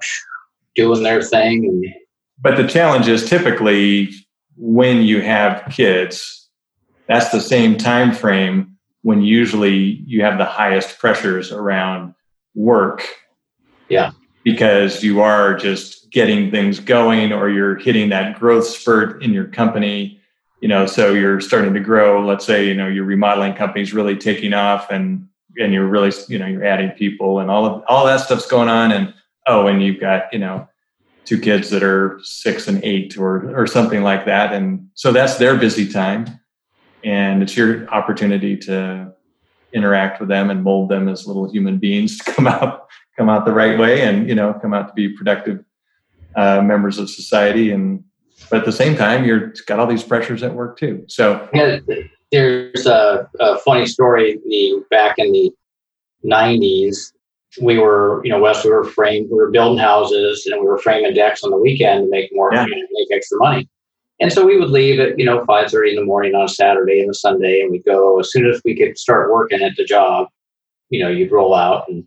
doing 0.75 1.03
their 1.03 1.21
thing 1.21 1.65
and 1.65 1.85
but 2.43 2.57
the 2.57 2.67
challenge 2.67 3.07
is 3.07 3.27
typically 3.27 4.11
when 4.57 5.01
you 5.01 5.21
have 5.21 5.63
kids, 5.71 6.42
that's 7.13 7.29
the 7.29 7.41
same 7.41 7.77
time 7.77 8.11
frame 8.11 8.75
when 9.03 9.21
usually 9.21 10.01
you 10.07 10.23
have 10.23 10.39
the 10.39 10.45
highest 10.45 10.97
pressures 10.97 11.51
around 11.51 12.15
work. 12.55 13.07
Yeah. 13.87 14.11
Because 14.43 15.03
you 15.03 15.21
are 15.21 15.53
just 15.53 16.09
getting 16.09 16.49
things 16.49 16.79
going 16.79 17.31
or 17.31 17.49
you're 17.49 17.75
hitting 17.75 18.09
that 18.09 18.39
growth 18.39 18.65
spurt 18.65 19.21
in 19.21 19.31
your 19.31 19.45
company. 19.45 20.19
You 20.59 20.69
know, 20.69 20.87
so 20.87 21.13
you're 21.13 21.39
starting 21.39 21.75
to 21.75 21.79
grow. 21.79 22.25
Let's 22.25 22.45
say, 22.45 22.67
you 22.67 22.73
know, 22.73 22.87
your 22.87 23.03
remodeling 23.03 23.53
company's 23.53 23.93
really 23.93 24.15
taking 24.15 24.53
off 24.53 24.89
and 24.89 25.27
and 25.57 25.71
you're 25.71 25.87
really, 25.87 26.11
you 26.29 26.39
know, 26.39 26.47
you're 26.47 26.65
adding 26.65 26.89
people 26.91 27.39
and 27.39 27.51
all 27.51 27.65
of 27.67 27.83
all 27.87 28.07
that 28.07 28.21
stuff's 28.21 28.47
going 28.47 28.69
on. 28.69 28.91
And 28.91 29.13
oh, 29.45 29.67
and 29.67 29.83
you've 29.83 29.99
got, 29.99 30.33
you 30.33 30.39
know, 30.39 30.67
two 31.25 31.39
kids 31.39 31.69
that 31.69 31.83
are 31.83 32.19
six 32.23 32.67
and 32.67 32.83
eight 32.83 33.17
or 33.17 33.55
or 33.55 33.67
something 33.67 34.01
like 34.01 34.25
that. 34.25 34.51
And 34.51 34.89
so 34.95 35.11
that's 35.11 35.35
their 35.35 35.55
busy 35.55 35.87
time. 35.87 36.39
And 37.03 37.43
it's 37.43 37.55
your 37.57 37.87
opportunity 37.89 38.57
to 38.57 39.13
interact 39.73 40.19
with 40.19 40.29
them 40.29 40.49
and 40.49 40.63
mold 40.63 40.89
them 40.89 41.07
as 41.09 41.27
little 41.27 41.51
human 41.51 41.77
beings 41.77 42.17
to 42.19 42.31
come 42.33 42.47
out 42.47 42.87
come 43.17 43.29
out 43.29 43.45
the 43.45 43.53
right 43.53 43.77
way 43.77 44.01
and 44.01 44.27
you 44.27 44.33
know 44.33 44.53
come 44.59 44.73
out 44.73 44.87
to 44.87 44.93
be 44.93 45.09
productive 45.09 45.63
uh, 46.35 46.61
members 46.61 46.97
of 46.97 47.09
society. 47.09 47.71
And 47.71 48.03
but 48.49 48.59
at 48.59 48.65
the 48.65 48.71
same 48.71 48.95
time 48.95 49.25
you're 49.25 49.53
got 49.67 49.79
all 49.79 49.87
these 49.87 50.03
pressures 50.03 50.43
at 50.43 50.53
work 50.53 50.77
too. 50.77 51.05
So 51.07 51.47
yeah, 51.53 51.79
there's 52.31 52.85
a, 52.85 53.29
a, 53.39 53.57
funny 53.59 53.85
story 53.85 54.39
the 54.45 54.83
back 54.89 55.15
in 55.19 55.31
the 55.31 55.51
90s 56.25 57.13
we 57.61 57.77
were 57.77 58.21
you 58.23 58.31
know 58.31 58.39
Wes 58.39 58.63
we 58.63 58.71
were 58.71 58.83
framed 58.83 59.29
we 59.29 59.37
were 59.37 59.51
building 59.51 59.77
houses 59.77 60.47
and 60.47 60.59
we 60.59 60.67
were 60.67 60.79
framing 60.79 61.13
decks 61.13 61.43
on 61.43 61.51
the 61.51 61.57
weekend 61.57 62.05
to 62.05 62.09
make 62.09 62.31
more 62.33 62.51
yeah. 62.53 62.65
make 62.65 63.11
extra 63.11 63.37
money 63.37 63.69
and 64.19 64.31
so 64.31 64.45
we 64.45 64.59
would 64.59 64.69
leave 64.69 64.99
at, 64.99 65.17
you 65.17 65.25
know, 65.25 65.43
5.30 65.45 65.89
in 65.89 65.95
the 65.95 66.05
morning 66.05 66.35
on 66.35 66.45
a 66.45 66.49
Saturday 66.49 67.01
and 67.01 67.09
a 67.09 67.13
Sunday, 67.13 67.61
and 67.61 67.71
we'd 67.71 67.85
go 67.85 68.19
as 68.19 68.31
soon 68.31 68.47
as 68.47 68.61
we 68.63 68.75
could 68.75 68.97
start 68.97 69.31
working 69.31 69.61
at 69.61 69.75
the 69.75 69.85
job, 69.85 70.27
you 70.89 71.03
know, 71.03 71.09
you'd 71.09 71.31
roll 71.31 71.55
out 71.55 71.85
and 71.89 72.03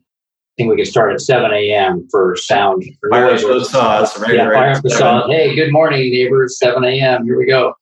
I 0.57 0.62
think 0.62 0.71
we 0.71 0.77
could 0.77 0.90
start 0.90 1.12
at 1.12 1.21
7 1.21 1.53
a.m. 1.53 2.09
for 2.11 2.35
sound. 2.37 2.83
For 3.01 3.11
fire 3.11 3.27
up 3.27 3.40
those 3.42 3.71
saws, 3.71 4.19
right? 4.19 4.37
Yeah, 4.37 4.45
right. 4.45 4.55
fire 4.55 4.71
up 4.71 4.83
the 4.83 4.88
saws. 4.88 5.31
Hey, 5.31 5.55
good 5.55 5.71
morning, 5.71 6.11
neighbors, 6.11 6.59
7 6.59 6.83
a.m. 6.83 7.27
Here 7.27 7.38
we 7.38 7.47
go. 7.47 7.75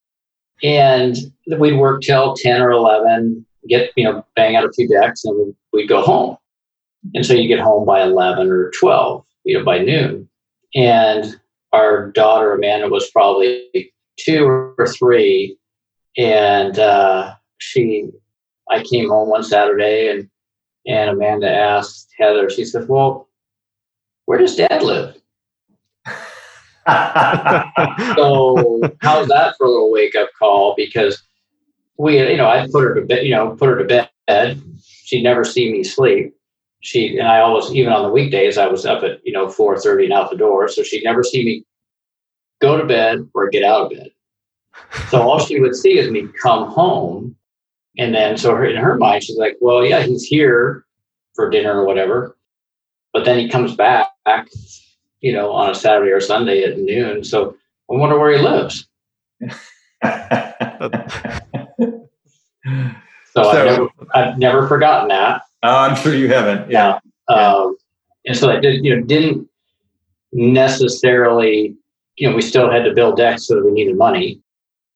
And 0.65 1.17
we'd 1.57 1.77
work 1.77 2.03
till 2.03 2.35
10 2.35 2.61
or 2.61 2.73
11, 2.73 3.47
get, 3.69 3.93
you 3.95 4.03
know, 4.03 4.27
bang 4.35 4.57
out 4.57 4.65
a 4.65 4.73
few 4.73 4.89
decks, 4.89 5.25
and 5.25 5.39
we'd, 5.39 5.55
we'd 5.73 5.89
go 5.89 6.03
home. 6.03 6.37
And 7.15 7.25
so 7.25 7.33
you 7.35 7.47
get 7.47 7.61
home 7.61 7.87
by 7.87 8.03
11 8.03 8.51
or 8.51 8.73
12, 8.81 9.25
you 9.45 9.59
know, 9.59 9.65
by 9.65 9.79
noon. 9.79 10.29
And 10.75 11.39
our 11.73 12.11
daughter, 12.11 12.55
Amanda, 12.55 12.89
was 12.89 13.09
probably 13.11 13.93
two 14.17 14.45
or 14.45 14.87
three, 14.87 15.57
and 16.17 16.79
uh, 16.79 17.35
she, 17.59 18.09
I 18.71 18.83
came 18.83 19.09
home 19.09 19.29
one 19.29 19.45
Saturday, 19.45 20.09
and 20.11 20.29
and 20.87 21.11
Amanda 21.11 21.51
asked 21.51 22.11
Heather. 22.19 22.51
She 22.51 22.65
said, 22.65 22.89
"Well, 22.89 23.29
where 24.27 24.39
does 24.39 24.57
Dad 24.57 24.83
live?" 24.83 25.17
so 26.87 28.81
how's 29.01 29.29
that 29.29 29.55
for 29.57 29.67
a 29.67 29.71
little 29.71 29.91
wake 29.91 30.15
up 30.15 30.29
call? 30.39 30.75
Because 30.77 31.23
we, 31.97 32.19
you 32.19 32.37
know, 32.37 32.49
I 32.49 32.67
put 32.71 32.85
her 32.85 32.95
to 32.95 33.01
bed. 33.03 33.25
You 33.25 33.35
know, 33.35 33.57
put 33.57 33.69
her 33.69 33.79
to 33.79 33.85
bed. 34.29 34.63
She'd 35.05 35.23
never 35.23 35.45
see 35.45 35.73
me 35.73 35.83
sleep. 35.85 36.35
She 36.81 37.17
and 37.19 37.27
I 37.27 37.41
always, 37.41 37.73
even 37.75 37.93
on 37.93 38.03
the 38.03 38.11
weekdays, 38.11 38.59
I 38.59 38.67
was 38.67 38.85
up 38.85 39.03
at 39.03 39.21
you 39.25 39.33
know 39.33 39.49
four 39.49 39.79
thirty 39.79 40.05
and 40.05 40.13
out 40.13 40.31
the 40.31 40.37
door, 40.37 40.69
so 40.69 40.83
she'd 40.83 41.05
never 41.05 41.23
see 41.23 41.45
me 41.45 41.65
go 42.61 42.77
to 42.79 42.85
bed 42.85 43.29
or 43.35 43.49
get 43.51 43.65
out 43.65 43.87
of 43.87 43.91
bed. 43.91 44.11
So 45.09 45.23
all 45.23 45.39
she 45.39 45.61
would 45.61 45.77
see 45.77 45.99
is 45.99 46.11
me 46.11 46.29
come 46.43 46.71
home. 46.71 47.37
And 47.97 48.15
then, 48.15 48.37
so 48.37 48.55
her, 48.55 48.65
in 48.65 48.77
her 48.77 48.97
mind, 48.97 49.23
she's 49.23 49.39
like, 49.39 49.57
well, 49.61 49.85
yeah, 49.85 50.01
he's 50.01 50.25
here 50.25 50.85
for 51.35 51.49
dinner 51.49 51.81
or 51.81 51.87
whatever. 51.87 52.37
But 53.13 53.25
then 53.25 53.39
he 53.39 53.49
comes 53.49 53.77
back, 53.77 54.09
you 55.21 55.33
know, 55.33 55.53
on 55.53 55.71
a 55.71 55.75
Saturday 55.75 56.11
or 56.11 56.21
Sunday 56.21 56.65
at 56.65 56.79
noon. 56.79 57.23
So 57.23 57.57
I 57.91 57.95
wonder 57.95 58.19
where 58.19 58.37
he 58.37 58.43
lives. 58.43 58.89
so, 59.43 59.51
so 63.35 63.43
I've, 63.43 63.65
never, 63.65 63.89
I've, 64.15 64.39
never, 64.39 64.67
forgotten 64.67 65.09
that. 65.09 65.43
Oh, 65.63 65.77
I'm 65.77 65.97
sure 65.97 66.15
you 66.15 66.29
haven't. 66.29 66.71
Yeah. 66.71 66.99
yeah. 67.29 67.35
Um, 67.35 67.77
and 68.27 68.37
so 68.37 68.51
I 68.51 68.59
did, 68.59 68.85
you 68.85 68.97
know, 68.97 69.03
didn't 69.03 69.49
necessarily 70.33 71.77
you 72.17 72.29
know, 72.29 72.35
we 72.35 72.43
still 72.43 72.71
had 72.71 72.85
to 72.85 72.95
build 72.95 73.17
decks 73.17 73.47
so 73.47 73.57
that 73.57 73.65
we 73.65 73.73
needed 73.73 73.97
money, 73.97 74.41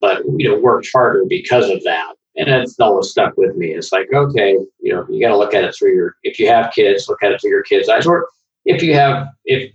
but 0.00 0.22
you 0.36 0.48
know, 0.48 0.58
worked 0.58 0.88
harder 0.92 1.24
because 1.28 1.68
of 1.68 1.82
that. 1.84 2.14
And 2.36 2.48
it's 2.48 2.78
always 2.78 3.10
stuck 3.10 3.36
with 3.36 3.56
me. 3.56 3.72
It's 3.72 3.90
like, 3.90 4.08
okay, 4.14 4.56
you 4.80 4.94
know, 4.94 5.04
you 5.10 5.20
got 5.20 5.30
to 5.30 5.36
look 5.36 5.54
at 5.54 5.64
it 5.64 5.74
through 5.74 5.94
your. 5.94 6.14
If 6.22 6.38
you 6.38 6.46
have 6.48 6.72
kids, 6.72 7.08
look 7.08 7.22
at 7.22 7.32
it 7.32 7.40
through 7.40 7.50
your 7.50 7.64
kids' 7.64 7.88
eyes. 7.88 8.06
Or 8.06 8.28
if 8.64 8.80
you 8.80 8.94
have, 8.94 9.26
if 9.44 9.72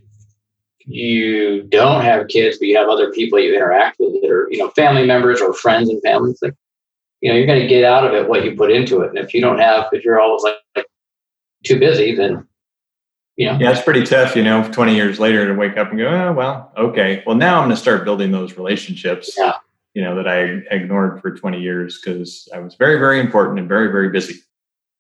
you 0.86 1.64
don't 1.64 2.04
have 2.04 2.30
kids, 2.30 2.58
but 2.58 2.68
you 2.68 2.78
have 2.78 2.88
other 2.88 3.12
people 3.12 3.38
you 3.40 3.54
interact 3.54 3.98
with 4.00 4.14
that 4.22 4.30
are, 4.30 4.48
you 4.50 4.60
know, 4.60 4.70
family 4.70 5.06
members 5.06 5.42
or 5.42 5.54
friends 5.54 5.90
and 5.90 6.02
families, 6.04 6.40
like, 6.42 6.54
you 7.20 7.30
know, 7.30 7.38
you're 7.38 7.48
going 7.48 7.62
to 7.62 7.68
get 7.68 7.84
out 7.84 8.06
of 8.06 8.14
it 8.14 8.30
what 8.30 8.46
you 8.46 8.56
put 8.56 8.72
into 8.72 9.02
it. 9.02 9.10
And 9.10 9.18
if 9.18 9.34
you 9.34 9.42
don't 9.42 9.60
have, 9.60 9.88
if 9.92 10.06
you're 10.06 10.22
always 10.22 10.44
like, 10.44 10.56
like 10.76 10.88
too 11.66 11.80
busy, 11.80 12.16
then 12.16 12.48
know? 13.38 13.58
Yeah, 13.60 13.72
it's 13.72 13.82
pretty 13.82 14.04
tough, 14.04 14.36
you 14.36 14.44
know, 14.44 14.70
20 14.72 14.96
years 14.96 15.20
later 15.20 15.48
to 15.48 15.54
wake 15.54 15.78
up 15.78 15.90
and 15.90 15.98
go, 15.98 16.08
oh, 16.08 16.34
well, 16.34 16.72
okay. 16.78 17.24
Well, 17.26 17.36
now 17.36 17.60
I'm 17.60 17.68
going 17.68 17.76
to 17.76 17.82
start 17.82 18.06
building 18.06 18.32
those 18.32 18.58
relationships. 18.58 19.34
Yeah. 19.38 19.54
you 19.94 20.02
know, 20.02 20.16
that 20.16 20.28
I 20.28 20.62
ignored 20.74 21.22
for 21.22 21.36
20 21.36 21.60
years 21.60 22.00
because 22.00 22.48
I 22.54 22.60
was 22.60 22.76
very, 22.76 22.98
very 22.98 23.20
important 23.20 23.60
and 23.60 23.68
very, 23.68 23.92
very 23.92 24.10
busy. 24.10 24.40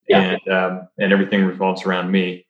Yeah. 0.07 0.37
And, 0.45 0.53
um, 0.53 0.87
and 0.97 1.13
everything 1.13 1.45
revolves 1.45 1.83
around 1.83 2.11
me. 2.11 2.45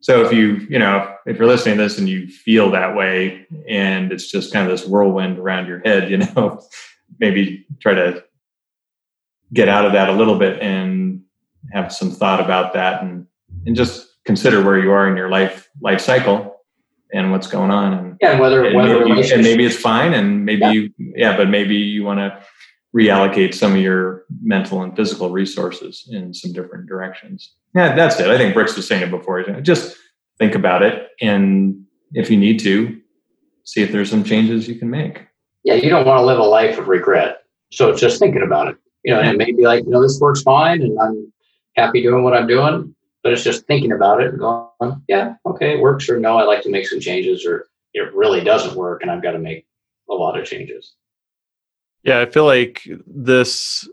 So 0.00 0.24
if 0.24 0.32
you, 0.32 0.66
you 0.68 0.78
know, 0.78 1.14
if 1.24 1.38
you're 1.38 1.46
listening 1.46 1.78
to 1.78 1.84
this 1.84 1.98
and 1.98 2.08
you 2.08 2.28
feel 2.28 2.70
that 2.72 2.94
way 2.94 3.46
and 3.68 4.12
it's 4.12 4.30
just 4.30 4.52
kind 4.52 4.68
of 4.68 4.76
this 4.76 4.86
whirlwind 4.86 5.38
around 5.38 5.66
your 5.66 5.80
head, 5.80 6.10
you 6.10 6.18
know, 6.18 6.62
maybe 7.18 7.66
try 7.80 7.94
to 7.94 8.24
get 9.52 9.68
out 9.68 9.86
of 9.86 9.92
that 9.92 10.08
a 10.08 10.12
little 10.12 10.38
bit 10.38 10.60
and 10.60 11.22
have 11.72 11.92
some 11.92 12.10
thought 12.10 12.40
about 12.40 12.74
that 12.74 13.02
and, 13.02 13.26
and 13.66 13.76
just 13.76 14.13
consider 14.24 14.62
where 14.62 14.78
you 14.78 14.90
are 14.92 15.08
in 15.08 15.16
your 15.16 15.28
life 15.28 15.68
life 15.80 16.00
cycle 16.00 16.54
and 17.12 17.30
what's 17.30 17.46
going 17.46 17.70
on 17.70 17.94
and 17.94 18.16
yeah 18.20 18.38
whether 18.38 18.64
and 18.64 18.76
whether 18.76 19.06
maybe, 19.06 19.30
and 19.32 19.42
maybe 19.42 19.64
it's 19.64 19.76
fine 19.76 20.14
and 20.14 20.44
maybe 20.44 20.60
yeah. 20.60 20.72
you 20.72 20.90
yeah 20.98 21.36
but 21.36 21.48
maybe 21.48 21.76
you 21.76 22.04
want 22.04 22.18
to 22.18 22.38
reallocate 22.96 23.54
some 23.54 23.72
of 23.72 23.78
your 23.78 24.24
mental 24.42 24.82
and 24.82 24.94
physical 24.94 25.30
resources 25.30 26.08
in 26.12 26.32
some 26.32 26.52
different 26.52 26.86
directions. 26.86 27.54
Yeah 27.74 27.94
that's 27.94 28.20
it. 28.20 28.28
I 28.28 28.38
think 28.38 28.54
brooks 28.54 28.76
was 28.76 28.86
saying 28.86 29.02
it 29.02 29.10
before. 29.10 29.42
Just 29.60 29.96
think 30.38 30.54
about 30.54 30.82
it 30.82 31.08
and 31.20 31.84
if 32.12 32.30
you 32.30 32.36
need 32.36 32.60
to 32.60 33.00
see 33.64 33.82
if 33.82 33.92
there's 33.92 34.10
some 34.10 34.24
changes 34.24 34.68
you 34.68 34.76
can 34.76 34.90
make. 34.90 35.26
Yeah 35.62 35.74
you 35.74 35.88
don't 35.88 36.06
want 36.06 36.18
to 36.18 36.24
live 36.24 36.38
a 36.38 36.44
life 36.44 36.78
of 36.78 36.88
regret. 36.88 37.38
So 37.72 37.94
just 37.94 38.18
thinking 38.18 38.42
about 38.42 38.68
it. 38.68 38.76
You 39.04 39.14
know 39.14 39.20
and 39.20 39.28
it 39.30 39.38
may 39.38 39.52
be 39.52 39.64
like 39.64 39.84
you 39.84 39.90
know 39.90 40.02
this 40.02 40.18
works 40.18 40.40
fine 40.42 40.80
and 40.80 40.98
i'm 40.98 41.30
happy 41.76 42.00
doing 42.00 42.24
what 42.24 42.32
i'm 42.32 42.46
doing 42.46 42.94
but 43.24 43.32
it's 43.32 43.42
just 43.42 43.66
thinking 43.66 43.90
about 43.90 44.22
it 44.22 44.28
and 44.28 44.38
going, 44.38 45.02
yeah, 45.08 45.34
okay, 45.46 45.72
it 45.72 45.80
works, 45.80 46.08
or 46.10 46.20
no, 46.20 46.36
I 46.36 46.44
like 46.44 46.62
to 46.62 46.70
make 46.70 46.86
some 46.86 47.00
changes, 47.00 47.44
or 47.44 47.66
it 47.94 48.14
really 48.14 48.44
doesn't 48.44 48.76
work 48.76 49.02
and 49.02 49.10
I've 49.10 49.22
got 49.22 49.32
to 49.32 49.38
make 49.38 49.66
a 50.10 50.14
lot 50.14 50.38
of 50.38 50.44
changes. 50.44 50.94
Yeah, 52.02 52.20
I 52.20 52.26
feel 52.26 52.44
like 52.44 52.86
this 53.06 53.88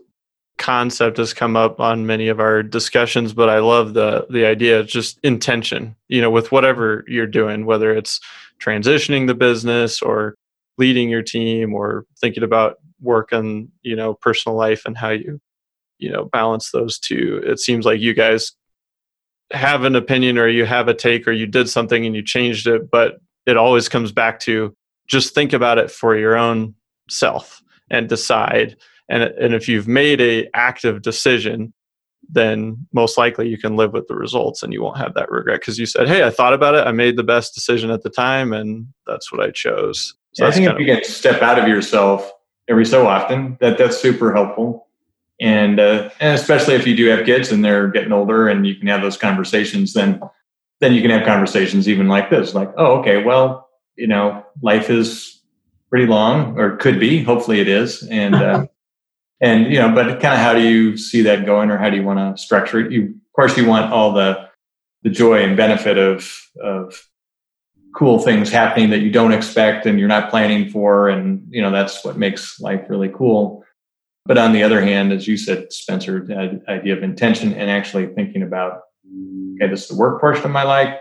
concept 0.58 1.16
has 1.16 1.32
come 1.32 1.56
up 1.56 1.80
on 1.80 2.06
many 2.06 2.28
of 2.28 2.40
our 2.40 2.62
discussions, 2.62 3.32
but 3.32 3.48
I 3.48 3.60
love 3.60 3.94
the 3.94 4.26
the 4.28 4.44
idea 4.44 4.78
of 4.78 4.86
just 4.86 5.18
intention, 5.22 5.96
you 6.08 6.20
know, 6.20 6.30
with 6.30 6.52
whatever 6.52 7.04
you're 7.08 7.26
doing, 7.26 7.64
whether 7.64 7.90
it's 7.96 8.20
transitioning 8.62 9.26
the 9.26 9.34
business 9.34 10.02
or 10.02 10.36
leading 10.76 11.08
your 11.08 11.22
team 11.22 11.74
or 11.74 12.04
thinking 12.20 12.42
about 12.42 12.76
work 13.00 13.32
and, 13.32 13.68
you 13.82 13.96
know, 13.96 14.12
personal 14.14 14.56
life 14.56 14.82
and 14.84 14.96
how 14.96 15.08
you, 15.08 15.40
you 15.98 16.12
know, 16.12 16.26
balance 16.26 16.70
those 16.70 16.98
two. 16.98 17.42
It 17.44 17.58
seems 17.58 17.86
like 17.86 18.00
you 18.00 18.12
guys 18.12 18.52
have 19.52 19.84
an 19.84 19.96
opinion 19.96 20.38
or 20.38 20.48
you 20.48 20.64
have 20.64 20.88
a 20.88 20.94
take 20.94 21.26
or 21.26 21.32
you 21.32 21.46
did 21.46 21.68
something 21.68 22.04
and 22.06 22.14
you 22.14 22.22
changed 22.22 22.66
it, 22.66 22.90
but 22.90 23.20
it 23.46 23.56
always 23.56 23.88
comes 23.88 24.12
back 24.12 24.40
to 24.40 24.74
just 25.06 25.34
think 25.34 25.52
about 25.52 25.78
it 25.78 25.90
for 25.90 26.16
your 26.16 26.36
own 26.36 26.74
self 27.08 27.62
and 27.90 28.08
decide. 28.08 28.76
And, 29.08 29.22
and 29.22 29.54
if 29.54 29.68
you've 29.68 29.88
made 29.88 30.20
a 30.20 30.48
active 30.54 31.02
decision, 31.02 31.72
then 32.28 32.86
most 32.92 33.18
likely 33.18 33.48
you 33.48 33.58
can 33.58 33.76
live 33.76 33.92
with 33.92 34.06
the 34.06 34.14
results 34.14 34.62
and 34.62 34.72
you 34.72 34.82
won't 34.82 34.96
have 34.96 35.14
that 35.14 35.30
regret 35.30 35.60
because 35.60 35.78
you 35.78 35.86
said, 35.86 36.08
Hey, 36.08 36.24
I 36.24 36.30
thought 36.30 36.54
about 36.54 36.74
it. 36.74 36.86
I 36.86 36.92
made 36.92 37.16
the 37.16 37.24
best 37.24 37.54
decision 37.54 37.90
at 37.90 38.02
the 38.02 38.10
time 38.10 38.52
and 38.52 38.86
that's 39.06 39.30
what 39.32 39.42
I 39.42 39.50
chose. 39.50 40.14
So 40.34 40.44
yeah, 40.44 40.48
I 40.48 40.52
think 40.52 40.70
if 40.70 40.78
you 40.78 40.86
can 40.86 41.04
step 41.04 41.42
out 41.42 41.58
of 41.58 41.68
yourself 41.68 42.30
every 42.68 42.86
so 42.86 43.06
often, 43.06 43.58
that 43.60 43.76
that's 43.76 44.00
super 44.00 44.32
helpful 44.32 44.86
and 45.42 45.80
uh, 45.80 46.08
and 46.20 46.34
especially 46.38 46.74
if 46.74 46.86
you 46.86 46.96
do 46.96 47.06
have 47.06 47.26
kids 47.26 47.50
and 47.50 47.64
they're 47.64 47.88
getting 47.88 48.12
older 48.12 48.48
and 48.48 48.64
you 48.66 48.76
can 48.76 48.86
have 48.86 49.02
those 49.02 49.16
conversations 49.16 49.92
then 49.92 50.20
then 50.80 50.94
you 50.94 51.02
can 51.02 51.10
have 51.10 51.26
conversations 51.26 51.88
even 51.88 52.06
like 52.08 52.30
this 52.30 52.54
like 52.54 52.70
oh 52.78 53.00
okay 53.00 53.22
well 53.24 53.68
you 53.96 54.06
know 54.06 54.44
life 54.62 54.88
is 54.88 55.40
pretty 55.90 56.06
long 56.06 56.58
or 56.58 56.76
could 56.76 56.98
be 56.98 57.22
hopefully 57.22 57.60
it 57.60 57.68
is 57.68 58.04
and 58.04 58.36
uh, 58.36 58.64
and 59.40 59.66
you 59.66 59.78
know 59.78 59.92
but 59.92 60.20
kind 60.20 60.34
of 60.34 60.40
how 60.40 60.54
do 60.54 60.62
you 60.62 60.96
see 60.96 61.22
that 61.22 61.44
going 61.44 61.70
or 61.70 61.76
how 61.76 61.90
do 61.90 61.96
you 61.96 62.04
want 62.04 62.18
to 62.18 62.40
structure 62.40 62.78
it? 62.80 62.92
You 62.92 63.02
of 63.02 63.32
course 63.34 63.56
you 63.56 63.66
want 63.66 63.92
all 63.92 64.12
the 64.12 64.48
the 65.02 65.10
joy 65.10 65.42
and 65.42 65.56
benefit 65.56 65.98
of 65.98 66.30
of 66.62 67.08
cool 67.96 68.20
things 68.20 68.50
happening 68.50 68.90
that 68.90 69.00
you 69.00 69.10
don't 69.10 69.32
expect 69.32 69.84
and 69.86 69.98
you're 69.98 70.08
not 70.08 70.30
planning 70.30 70.70
for 70.70 71.08
and 71.08 71.44
you 71.50 71.60
know 71.60 71.72
that's 71.72 72.04
what 72.04 72.16
makes 72.16 72.60
life 72.60 72.84
really 72.88 73.10
cool 73.10 73.61
but 74.24 74.38
on 74.38 74.52
the 74.52 74.62
other 74.62 74.80
hand, 74.80 75.12
as 75.12 75.26
you 75.26 75.36
said, 75.36 75.72
Spencer, 75.72 76.24
the 76.24 76.62
idea 76.68 76.96
of 76.96 77.02
intention 77.02 77.52
and 77.54 77.70
actually 77.70 78.06
thinking 78.06 78.42
about, 78.42 78.82
okay, 79.56 79.68
this 79.68 79.82
is 79.82 79.88
the 79.88 79.96
work 79.96 80.20
portion 80.20 80.44
of 80.44 80.50
my 80.50 80.62
life. 80.62 80.96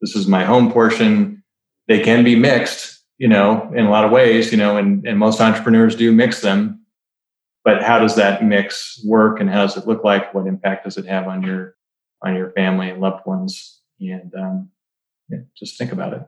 This 0.00 0.14
is 0.14 0.26
my 0.26 0.44
home 0.44 0.70
portion. 0.70 1.42
They 1.88 2.00
can 2.00 2.22
be 2.22 2.36
mixed, 2.36 3.02
you 3.18 3.28
know, 3.28 3.72
in 3.74 3.86
a 3.86 3.90
lot 3.90 4.04
of 4.04 4.10
ways, 4.10 4.52
you 4.52 4.58
know, 4.58 4.76
and, 4.76 5.06
and 5.06 5.18
most 5.18 5.40
entrepreneurs 5.40 5.94
do 5.96 6.12
mix 6.12 6.40
them. 6.40 6.82
But 7.64 7.82
how 7.82 7.98
does 7.98 8.14
that 8.16 8.44
mix 8.44 9.02
work 9.04 9.40
and 9.40 9.50
how 9.50 9.62
does 9.62 9.76
it 9.76 9.86
look 9.86 10.04
like? 10.04 10.32
What 10.34 10.46
impact 10.46 10.84
does 10.84 10.98
it 10.98 11.06
have 11.06 11.26
on 11.26 11.42
your 11.42 11.74
on 12.22 12.36
your 12.36 12.52
family 12.52 12.90
and 12.90 13.00
loved 13.00 13.26
ones? 13.26 13.80
And 14.00 14.32
um, 14.38 14.70
yeah, 15.28 15.38
just 15.56 15.78
think 15.78 15.92
about 15.92 16.12
it. 16.12 16.22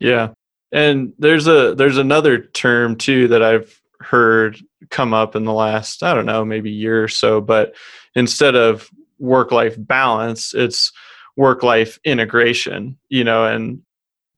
Yeah. 0.00 0.30
And 0.72 1.12
there's 1.18 1.46
a 1.46 1.74
there's 1.74 1.98
another 1.98 2.38
term 2.38 2.96
too 2.96 3.28
that 3.28 3.42
I've 3.42 3.81
heard 4.02 4.60
come 4.90 5.14
up 5.14 5.36
in 5.36 5.44
the 5.44 5.52
last, 5.52 6.02
I 6.02 6.14
don't 6.14 6.26
know, 6.26 6.44
maybe 6.44 6.70
year 6.70 7.02
or 7.02 7.08
so. 7.08 7.40
But 7.40 7.74
instead 8.14 8.54
of 8.54 8.90
work 9.18 9.52
life 9.52 9.76
balance, 9.78 10.54
it's 10.54 10.92
work 11.36 11.62
life 11.62 11.98
integration, 12.04 12.98
you 13.08 13.24
know, 13.24 13.46
and 13.46 13.82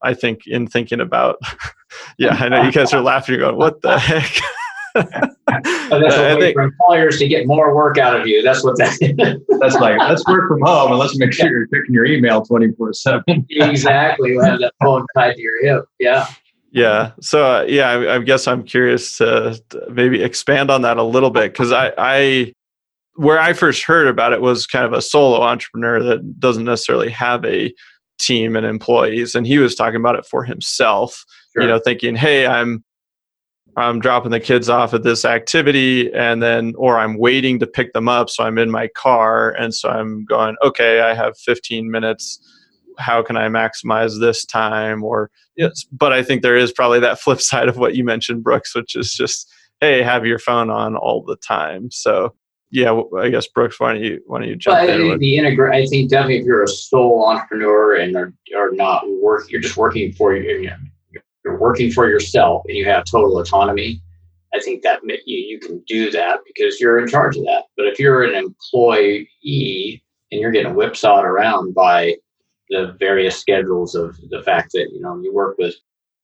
I 0.03 0.15
think 0.15 0.47
in 0.47 0.67
thinking 0.67 1.01
about, 1.01 1.39
yeah, 2.19 2.35
I 2.35 2.49
know 2.49 2.63
you 2.63 2.73
guys 2.73 2.93
are 2.93 3.01
laughing, 3.01 3.39
going, 3.39 3.57
what 3.57 3.81
the 3.81 3.99
heck? 3.99 4.31
that's 4.95 6.17
a 6.17 6.37
way 6.39 6.53
for 6.53 6.63
employers 6.63 7.19
to 7.19 7.27
get 7.27 7.47
more 7.47 7.75
work 7.75 7.99
out 7.99 8.21
of 8.21 8.29
you. 8.29 8.43
That's 8.43 8.63
what 8.63 8.77
that 8.79 8.97
is. 9.01 9.41
that's 9.61 9.75
like, 9.77 9.99
let's 9.99 10.25
work 10.27 10.47
from 10.49 10.61
home 10.63 10.93
and 10.93 10.99
let's 10.99 11.19
make 11.19 11.33
sure 11.33 11.51
you're 11.51 11.67
checking 11.67 11.95
your 11.95 12.05
email 12.05 12.43
24 12.43 12.93
7. 12.93 13.23
exactly. 13.51 14.31
You 14.31 14.41
have 14.41 14.61
that 14.61 14.73
phone 14.83 15.05
tied 15.17 15.35
to 15.35 15.43
your 15.43 15.65
hip. 15.65 15.87
Yeah. 15.99 16.27
Yeah. 16.75 17.13
So 17.21 17.47
uh, 17.47 17.63
yeah, 17.69 17.89
I, 17.89 18.17
I, 18.17 18.19
guess 18.19 18.49
I'm 18.49 18.65
curious 18.65 19.17
to, 19.19 19.61
to 19.71 19.87
maybe 19.91 20.21
expand 20.21 20.73
on 20.73 20.83
that 20.83 20.97
a 20.97 21.05
little 21.05 21.31
bit 21.31 21.53
because 21.53 21.71
I, 21.71 21.93
I, 21.97 22.53
where 23.15 23.39
I 23.39 23.53
first 23.53 23.85
heard 23.85 24.09
about 24.09 24.33
it 24.33 24.41
was 24.41 24.67
kind 24.67 24.85
of 24.85 24.93
a 24.93 25.01
solo 25.01 25.41
entrepreneur 25.41 26.03
that 26.03 26.41
doesn't 26.41 26.65
necessarily 26.65 27.11
have 27.11 27.45
a 27.45 27.73
team 28.19 28.57
and 28.57 28.67
employees, 28.67 29.37
and 29.37 29.47
he 29.47 29.59
was 29.59 29.77
talking 29.77 30.01
about 30.01 30.17
it 30.17 30.27
for 30.27 30.43
himself. 30.43 31.25
Sure. 31.55 31.63
You 31.63 31.69
know, 31.69 31.79
thinking, 31.79 32.17
hey, 32.17 32.45
I'm 32.45 32.83
I'm 33.77 34.01
dropping 34.01 34.33
the 34.33 34.41
kids 34.41 34.69
off 34.69 34.95
at 34.95 35.05
this 35.05 35.25
activity 35.25 36.13
and 36.13 36.43
then 36.43 36.75
or 36.77 36.99
I'm 36.99 37.19
waiting 37.19 37.61
to 37.61 37.67
pick 37.67 37.93
them 37.93 38.09
up 38.09 38.31
so 38.31 38.45
I'm 38.45 38.57
in 38.57 38.71
my 38.71 38.87
car 38.87 39.51
and 39.51 39.75
so 39.75 39.89
I'm 39.89 40.25
going 40.27 40.55
okay 40.65 41.01
I 41.01 41.13
have 41.13 41.37
15 41.39 41.91
minutes 41.91 42.39
how 42.99 43.23
can 43.23 43.37
I 43.37 43.49
maximize 43.49 44.21
this 44.21 44.45
time? 44.45 45.03
Or 45.03 45.31
yes, 45.57 45.85
but 45.93 46.13
I 46.13 46.23
think 46.23 46.43
there 46.43 46.57
is 46.57 46.73
probably 46.73 47.01
that 47.01 47.21
flip 47.21 47.41
side 47.41 47.69
of 47.69 47.77
what 47.77 47.95
you 47.95 48.05
mentioned, 48.05 48.43
Brooks, 48.45 48.75
which 48.75 48.97
is 48.97 49.13
just 49.13 49.51
hey, 49.81 50.03
have 50.03 50.25
your 50.25 50.39
phone 50.39 50.71
on 50.71 50.97
all 50.97 51.23
the 51.23 51.37
time. 51.37 51.91
So 51.91 52.35
yeah, 52.71 53.01
I 53.19 53.29
guess 53.29 53.47
Brooks, 53.47 53.79
why 53.79 53.95
don't 53.95 54.03
you 54.03 54.21
why 54.27 54.41
don't 54.41 54.49
you 54.49 54.57
jump 54.57 54.87
well, 54.87 55.01
in? 55.01 55.09
With- 55.09 55.21
the 55.21 55.37
integra- 55.37 55.73
I 55.73 55.87
think 55.87 56.11
definitely 56.11 56.39
if 56.39 56.45
you're 56.45 56.63
a 56.63 56.69
sole 56.69 57.27
entrepreneur 57.27 57.97
and 57.97 58.17
are, 58.17 58.33
are 58.57 58.73
not 58.73 59.05
work, 59.23 59.51
you're 59.51 59.61
just 59.61 59.77
working 59.77 60.13
for 60.13 60.35
you. 60.35 60.71
You're 61.45 61.59
working 61.59 61.93
for 61.93 62.09
yourself 62.09 62.63
and 62.67 62.77
you 62.77 62.87
have 62.87 63.05
total 63.05 63.39
autonomy. 63.39 64.01
I 64.55 64.61
think 64.61 64.83
that 64.83 65.01
you, 65.05 65.21
you 65.27 65.61
can 65.61 65.83
do 65.87 66.11
that 66.13 66.41
because 66.47 66.81
you're 66.81 66.99
in 66.99 67.07
charge 67.07 67.37
of 67.37 67.45
that. 67.45 67.65
But 67.77 67.87
if 67.87 67.99
you're 67.99 68.23
an 68.23 68.35
employee 68.35 70.03
and 70.33 70.41
you're 70.41 70.53
getting 70.53 70.75
whipsawed 70.75 71.25
around 71.25 71.75
by 71.75 72.17
the 72.71 72.97
various 72.99 73.37
schedules 73.39 73.95
of 73.95 74.17
the 74.31 74.43
fact 74.43 74.73
that 74.73 74.91
you 74.93 75.01
know 75.01 75.19
you 75.21 75.33
work 75.33 75.57
with 75.59 75.75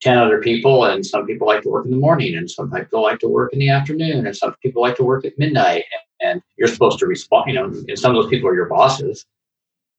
10 0.03 0.17
other 0.17 0.41
people 0.41 0.85
and 0.85 1.05
some 1.05 1.27
people 1.27 1.47
like 1.47 1.63
to 1.63 1.69
work 1.69 1.85
in 1.85 1.91
the 1.91 1.97
morning 1.97 2.35
and 2.35 2.51
some 2.51 2.71
people 2.71 3.03
like 3.03 3.19
to 3.19 3.29
work 3.29 3.53
in 3.53 3.59
the 3.59 3.69
afternoon 3.69 4.27
and 4.27 4.37
some 4.37 4.55
people 4.63 4.81
like 4.81 4.97
to 4.97 5.05
work 5.05 5.25
at 5.25 5.39
midnight 5.39 5.85
and 6.21 6.41
you're 6.57 6.69
supposed 6.69 6.99
to 6.99 7.07
respond 7.07 7.45
you 7.49 7.55
know 7.55 7.65
and 7.65 7.99
some 7.99 8.15
of 8.15 8.23
those 8.23 8.31
people 8.31 8.49
are 8.49 8.55
your 8.55 8.69
bosses. 8.69 9.27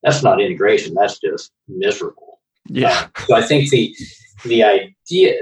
That's 0.04 0.24
not 0.24 0.42
integration 0.42 0.96
that's 0.96 1.20
just 1.20 1.52
miserable. 1.68 2.39
Yeah. 2.68 3.08
Uh, 3.16 3.22
so 3.26 3.36
i 3.36 3.42
think 3.42 3.70
the 3.70 3.96
the 4.46 4.64
idea 4.64 5.36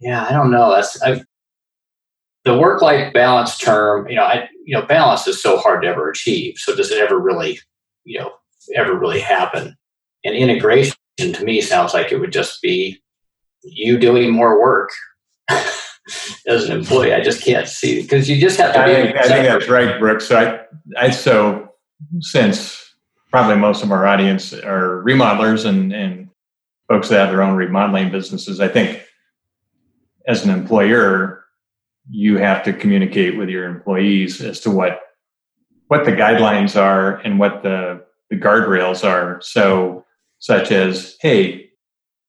yeah 0.00 0.26
i 0.28 0.32
don't 0.32 0.50
know 0.50 0.74
that's 0.74 1.00
I've, 1.02 1.24
the 2.44 2.56
work 2.56 2.82
life 2.82 3.12
balance 3.12 3.58
term 3.58 4.08
you 4.08 4.16
know 4.16 4.24
i 4.24 4.48
you 4.64 4.74
know 4.74 4.84
balance 4.86 5.26
is 5.26 5.42
so 5.42 5.58
hard 5.58 5.82
to 5.82 5.88
ever 5.88 6.10
achieve 6.10 6.56
so 6.56 6.74
does 6.74 6.90
it 6.90 6.98
ever 6.98 7.18
really 7.18 7.58
you 8.04 8.18
know 8.18 8.32
ever 8.74 8.98
really 8.98 9.20
happen 9.20 9.76
and 10.26 10.36
integration 10.36 10.96
to 11.18 11.44
me 11.44 11.60
sounds 11.60 11.94
like 11.94 12.12
it 12.12 12.18
would 12.18 12.32
just 12.32 12.60
be 12.60 13.00
you 13.62 13.98
doing 13.98 14.30
more 14.30 14.60
work 14.60 14.90
as 16.46 16.68
an 16.68 16.72
employee. 16.72 17.14
I 17.14 17.20
just 17.20 17.42
can't 17.42 17.68
see 17.68 18.02
because 18.02 18.28
you 18.28 18.40
just 18.40 18.58
have 18.58 18.74
to. 18.74 18.82
I 18.82 18.86
think, 18.86 19.16
I 19.16 19.28
think 19.28 19.46
that's 19.46 19.68
right, 19.68 19.98
Brooks. 19.98 20.28
So 20.28 20.38
I, 20.38 21.04
I 21.06 21.10
so 21.10 21.74
since 22.20 22.94
probably 23.30 23.56
most 23.56 23.82
of 23.82 23.92
our 23.92 24.06
audience 24.06 24.52
are 24.52 25.02
remodelers 25.04 25.64
and 25.64 25.92
and 25.92 26.28
folks 26.88 27.08
that 27.08 27.18
have 27.18 27.30
their 27.30 27.42
own 27.42 27.56
remodeling 27.56 28.10
businesses, 28.10 28.60
I 28.60 28.68
think 28.68 29.02
as 30.26 30.44
an 30.44 30.50
employer, 30.50 31.44
you 32.10 32.38
have 32.38 32.62
to 32.64 32.72
communicate 32.72 33.36
with 33.36 33.48
your 33.48 33.64
employees 33.66 34.40
as 34.40 34.60
to 34.60 34.70
what 34.70 35.00
what 35.88 36.04
the 36.04 36.12
guidelines 36.12 36.80
are 36.80 37.16
and 37.18 37.38
what 37.38 37.62
the 37.62 38.04
the 38.30 38.36
guardrails 38.36 39.04
are. 39.04 39.40
So, 39.40 40.04
such 40.38 40.70
as, 40.70 41.16
hey, 41.20 41.70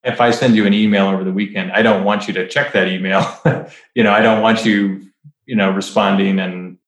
if 0.04 0.20
I 0.20 0.30
send 0.30 0.56
you 0.56 0.66
an 0.66 0.74
email 0.74 1.08
over 1.08 1.24
the 1.24 1.32
weekend, 1.32 1.72
I 1.72 1.82
don't 1.82 2.04
want 2.04 2.28
you 2.28 2.34
to 2.34 2.48
check 2.48 2.72
that 2.72 2.88
email. 2.88 3.26
you 3.94 4.02
know, 4.02 4.12
I 4.12 4.20
don't 4.20 4.42
want 4.42 4.64
you, 4.64 5.10
you 5.46 5.56
know, 5.56 5.70
responding 5.70 6.38
and 6.38 6.78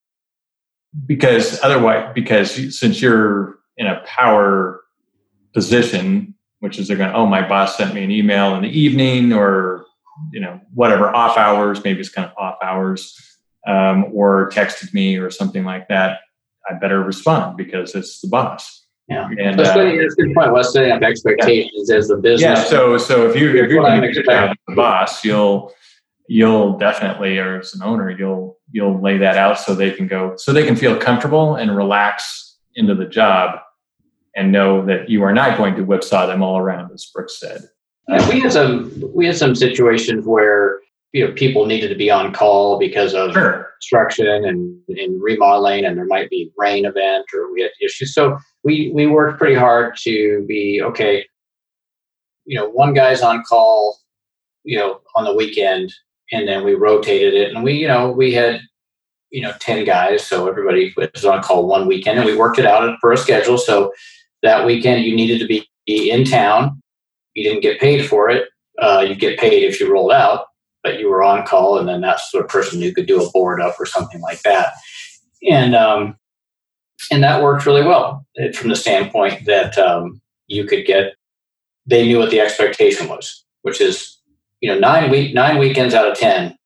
because 1.07 1.63
otherwise, 1.63 2.13
because 2.15 2.79
since 2.79 3.01
you're 3.01 3.59
in 3.77 3.87
a 3.87 4.01
power 4.05 4.81
position, 5.55 6.35
which 6.61 6.79
is 6.79 6.89
they're 6.89 6.97
going, 6.97 7.15
oh, 7.15 7.27
my 7.27 7.47
boss 7.47 7.77
sent 7.77 7.95
me 7.95 8.05
an 8.05 8.11
email 8.11 8.55
in 8.55 8.63
the 8.63 8.69
evening 8.69 9.33
or, 9.33 9.87
you 10.33 10.41
know, 10.41 10.61
whatever, 10.75 11.15
off 11.15 11.37
hours, 11.37 11.83
maybe 11.83 12.01
it's 12.01 12.11
kind 12.11 12.29
of 12.29 12.37
off 12.37 12.59
hours, 12.63 13.17
um, 13.67 14.07
or 14.13 14.51
texted 14.51 14.93
me 14.93 15.17
or 15.17 15.31
something 15.31 15.65
like 15.65 15.89
that. 15.89 16.21
I 16.69 16.75
better 16.75 17.03
respond 17.03 17.57
because 17.57 17.95
it's 17.95 18.21
the 18.21 18.29
boss. 18.29 18.80
Yeah, 19.11 19.29
and 19.39 19.57
so 19.57 19.63
uh, 19.65 19.97
that's 19.97 20.15
a 20.15 20.23
good 20.23 20.35
point. 20.35 20.53
Well, 20.53 20.63
setting 20.63 20.93
up 20.93 21.03
expectations 21.03 21.89
yeah. 21.91 21.97
as 21.97 22.11
a 22.11 22.17
business. 22.17 22.43
Yeah. 22.43 22.65
So, 22.65 22.97
so 22.97 23.29
if 23.29 23.35
you 23.35 23.49
if 23.49 23.55
you're 23.55 23.67
doing 23.67 24.05
a 24.05 24.13
good 24.13 24.25
job 24.25 24.57
the 24.69 24.75
boss, 24.77 25.25
you'll 25.25 25.75
you'll 26.29 26.79
definitely, 26.79 27.37
or 27.39 27.59
as 27.59 27.75
an 27.75 27.83
owner, 27.83 28.11
you'll 28.11 28.59
you'll 28.71 29.01
lay 29.03 29.19
that 29.19 29.37
out 29.37 29.59
so 29.59 29.75
they 29.75 29.91
can 29.91 30.07
go, 30.07 30.37
so 30.37 30.53
they 30.53 30.65
can 30.65 30.77
feel 30.77 30.97
comfortable 30.97 31.57
and 31.57 31.77
relax 31.77 32.57
into 32.77 32.95
the 32.95 33.05
job, 33.05 33.59
and 34.37 34.53
know 34.53 34.87
that 34.87 35.11
you 35.11 35.25
are 35.25 35.33
not 35.35 35.59
going 35.59 35.75
to 35.75 35.83
whipsaw 35.83 36.27
them 36.27 36.41
all 36.41 36.57
around, 36.57 36.93
as 36.93 37.11
Brooks 37.13 37.41
said. 37.41 37.63
Yeah, 38.09 38.29
we 38.29 38.39
had 38.39 38.53
some 38.53 38.93
we 39.13 39.27
had 39.27 39.37
some 39.37 39.57
situations 39.57 40.25
where 40.25 40.79
you 41.13 41.27
know 41.27 41.33
people 41.33 41.67
needed 41.67 41.89
to 41.89 41.97
be 41.97 42.11
on 42.11 42.33
call 42.33 42.79
because 42.79 43.15
of 43.15 43.33
sure. 43.33 43.71
construction 43.81 44.45
and, 44.45 44.81
and 44.89 45.21
remodeling 45.21 45.85
and 45.85 45.99
there 45.99 46.07
might 46.07 46.31
be 46.31 46.53
rain 46.57 46.85
event 46.85 47.27
or 47.35 47.53
we 47.53 47.63
had 47.63 47.71
issues 47.83 48.15
so 48.15 48.39
we 48.65 48.91
we 48.95 49.07
worked 49.07 49.39
pretty 49.39 49.55
hard 49.55 49.97
to 49.97 50.45
be 50.47 50.81
okay 50.83 51.25
you 52.45 52.57
know 52.57 52.69
one 52.69 52.95
guy's 52.95 53.23
on 53.23 53.43
call 53.45 53.99
you 54.65 54.77
know 54.77 55.01
on 55.15 55.25
the 55.25 55.35
weekend 55.35 55.93
and 56.33 56.47
then 56.47 56.65
we 56.65 56.75
rotated 56.75 57.35
it 57.35 57.55
and 57.55 57.65
we 57.65 57.75
you 57.75 57.89
know 57.89 58.11
we 58.11 58.33
had 58.33 58.61
you 59.31 59.41
know 59.41 59.53
10 59.61 59.85
guys 59.85 60.27
so 60.27 60.49
everybody 60.49 60.93
was 60.97 61.25
on 61.25 61.43
call 61.43 61.67
one 61.67 61.87
weekend 61.87 62.19
and 62.19 62.27
we 62.27 62.37
worked 62.37 62.59
it 62.59 62.67
out 62.67 62.97
for 63.01 63.13
a 63.13 63.17
schedule 63.17 63.59
so 63.59 63.93
that 64.43 64.67
weekend 64.67 65.05
you 65.05 65.15
needed 65.15 65.39
to 65.39 65.47
be 65.47 65.67
in 65.87 66.25
town 66.25 66.81
you 67.35 67.45
didn't 67.45 67.63
get 67.63 67.81
paid 67.81 68.07
for 68.07 68.29
it 68.29 68.49
uh, 68.81 69.05
you 69.07 69.15
get 69.15 69.39
paid 69.39 69.63
if 69.63 69.79
you 69.79 69.93
rolled 69.93 70.13
out 70.13 70.47
but 70.83 70.99
you 70.99 71.09
were 71.09 71.23
on 71.23 71.47
call, 71.47 71.79
and 71.79 71.89
then 71.89 72.01
that's 72.01 72.31
the 72.31 72.45
person 72.45 72.81
who 72.81 72.93
could 72.93 73.07
do 73.07 73.23
a 73.23 73.31
board 73.31 73.61
up 73.61 73.79
or 73.79 73.87
something 73.87 74.21
like 74.21 74.43
that. 74.43 74.73
And 75.49 75.75
um, 75.75 76.17
and 77.11 77.23
that 77.23 77.43
worked 77.43 77.67
really 77.67 77.85
well 77.85 78.25
from 78.55 78.69
the 78.69 78.77
standpoint 78.77 79.47
that 79.47 79.79
um, 79.79 80.21
you 80.47 80.65
could 80.65 80.85
get. 80.87 81.15
They 81.87 82.07
knew 82.07 82.19
what 82.19 82.31
the 82.31 82.41
expectation 82.41 83.09
was, 83.09 83.45
which 83.63 83.81
is 83.81 84.19
you 84.61 84.73
know 84.73 84.79
nine 84.79 85.11
week 85.11 85.35
nine 85.35 85.59
weekends 85.59 85.95
out 85.95 86.11
of 86.11 86.17
ten. 86.17 86.57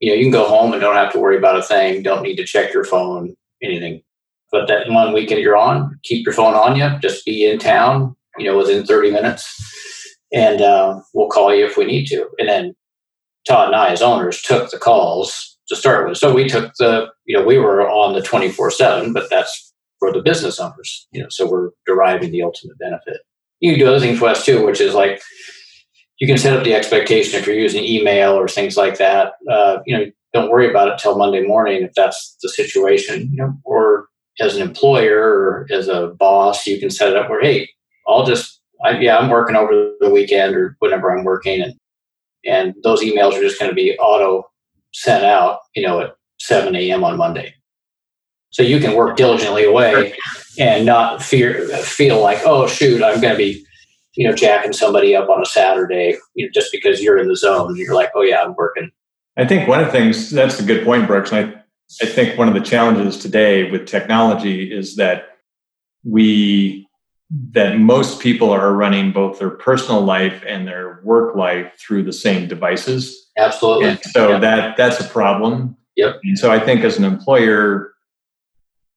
You 0.00 0.10
know 0.10 0.16
you 0.16 0.24
can 0.24 0.32
go 0.32 0.48
home 0.48 0.72
and 0.72 0.80
don't 0.80 0.96
have 0.96 1.12
to 1.12 1.18
worry 1.18 1.36
about 1.36 1.58
a 1.58 1.62
thing. 1.62 2.02
Don't 2.02 2.22
need 2.22 2.36
to 2.36 2.44
check 2.44 2.72
your 2.72 2.84
phone, 2.84 3.34
anything. 3.62 4.02
But 4.50 4.68
that 4.68 4.90
one 4.90 5.14
weekend 5.14 5.40
you're 5.40 5.56
on, 5.56 5.98
keep 6.02 6.26
your 6.26 6.34
phone 6.34 6.54
on 6.54 6.76
you. 6.76 6.98
Just 7.00 7.24
be 7.24 7.50
in 7.50 7.58
town. 7.58 8.14
You 8.38 8.46
know 8.46 8.56
within 8.56 8.84
30 8.84 9.10
minutes, 9.10 10.16
and 10.32 10.60
uh, 10.60 11.00
we'll 11.14 11.28
call 11.28 11.54
you 11.54 11.66
if 11.66 11.76
we 11.76 11.84
need 11.84 12.06
to. 12.06 12.28
And 12.38 12.48
then 12.48 12.74
Todd 13.46 13.68
and 13.68 13.76
I, 13.76 13.90
as 13.90 14.02
owners, 14.02 14.40
took 14.42 14.70
the 14.70 14.78
calls 14.78 15.51
to 15.72 15.80
start 15.80 16.08
with. 16.08 16.18
So 16.18 16.34
we 16.34 16.48
took 16.48 16.72
the, 16.78 17.08
you 17.24 17.36
know, 17.36 17.44
we 17.44 17.58
were 17.58 17.88
on 17.88 18.14
the 18.14 18.22
24 18.22 18.70
7, 18.70 19.12
but 19.12 19.30
that's 19.30 19.72
for 19.98 20.12
the 20.12 20.22
business 20.22 20.58
owners, 20.58 21.06
you 21.12 21.22
know, 21.22 21.28
so 21.30 21.48
we're 21.48 21.70
deriving 21.86 22.32
the 22.32 22.42
ultimate 22.42 22.78
benefit. 22.78 23.18
You 23.60 23.72
can 23.72 23.78
do 23.78 23.88
other 23.88 24.00
things 24.00 24.18
for 24.18 24.28
us 24.28 24.44
too, 24.44 24.64
which 24.66 24.80
is 24.80 24.94
like 24.94 25.22
you 26.18 26.26
can 26.26 26.38
set 26.38 26.56
up 26.56 26.64
the 26.64 26.74
expectation 26.74 27.38
if 27.38 27.46
you're 27.46 27.56
using 27.56 27.84
email 27.84 28.32
or 28.32 28.48
things 28.48 28.76
like 28.76 28.98
that. 28.98 29.34
Uh, 29.50 29.78
you 29.86 29.96
know, 29.96 30.04
don't 30.32 30.50
worry 30.50 30.68
about 30.68 30.88
it 30.88 30.98
till 30.98 31.16
Monday 31.16 31.42
morning 31.42 31.82
if 31.82 31.92
that's 31.94 32.36
the 32.42 32.48
situation, 32.48 33.30
you 33.30 33.36
know, 33.36 33.54
or 33.64 34.08
as 34.40 34.56
an 34.56 34.62
employer 34.62 35.20
or 35.20 35.66
as 35.70 35.88
a 35.88 36.08
boss, 36.18 36.66
you 36.66 36.80
can 36.80 36.90
set 36.90 37.10
it 37.10 37.16
up 37.16 37.30
where, 37.30 37.42
hey, 37.42 37.68
I'll 38.08 38.24
just, 38.24 38.60
I, 38.84 38.98
yeah, 38.98 39.18
I'm 39.18 39.30
working 39.30 39.56
over 39.56 39.92
the 40.00 40.10
weekend 40.10 40.56
or 40.56 40.76
whenever 40.80 41.10
I'm 41.10 41.24
working, 41.24 41.62
and 41.62 41.74
and 42.44 42.74
those 42.82 43.02
emails 43.02 43.34
are 43.34 43.42
just 43.42 43.60
going 43.60 43.70
to 43.70 43.74
be 43.74 43.96
auto 43.98 44.50
sent 44.92 45.24
out, 45.24 45.58
you 45.74 45.82
know, 45.82 46.00
at 46.00 46.14
7 46.40 46.74
a.m. 46.74 47.04
on 47.04 47.16
Monday. 47.16 47.54
So 48.50 48.62
you 48.62 48.80
can 48.80 48.94
work 48.94 49.16
diligently 49.16 49.64
away 49.64 50.14
and 50.58 50.84
not 50.84 51.22
fear 51.22 51.66
feel 51.78 52.20
like, 52.20 52.40
oh 52.44 52.66
shoot, 52.66 53.02
I'm 53.02 53.20
going 53.20 53.32
to 53.32 53.38
be, 53.38 53.64
you 54.14 54.28
know, 54.28 54.34
jacking 54.34 54.74
somebody 54.74 55.16
up 55.16 55.30
on 55.30 55.40
a 55.40 55.46
Saturday, 55.46 56.18
you 56.34 56.46
know, 56.46 56.50
just 56.52 56.70
because 56.70 57.02
you're 57.02 57.18
in 57.18 57.28
the 57.28 57.36
zone. 57.36 57.76
You're 57.76 57.94
like, 57.94 58.10
oh 58.14 58.22
yeah, 58.22 58.42
I'm 58.42 58.54
working. 58.54 58.90
I 59.38 59.46
think 59.46 59.68
one 59.68 59.80
of 59.80 59.86
the 59.86 59.92
things 59.92 60.30
that's 60.30 60.60
a 60.60 60.64
good 60.64 60.84
point, 60.84 61.06
Brooks. 61.06 61.32
And 61.32 61.54
I, 61.54 61.62
I 62.02 62.06
think 62.06 62.38
one 62.38 62.48
of 62.48 62.54
the 62.54 62.60
challenges 62.60 63.16
today 63.16 63.70
with 63.70 63.86
technology 63.86 64.70
is 64.70 64.96
that 64.96 65.38
we 66.04 66.86
that 67.52 67.78
most 67.78 68.20
people 68.20 68.50
are 68.50 68.74
running 68.74 69.12
both 69.12 69.38
their 69.38 69.50
personal 69.50 70.02
life 70.02 70.44
and 70.46 70.68
their 70.68 71.00
work 71.02 71.34
life 71.34 71.72
through 71.78 72.02
the 72.02 72.12
same 72.12 72.46
devices. 72.46 73.21
Absolutely. 73.36 73.88
And 73.88 74.00
so 74.00 74.38
that 74.38 74.76
that's 74.76 75.00
a 75.00 75.04
problem. 75.08 75.76
Yep. 75.96 76.20
And 76.24 76.38
so 76.38 76.50
I 76.50 76.58
think 76.58 76.84
as 76.84 76.98
an 76.98 77.04
employer, 77.04 77.92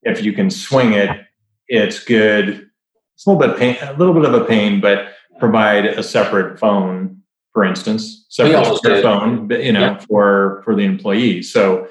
if 0.03 0.21
you 0.23 0.33
can 0.33 0.49
swing 0.49 0.93
it, 0.93 1.09
it's 1.67 2.03
good. 2.03 2.69
It's 3.15 3.25
a 3.25 3.31
little 3.31 3.47
bit 3.47 3.57
pain, 3.57 3.77
a 3.81 3.93
little 3.93 4.13
bit 4.13 4.25
of 4.25 4.33
a 4.33 4.45
pain, 4.45 4.81
but 4.81 5.07
provide 5.39 5.85
a 5.85 6.03
separate 6.03 6.59
phone, 6.59 7.21
for 7.53 7.63
instance, 7.63 8.25
separate 8.29 9.01
phone, 9.01 9.49
you 9.49 9.71
know, 9.71 9.97
for 10.07 10.61
for 10.63 10.75
the 10.75 10.83
employee. 10.83 11.41
So 11.41 11.87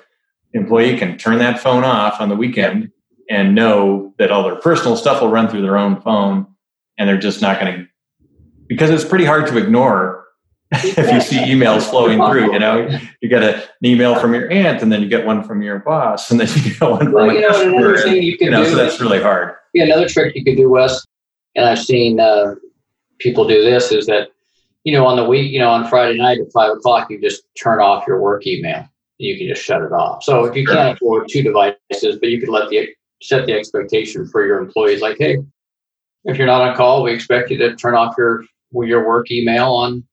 the 0.52 0.60
employee 0.60 0.96
can 0.96 1.18
turn 1.18 1.38
that 1.38 1.58
phone 1.58 1.84
off 1.84 2.20
on 2.20 2.28
the 2.28 2.36
weekend 2.36 2.90
and 3.30 3.54
know 3.54 4.14
that 4.18 4.30
all 4.30 4.44
their 4.44 4.56
personal 4.56 4.96
stuff 4.96 5.20
will 5.20 5.30
run 5.30 5.48
through 5.48 5.62
their 5.62 5.78
own 5.78 6.00
phone 6.00 6.46
and 6.98 7.08
they're 7.08 7.18
just 7.18 7.40
not 7.40 7.58
going 7.58 7.74
to 7.74 7.86
because 8.68 8.90
it's 8.90 9.04
pretty 9.04 9.24
hard 9.24 9.46
to 9.46 9.56
ignore 9.58 10.23
if 10.72 11.12
you 11.12 11.20
see 11.20 11.38
emails 11.38 11.82
flowing 11.82 12.18
through 12.26 12.52
you 12.52 12.58
know 12.58 12.88
you 13.20 13.28
get 13.28 13.42
an 13.42 13.62
email 13.84 14.18
from 14.18 14.34
your 14.34 14.50
aunt 14.50 14.82
and 14.82 14.90
then 14.90 15.02
you 15.02 15.08
get 15.08 15.24
one 15.24 15.42
from 15.44 15.62
your 15.62 15.78
boss 15.78 16.30
and 16.30 16.40
then 16.40 16.48
you 16.56 16.72
get 16.72 16.80
one 16.80 17.12
well, 17.12 17.26
from 17.26 17.34
you 17.34 17.40
know, 17.42 17.68
another 17.68 17.98
thing 17.98 18.22
you 18.22 18.36
can 18.36 18.46
you 18.46 18.50
know, 18.50 18.64
do, 18.64 18.70
so 18.70 18.76
that's 18.76 19.00
really 19.00 19.22
hard. 19.22 19.54
Yeah 19.72 19.84
another 19.84 20.08
trick 20.08 20.34
you 20.34 20.44
could 20.44 20.56
do 20.56 20.70
wes 20.70 21.06
and 21.54 21.64
i've 21.66 21.78
seen 21.78 22.18
uh, 22.18 22.54
people 23.18 23.46
do 23.46 23.62
this 23.62 23.92
is 23.92 24.06
that 24.06 24.30
you 24.84 24.92
know 24.92 25.06
on 25.06 25.16
the 25.16 25.24
week 25.24 25.52
you 25.52 25.58
know 25.58 25.70
on 25.70 25.86
friday 25.86 26.18
night 26.18 26.40
at 26.40 26.50
five 26.52 26.72
o'clock 26.72 27.10
you 27.10 27.20
just 27.20 27.44
turn 27.60 27.80
off 27.80 28.06
your 28.06 28.20
work 28.20 28.46
email. 28.46 28.88
You 29.18 29.38
can 29.38 29.46
just 29.46 29.62
shut 29.62 29.80
it 29.80 29.92
off. 29.92 30.24
So 30.24 30.44
if 30.44 30.56
you 30.56 30.66
can't 30.66 30.96
afford 30.96 31.28
two 31.28 31.42
devices 31.42 32.18
but 32.18 32.30
you 32.30 32.40
could 32.40 32.48
let 32.48 32.68
the 32.68 32.88
set 33.24 33.46
the 33.46 33.54
expectation 33.54 34.26
for 34.26 34.46
your 34.46 34.58
employees 34.58 35.00
like, 35.00 35.16
hey, 35.18 35.38
if 36.24 36.36
you're 36.36 36.46
not 36.46 36.62
on 36.62 36.76
call, 36.76 37.02
we 37.02 37.12
expect 37.12 37.50
you 37.50 37.58
to 37.58 37.74
turn 37.76 37.94
off 37.94 38.14
your 38.18 38.44
your 38.72 39.06
work 39.06 39.30
email 39.30 39.70
on 39.70 40.04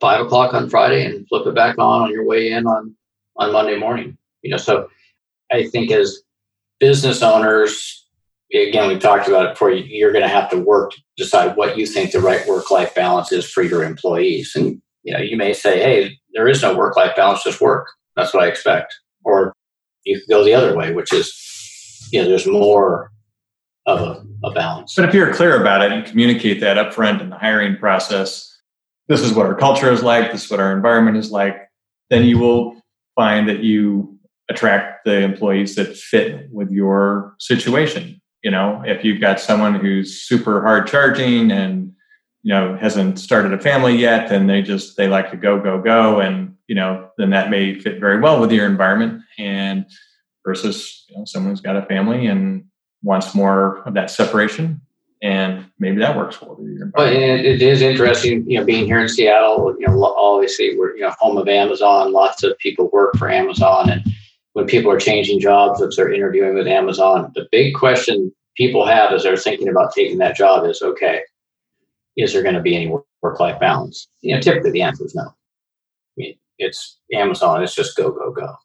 five 0.00 0.24
o'clock 0.24 0.54
on 0.54 0.68
Friday 0.68 1.04
and 1.04 1.26
flip 1.28 1.46
it 1.46 1.54
back 1.54 1.78
on 1.78 2.02
on 2.02 2.10
your 2.10 2.24
way 2.24 2.52
in 2.52 2.66
on 2.66 2.94
on 3.36 3.52
Monday 3.52 3.78
morning. 3.78 4.16
You 4.42 4.50
know, 4.50 4.56
so 4.56 4.88
I 5.52 5.66
think 5.66 5.90
as 5.90 6.20
business 6.80 7.22
owners, 7.22 8.06
again, 8.52 8.88
we've 8.88 9.00
talked 9.00 9.28
about 9.28 9.46
it 9.46 9.50
before. 9.50 9.70
You're 9.70 10.12
going 10.12 10.24
to 10.24 10.28
have 10.28 10.50
to 10.50 10.58
work 10.58 10.92
to 10.92 11.00
decide 11.16 11.56
what 11.56 11.76
you 11.76 11.86
think 11.86 12.12
the 12.12 12.20
right 12.20 12.46
work 12.46 12.70
life 12.70 12.94
balance 12.94 13.32
is 13.32 13.50
for 13.50 13.62
your 13.62 13.82
employees, 13.82 14.52
and 14.54 14.80
you 15.02 15.12
know, 15.12 15.20
you 15.20 15.36
may 15.36 15.52
say, 15.52 15.80
"Hey, 15.80 16.18
there 16.34 16.48
is 16.48 16.62
no 16.62 16.76
work 16.76 16.96
life 16.96 17.16
balance; 17.16 17.44
just 17.44 17.60
work." 17.60 17.88
That's 18.16 18.34
what 18.34 18.42
I 18.42 18.48
expect. 18.48 18.94
Or 19.24 19.52
you 20.04 20.18
could 20.18 20.28
go 20.28 20.44
the 20.44 20.54
other 20.54 20.76
way, 20.76 20.92
which 20.92 21.12
is 21.12 21.34
you 22.12 22.22
know, 22.22 22.28
there's 22.28 22.46
more 22.46 23.10
of 23.86 24.00
a, 24.00 24.46
a 24.46 24.52
balance. 24.52 24.94
But 24.94 25.08
if 25.08 25.14
you're 25.14 25.32
clear 25.32 25.60
about 25.60 25.82
it 25.82 25.92
and 25.92 26.04
communicate 26.04 26.60
that 26.60 26.78
up 26.78 26.92
front 26.92 27.20
in 27.22 27.30
the 27.30 27.38
hiring 27.38 27.76
process, 27.76 28.47
this 29.08 29.22
is 29.22 29.32
what 29.32 29.46
our 29.46 29.54
culture 29.54 29.90
is 29.90 30.02
like, 30.02 30.32
this 30.32 30.44
is 30.44 30.50
what 30.50 30.60
our 30.60 30.72
environment 30.72 31.16
is 31.16 31.30
like, 31.30 31.68
then 32.10 32.24
you 32.24 32.38
will 32.38 32.80
find 33.16 33.48
that 33.48 33.60
you 33.60 34.18
attract 34.48 35.04
the 35.04 35.20
employees 35.20 35.74
that 35.74 35.96
fit 35.96 36.48
with 36.50 36.70
your 36.70 37.34
situation. 37.38 38.20
You 38.42 38.50
know, 38.50 38.82
if 38.86 39.04
you've 39.04 39.20
got 39.20 39.40
someone 39.40 39.74
who's 39.74 40.22
super 40.22 40.62
hard 40.62 40.86
charging 40.86 41.50
and 41.50 41.92
you 42.42 42.54
know 42.54 42.76
hasn't 42.76 43.18
started 43.18 43.52
a 43.52 43.58
family 43.58 43.96
yet, 43.96 44.28
then 44.28 44.46
they 44.46 44.62
just 44.62 44.96
they 44.96 45.08
like 45.08 45.30
to 45.32 45.36
go 45.36 45.60
go 45.60 45.82
go, 45.82 46.20
and 46.20 46.54
you 46.68 46.74
know 46.76 47.10
then 47.18 47.30
that 47.30 47.50
may 47.50 47.78
fit 47.78 47.98
very 47.98 48.20
well 48.20 48.40
with 48.40 48.52
your 48.52 48.66
environment. 48.66 49.22
And 49.38 49.86
versus 50.46 51.04
you 51.08 51.18
know, 51.18 51.24
someone 51.24 51.52
who's 51.52 51.60
got 51.60 51.76
a 51.76 51.84
family 51.86 52.26
and 52.26 52.64
wants 53.02 53.34
more 53.34 53.82
of 53.86 53.94
that 53.94 54.10
separation. 54.10 54.80
And 55.22 55.66
maybe 55.78 55.98
that 55.98 56.16
works 56.16 56.40
well. 56.40 56.58
But 56.94 57.12
it, 57.12 57.44
it 57.44 57.62
is 57.62 57.82
interesting, 57.82 58.48
you 58.48 58.58
know, 58.58 58.64
being 58.64 58.86
here 58.86 59.00
in 59.00 59.08
Seattle. 59.08 59.74
You 59.78 59.86
know, 59.86 60.04
obviously 60.04 60.76
we're 60.76 60.94
you 60.96 61.02
know 61.02 61.14
home 61.18 61.36
of 61.36 61.48
Amazon. 61.48 62.12
Lots 62.12 62.42
of 62.42 62.56
people 62.58 62.88
work 62.92 63.16
for 63.16 63.30
Amazon, 63.30 63.90
and 63.90 64.04
when 64.52 64.66
people 64.66 64.90
are 64.90 64.98
changing 64.98 65.40
jobs, 65.40 65.80
if 65.80 65.94
they're 65.96 66.12
interviewing 66.12 66.54
with 66.54 66.66
Amazon, 66.66 67.30
the 67.34 67.46
big 67.52 67.74
question 67.74 68.32
people 68.56 68.84
have 68.84 69.12
as 69.12 69.22
they're 69.22 69.36
thinking 69.36 69.68
about 69.68 69.94
taking 69.94 70.18
that 70.18 70.36
job 70.36 70.66
is, 70.66 70.82
okay, 70.82 71.22
is 72.16 72.32
there 72.32 72.42
going 72.42 72.56
to 72.56 72.60
be 72.60 72.74
any 72.74 72.92
work-life 73.22 73.60
balance? 73.60 74.08
You 74.20 74.34
know, 74.34 74.40
typically 74.40 74.72
the 74.72 74.82
answer 74.82 75.04
is 75.04 75.14
no. 75.14 75.22
I 75.22 75.32
mean, 76.16 76.34
it's 76.58 76.98
Amazon. 77.14 77.62
It's 77.62 77.74
just 77.74 77.96
go, 77.96 78.10
go, 78.10 78.32
go. 78.32 78.56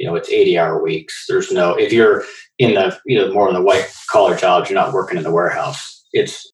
You 0.00 0.06
know, 0.06 0.14
it's 0.14 0.30
80 0.30 0.58
hour 0.58 0.82
weeks. 0.82 1.26
There's 1.28 1.52
no, 1.52 1.74
if 1.74 1.92
you're 1.92 2.24
in 2.58 2.72
the, 2.72 2.98
you 3.04 3.18
know, 3.18 3.30
more 3.34 3.48
in 3.48 3.54
the 3.54 3.60
white 3.60 3.86
collar 4.10 4.34
jobs, 4.34 4.70
you're 4.70 4.78
not 4.78 4.94
working 4.94 5.18
in 5.18 5.24
the 5.24 5.30
warehouse. 5.30 6.06
It's, 6.14 6.50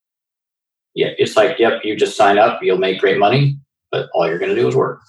yeah, 0.96 1.10
it's 1.16 1.36
like, 1.36 1.60
yep, 1.60 1.84
you 1.84 1.94
just 1.94 2.16
sign 2.16 2.38
up, 2.38 2.60
you'll 2.60 2.78
make 2.78 2.98
great 2.98 3.18
money, 3.18 3.56
but 3.92 4.08
all 4.14 4.26
you're 4.26 4.40
going 4.40 4.52
to 4.52 4.60
do 4.60 4.66
is 4.66 4.74
work. 4.74 5.00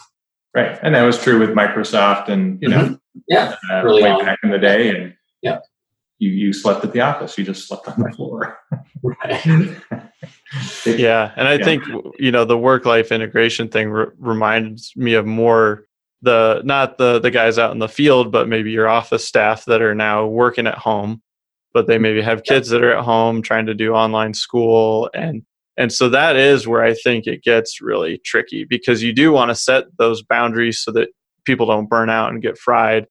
Right. 0.53 0.77
And 0.83 0.93
that 0.93 1.01
was 1.01 1.17
true 1.17 1.39
with 1.39 1.49
Microsoft 1.49 2.29
and, 2.29 2.61
you 2.61 2.69
know, 2.69 2.83
mm-hmm. 2.83 3.19
yeah, 3.27 3.55
uh, 3.71 3.81
way 3.85 4.07
on. 4.07 4.23
back 4.23 4.37
in 4.43 4.51
the 4.51 4.59
day. 4.59 4.89
And 4.89 5.15
yeah, 5.41 5.57
you, 6.19 6.29
you 6.29 6.53
slept 6.53 6.85
at 6.85 6.93
the 6.93 7.01
office. 7.01 7.39
You 7.39 7.43
just 7.43 7.67
slept 7.67 7.87
on 7.87 8.03
the 8.03 8.11
floor. 8.11 8.59
yeah. 10.85 11.31
And 11.35 11.47
I 11.47 11.55
yeah. 11.55 11.65
think, 11.65 11.83
you 12.19 12.31
know, 12.31 12.45
the 12.45 12.57
work 12.57 12.85
life 12.85 13.11
integration 13.11 13.67
thing 13.67 13.89
re- 13.89 14.11
reminds 14.19 14.95
me 14.95 15.15
of 15.15 15.25
more 15.25 15.86
the 16.21 16.61
not 16.63 16.97
the 16.97 17.19
the 17.19 17.31
guys 17.31 17.59
out 17.59 17.71
in 17.71 17.79
the 17.79 17.87
field 17.87 18.31
but 18.31 18.47
maybe 18.47 18.71
your 18.71 18.87
office 18.87 19.25
staff 19.25 19.65
that 19.65 19.81
are 19.81 19.93
now 19.93 20.25
working 20.25 20.65
at 20.65 20.77
home 20.77 21.21
but 21.77 21.85
they 21.85 21.99
maybe 21.99 22.23
have 22.23 22.41
kids 22.41 22.69
that 22.69 22.83
are 22.83 22.97
at 22.97 23.03
home 23.03 23.43
trying 23.43 23.67
to 23.67 23.75
do 23.75 23.93
online 23.93 24.33
school. 24.33 25.11
And 25.13 25.43
and 25.77 25.93
so 25.93 26.09
that 26.09 26.35
is 26.35 26.67
where 26.67 26.83
i 26.83 26.95
think 26.95 27.27
it 27.27 27.43
gets 27.43 27.81
really 27.81 28.19
tricky 28.25 28.63
because 28.63 29.03
you 29.03 29.13
do 29.13 29.31
want 29.31 29.49
to 29.49 29.55
set 29.55 29.85
those 29.99 30.23
boundaries 30.23 30.79
so 30.79 30.91
that 30.91 31.09
people 31.45 31.67
don't 31.67 31.87
burn 31.87 32.09
out 32.09 32.31
and 32.31 32.41
get 32.41 32.57
fried. 32.57 33.05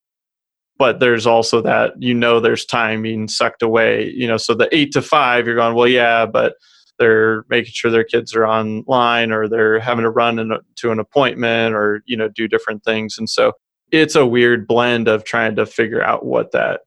But 0.78 0.98
there's 0.98 1.28
also 1.28 1.62
that 1.62 1.92
you 2.00 2.12
know 2.12 2.40
there's 2.40 2.66
time 2.66 3.02
being 3.02 3.28
sucked 3.28 3.62
away 3.62 4.10
you 4.10 4.26
know 4.26 4.36
so 4.36 4.52
the 4.52 4.68
8 4.74 4.90
to 4.94 5.02
5 5.02 5.46
you're 5.46 5.54
going 5.54 5.76
well 5.76 5.86
yeah 5.86 6.26
but 6.26 6.54
they're 6.98 7.44
making 7.48 7.72
sure 7.72 7.90
their 7.90 8.04
kids 8.04 8.34
are 8.34 8.46
online 8.46 9.32
or 9.32 9.48
they're 9.48 9.80
having 9.80 10.04
to 10.04 10.10
run 10.10 10.38
in, 10.38 10.52
to 10.76 10.90
an 10.90 10.98
appointment 10.98 11.74
or 11.74 12.02
you 12.06 12.16
know 12.16 12.28
do 12.28 12.48
different 12.48 12.84
things. 12.84 13.18
And 13.18 13.28
so 13.28 13.52
it's 13.92 14.14
a 14.14 14.26
weird 14.26 14.66
blend 14.66 15.08
of 15.08 15.24
trying 15.24 15.56
to 15.56 15.66
figure 15.66 16.02
out 16.02 16.24
what 16.24 16.52
that 16.52 16.80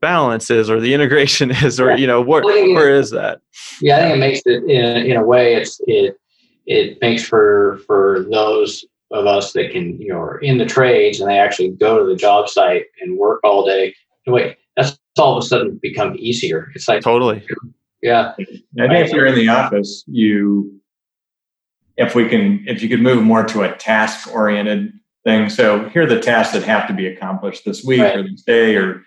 balance 0.00 0.50
is 0.50 0.68
or 0.68 0.80
the 0.80 0.94
integration 0.94 1.50
is 1.62 1.78
or 1.78 1.90
yeah. 1.90 1.96
you 1.96 2.06
know 2.06 2.20
what, 2.20 2.44
where 2.44 2.94
is 2.94 3.10
that? 3.10 3.40
Yeah 3.80 3.98
i 3.98 4.00
think 4.00 4.14
it 4.14 4.18
makes 4.18 4.40
it 4.46 4.64
in, 4.64 5.06
in 5.06 5.16
a 5.16 5.24
way 5.24 5.54
it's 5.54 5.80
it 5.86 6.16
it 6.66 6.98
makes 7.00 7.24
for 7.24 7.80
for 7.86 8.26
those 8.30 8.84
of 9.12 9.26
us 9.26 9.52
that 9.52 9.70
can 9.70 10.00
you 10.00 10.08
know 10.08 10.18
are 10.18 10.38
in 10.38 10.58
the 10.58 10.66
trades 10.66 11.20
and 11.20 11.30
they 11.30 11.38
actually 11.38 11.68
go 11.70 11.98
to 11.98 12.04
the 12.04 12.16
job 12.16 12.48
site 12.48 12.84
and 13.00 13.18
work 13.18 13.40
all 13.44 13.64
day. 13.64 13.94
Wait 14.26 14.56
that's 14.76 14.98
all 15.18 15.36
of 15.36 15.44
a 15.44 15.46
sudden 15.46 15.78
become 15.82 16.16
easier. 16.18 16.70
It's 16.74 16.88
like 16.88 17.02
totally 17.02 17.44
yeah. 18.02 18.32
I 18.38 18.44
think 18.88 19.06
if 19.06 19.12
you're 19.12 19.26
in 19.26 19.34
the 19.34 19.48
office, 19.48 20.04
you, 20.06 20.80
if 21.96 22.14
we 22.14 22.28
can, 22.28 22.64
if 22.66 22.82
you 22.82 22.88
could 22.88 23.00
move 23.00 23.22
more 23.22 23.44
to 23.44 23.62
a 23.62 23.74
task 23.76 24.32
oriented 24.34 24.92
thing. 25.24 25.48
So 25.48 25.88
here 25.90 26.02
are 26.02 26.06
the 26.06 26.20
tasks 26.20 26.52
that 26.54 26.64
have 26.64 26.88
to 26.88 26.94
be 26.94 27.06
accomplished 27.06 27.64
this 27.64 27.84
week 27.84 28.00
right. 28.00 28.16
or 28.16 28.22
this 28.24 28.42
day 28.42 28.76
or 28.76 29.04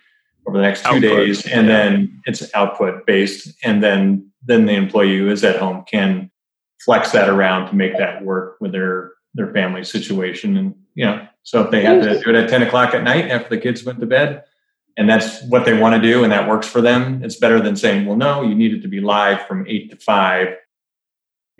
over 0.48 0.56
the 0.56 0.62
next 0.62 0.82
two 0.82 0.88
output, 0.88 1.02
days. 1.02 1.46
And 1.46 1.66
yeah. 1.66 1.72
then 1.72 2.22
it's 2.24 2.54
output 2.54 3.06
based. 3.06 3.54
And 3.62 3.82
then, 3.82 4.30
then 4.44 4.66
the 4.66 4.74
employee 4.74 5.18
who 5.18 5.28
is 5.28 5.44
at 5.44 5.56
home 5.56 5.84
can 5.86 6.30
flex 6.84 7.12
that 7.12 7.28
around 7.28 7.68
to 7.68 7.74
make 7.74 7.98
that 7.98 8.24
work 8.24 8.56
with 8.60 8.72
their, 8.72 9.12
their 9.34 9.52
family 9.52 9.84
situation. 9.84 10.56
And, 10.56 10.74
you 10.94 11.04
know, 11.04 11.26
so 11.42 11.62
if 11.62 11.70
they 11.70 11.82
had 11.82 12.02
to 12.02 12.22
do 12.22 12.30
it 12.30 12.36
at 12.36 12.48
10 12.48 12.62
o'clock 12.62 12.94
at 12.94 13.02
night 13.02 13.30
after 13.30 13.50
the 13.50 13.58
kids 13.58 13.84
went 13.84 14.00
to 14.00 14.06
bed, 14.06 14.44
and 14.96 15.08
that's 15.08 15.42
what 15.44 15.64
they 15.64 15.78
want 15.78 15.94
to 15.94 16.00
do 16.00 16.24
and 16.24 16.32
that 16.32 16.48
works 16.48 16.66
for 16.66 16.80
them. 16.80 17.22
It's 17.22 17.36
better 17.36 17.60
than 17.60 17.76
saying 17.76 18.06
well 18.06 18.16
no 18.16 18.42
you 18.42 18.54
needed 18.54 18.82
to 18.82 18.88
be 18.88 19.00
live 19.00 19.46
from 19.46 19.66
8 19.66 19.90
to 19.90 19.96
5 19.96 20.48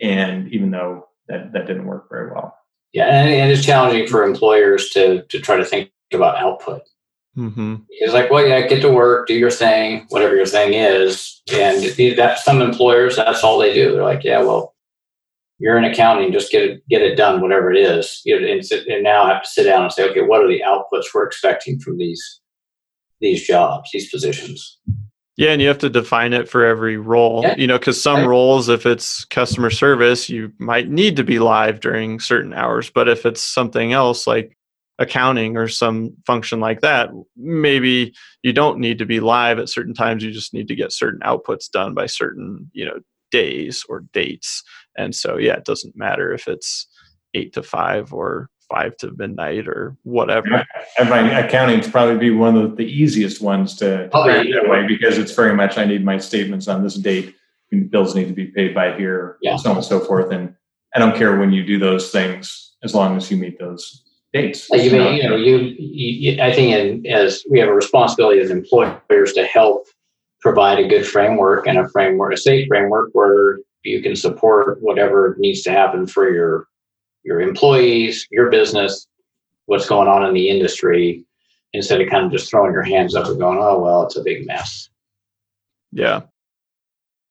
and 0.01 0.51
even 0.53 0.71
though 0.71 1.07
that, 1.27 1.51
that 1.53 1.67
didn't 1.67 1.85
work 1.85 2.09
very 2.09 2.31
well. 2.31 2.55
Yeah 2.93 3.05
and, 3.07 3.29
and 3.29 3.51
it's 3.51 3.65
challenging 3.65 4.07
for 4.07 4.23
employers 4.23 4.89
to 4.91 5.23
to 5.23 5.39
try 5.39 5.57
to 5.57 5.65
think 5.65 5.91
about 6.13 6.37
output. 6.37 6.81
Mm-hmm. 7.37 7.75
it's 7.89 8.13
like 8.13 8.31
well 8.31 8.45
yeah 8.45 8.65
get 8.65 8.81
to 8.81 8.91
work 8.91 9.27
do 9.27 9.35
your 9.35 9.51
thing 9.51 10.07
whatever 10.09 10.35
your 10.35 10.47
thing 10.47 10.73
is. 10.73 11.41
And 11.53 11.83
that 12.17 12.39
some 12.39 12.61
employers 12.61 13.15
that's 13.15 13.43
all 13.43 13.59
they 13.59 13.73
do. 13.73 13.91
They're 13.91 14.03
like 14.03 14.23
yeah 14.23 14.39
well 14.39 14.73
you're 15.59 15.77
in 15.77 15.85
accounting 15.85 16.31
just 16.31 16.51
get 16.51 16.63
it 16.63 16.87
get 16.89 17.01
it 17.01 17.15
done 17.15 17.41
whatever 17.41 17.71
it 17.71 17.77
is. 17.77 18.21
You 18.25 18.39
know, 18.39 18.47
and, 18.47 18.63
and 18.87 19.03
now 19.03 19.23
I 19.23 19.33
have 19.33 19.43
to 19.43 19.49
sit 19.49 19.63
down 19.63 19.83
and 19.83 19.93
say 19.93 20.09
okay 20.09 20.21
what 20.21 20.41
are 20.41 20.47
the 20.47 20.63
outputs 20.65 21.13
we're 21.13 21.27
expecting 21.27 21.79
from 21.79 21.97
these 21.97 22.41
these 23.19 23.45
jobs, 23.45 23.89
these 23.93 24.09
positions. 24.09 24.79
Yeah, 25.37 25.51
and 25.51 25.61
you 25.61 25.67
have 25.67 25.77
to 25.79 25.89
define 25.89 26.33
it 26.33 26.49
for 26.49 26.65
every 26.65 26.97
role. 26.97 27.41
Yeah. 27.43 27.55
You 27.57 27.67
know, 27.67 27.77
because 27.77 28.01
some 28.01 28.21
right. 28.21 28.27
roles, 28.27 28.69
if 28.69 28.87
it's 28.87 29.23
customer 29.25 29.69
service, 29.69 30.29
you 30.29 30.51
might 30.57 30.89
need 30.89 31.15
to 31.17 31.23
be 31.23 31.37
live 31.37 31.79
during 31.79 32.19
certain 32.19 32.53
hours. 32.53 32.89
But 32.89 33.07
if 33.07 33.23
it's 33.23 33.41
something 33.41 33.93
else 33.93 34.25
like 34.25 34.57
accounting 34.97 35.55
or 35.55 35.67
some 35.67 36.15
function 36.25 36.59
like 36.59 36.81
that, 36.81 37.09
maybe 37.35 38.15
you 38.41 38.51
don't 38.51 38.79
need 38.79 38.97
to 38.97 39.05
be 39.05 39.19
live 39.19 39.59
at 39.59 39.69
certain 39.69 39.93
times. 39.93 40.23
You 40.23 40.31
just 40.31 40.55
need 40.55 40.67
to 40.69 40.75
get 40.75 40.91
certain 40.91 41.19
outputs 41.19 41.69
done 41.69 41.93
by 41.93 42.07
certain, 42.07 42.71
you 42.73 42.85
know, 42.85 42.99
days 43.29 43.85
or 43.87 44.05
dates. 44.13 44.63
And 44.97 45.13
so, 45.13 45.37
yeah, 45.37 45.53
it 45.53 45.65
doesn't 45.65 45.95
matter 45.95 46.33
if 46.33 46.47
it's 46.47 46.87
eight 47.35 47.53
to 47.53 47.61
five 47.61 48.11
or 48.11 48.49
five 48.69 48.97
to 48.97 49.11
midnight 49.17 49.67
or 49.67 49.95
whatever. 50.03 50.65
I 50.99 51.05
find 51.05 51.27
accounting 51.27 51.81
to 51.81 51.91
probably 51.91 52.17
be 52.17 52.31
one 52.31 52.57
of 52.57 52.77
the 52.77 52.85
easiest 52.85 53.41
ones 53.41 53.75
to 53.77 54.09
oh, 54.13 54.27
yeah. 54.27 54.43
that 54.43 54.69
way 54.69 54.85
because 54.87 55.17
it's 55.17 55.33
very 55.33 55.55
much 55.55 55.77
I 55.77 55.85
need 55.85 56.03
my 56.03 56.17
statements 56.17 56.67
on 56.67 56.83
this 56.83 56.95
date. 56.95 57.35
Bills 57.89 58.15
need 58.15 58.27
to 58.27 58.33
be 58.33 58.45
paid 58.45 58.73
by 58.73 58.95
here, 58.97 59.37
yeah. 59.41 59.57
so 59.57 59.71
on 59.71 59.77
and 59.77 59.85
so 59.85 59.99
forth. 59.99 60.31
And 60.31 60.55
I 60.95 60.99
don't 60.99 61.15
care 61.15 61.37
when 61.37 61.51
you 61.51 61.65
do 61.65 61.77
those 61.77 62.11
things 62.11 62.75
as 62.83 62.95
long 62.95 63.17
as 63.17 63.29
you 63.29 63.37
meet 63.37 63.59
those 63.59 64.03
dates. 64.33 64.69
You, 64.69 64.91
mean, 64.91 65.15
you 65.15 65.29
know, 65.29 65.35
you, 65.35 65.75
you, 65.77 66.41
I 66.41 66.53
think 66.53 66.73
in, 66.73 67.11
as 67.11 67.43
we 67.49 67.59
have 67.59 67.67
a 67.67 67.73
responsibility 67.73 68.39
as 68.39 68.51
employers 68.51 69.33
to 69.33 69.45
help 69.45 69.85
provide 70.41 70.79
a 70.79 70.87
good 70.87 71.05
framework 71.05 71.67
and 71.67 71.77
a 71.77 71.89
framework, 71.89 72.33
a 72.33 72.37
safe 72.37 72.67
framework 72.69 73.09
where 73.13 73.59
you 73.83 74.01
can 74.01 74.15
support 74.15 74.81
whatever 74.81 75.35
needs 75.39 75.61
to 75.63 75.71
happen 75.71 76.07
for 76.07 76.31
your 76.31 76.67
your 77.27 77.41
employees, 77.41 78.25
your 78.31 78.49
business, 78.49 79.05
what's 79.65 79.87
going 79.87 80.07
on 80.07 80.25
in 80.25 80.33
the 80.33 80.49
industry, 80.49 81.25
instead 81.73 81.99
of 81.99 82.09
kind 82.09 82.25
of 82.25 82.31
just 82.31 82.49
throwing 82.49 82.71
your 82.71 82.83
hands 82.83 83.15
up 83.15 83.27
and 83.27 83.37
going, 83.37 83.59
oh, 83.61 83.79
well, 83.79 84.03
it's 84.03 84.15
a 84.15 84.23
big 84.23 84.47
mess. 84.47 84.89
Yeah. 85.91 86.21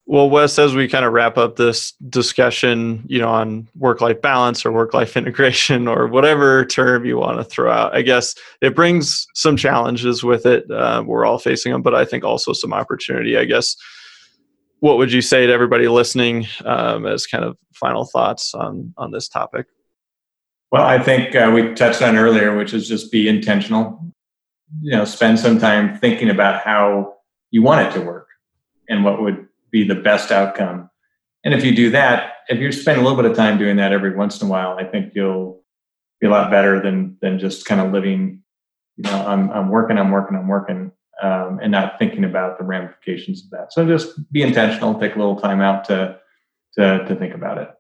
Well, 0.05 0.29
Wes, 0.29 0.59
as 0.59 0.75
we 0.75 0.87
kind 0.87 1.05
of 1.05 1.15
wrap 1.15 1.39
up 1.39 1.57
this 1.57 1.93
discussion, 2.11 3.05
you 3.09 3.19
know, 3.19 3.31
on 3.31 3.69
work-life 3.75 4.21
balance 4.21 4.65
or 4.65 4.71
work-life 4.71 5.17
integration 5.17 5.89
or 5.89 6.07
whatever 6.07 6.67
term 6.67 7.07
you 7.07 7.17
want 7.17 7.39
to 7.39 7.45
throw 7.45 7.73
out, 7.73 7.97
I 7.97 8.03
guess 8.03 8.35
it 8.61 8.77
brings 8.77 9.27
some 9.35 9.57
challenges 9.57 10.23
with 10.23 10.45
it. 10.45 10.71
Uh, 10.71 11.03
we're 11.07 11.25
all 11.25 11.39
facing 11.39 11.73
them, 11.73 11.83
but 11.83 11.95
I 11.95 12.05
think 12.05 12.23
also 12.23 12.53
some 12.53 12.75
opportunity. 12.75 13.39
I 13.39 13.47
guess 13.47 13.75
what 14.81 14.99
would 14.99 15.11
you 15.11 15.23
say 15.23 15.47
to 15.47 15.53
everybody 15.53 15.89
listening 15.89 16.47
um, 16.67 17.07
as 17.07 17.27
kind 17.27 17.45
of 17.45 17.57
final 17.73 18.05
thoughts 18.05 18.55
on 18.55 18.93
on 18.99 19.11
this 19.11 19.27
topic? 19.27 19.67
Well, 20.73 20.85
I 20.85 20.99
think 20.99 21.35
uh, 21.35 21.51
we 21.55 21.75
touched 21.75 22.03
on 22.03 22.17
earlier, 22.17 22.57
which 22.57 22.75
is 22.75 22.89
just 22.89 23.13
be 23.13 23.29
intentional. 23.29 24.13
You 24.81 24.93
know, 24.93 25.05
spend 25.05 25.39
some 25.39 25.59
time 25.59 25.97
thinking 25.99 26.29
about 26.29 26.63
how 26.63 27.15
you 27.51 27.63
want 27.63 27.87
it 27.87 27.99
to 27.99 28.05
work 28.05 28.29
and 28.89 29.05
what 29.05 29.23
would 29.23 29.47
be 29.71 29.87
the 29.87 29.95
best 29.95 30.33
outcome. 30.33 30.91
And 31.45 31.55
if 31.55 31.65
you 31.65 31.75
do 31.75 31.91
that, 31.91 32.35
if 32.49 32.59
you 32.59 32.73
spend 32.73 32.99
a 33.01 33.03
little 33.03 33.17
bit 33.17 33.31
of 33.31 33.37
time 33.37 33.59
doing 33.59 33.77
that 33.77 33.93
every 33.93 34.15
once 34.17 34.41
in 34.41 34.49
a 34.49 34.51
while, 34.51 34.77
I 34.79 34.85
think 34.85 35.13
you'll 35.15 35.63
be 36.21 36.27
a 36.27 36.31
lot 36.31 36.51
better 36.51 36.81
than 36.81 37.17
than 37.21 37.39
just 37.39 37.67
kind 37.67 37.81
of 37.81 37.93
living. 37.93 38.43
You 38.97 39.11
know, 39.11 39.27
I'm 39.27 39.51
I'm 39.51 39.69
working, 39.69 39.99
I'm 39.99 40.11
working, 40.11 40.37
I'm 40.37 40.49
working, 40.49 40.91
um, 41.23 41.61
and 41.63 41.71
not 41.71 41.99
thinking 41.99 42.25
about 42.25 42.59
the 42.59 42.65
ramifications 42.65 43.45
of 43.45 43.51
that. 43.51 43.73
So 43.73 43.87
just 43.87 44.31
be 44.33 44.43
intentional. 44.43 44.99
Take 44.99 45.15
a 45.15 45.19
little 45.19 45.41
time 45.41 45.61
out 45.61 45.85
to 45.87 46.19
to 46.75 47.05
to 47.07 47.15
think 47.15 47.35
about 47.35 47.59
it. 47.59 47.71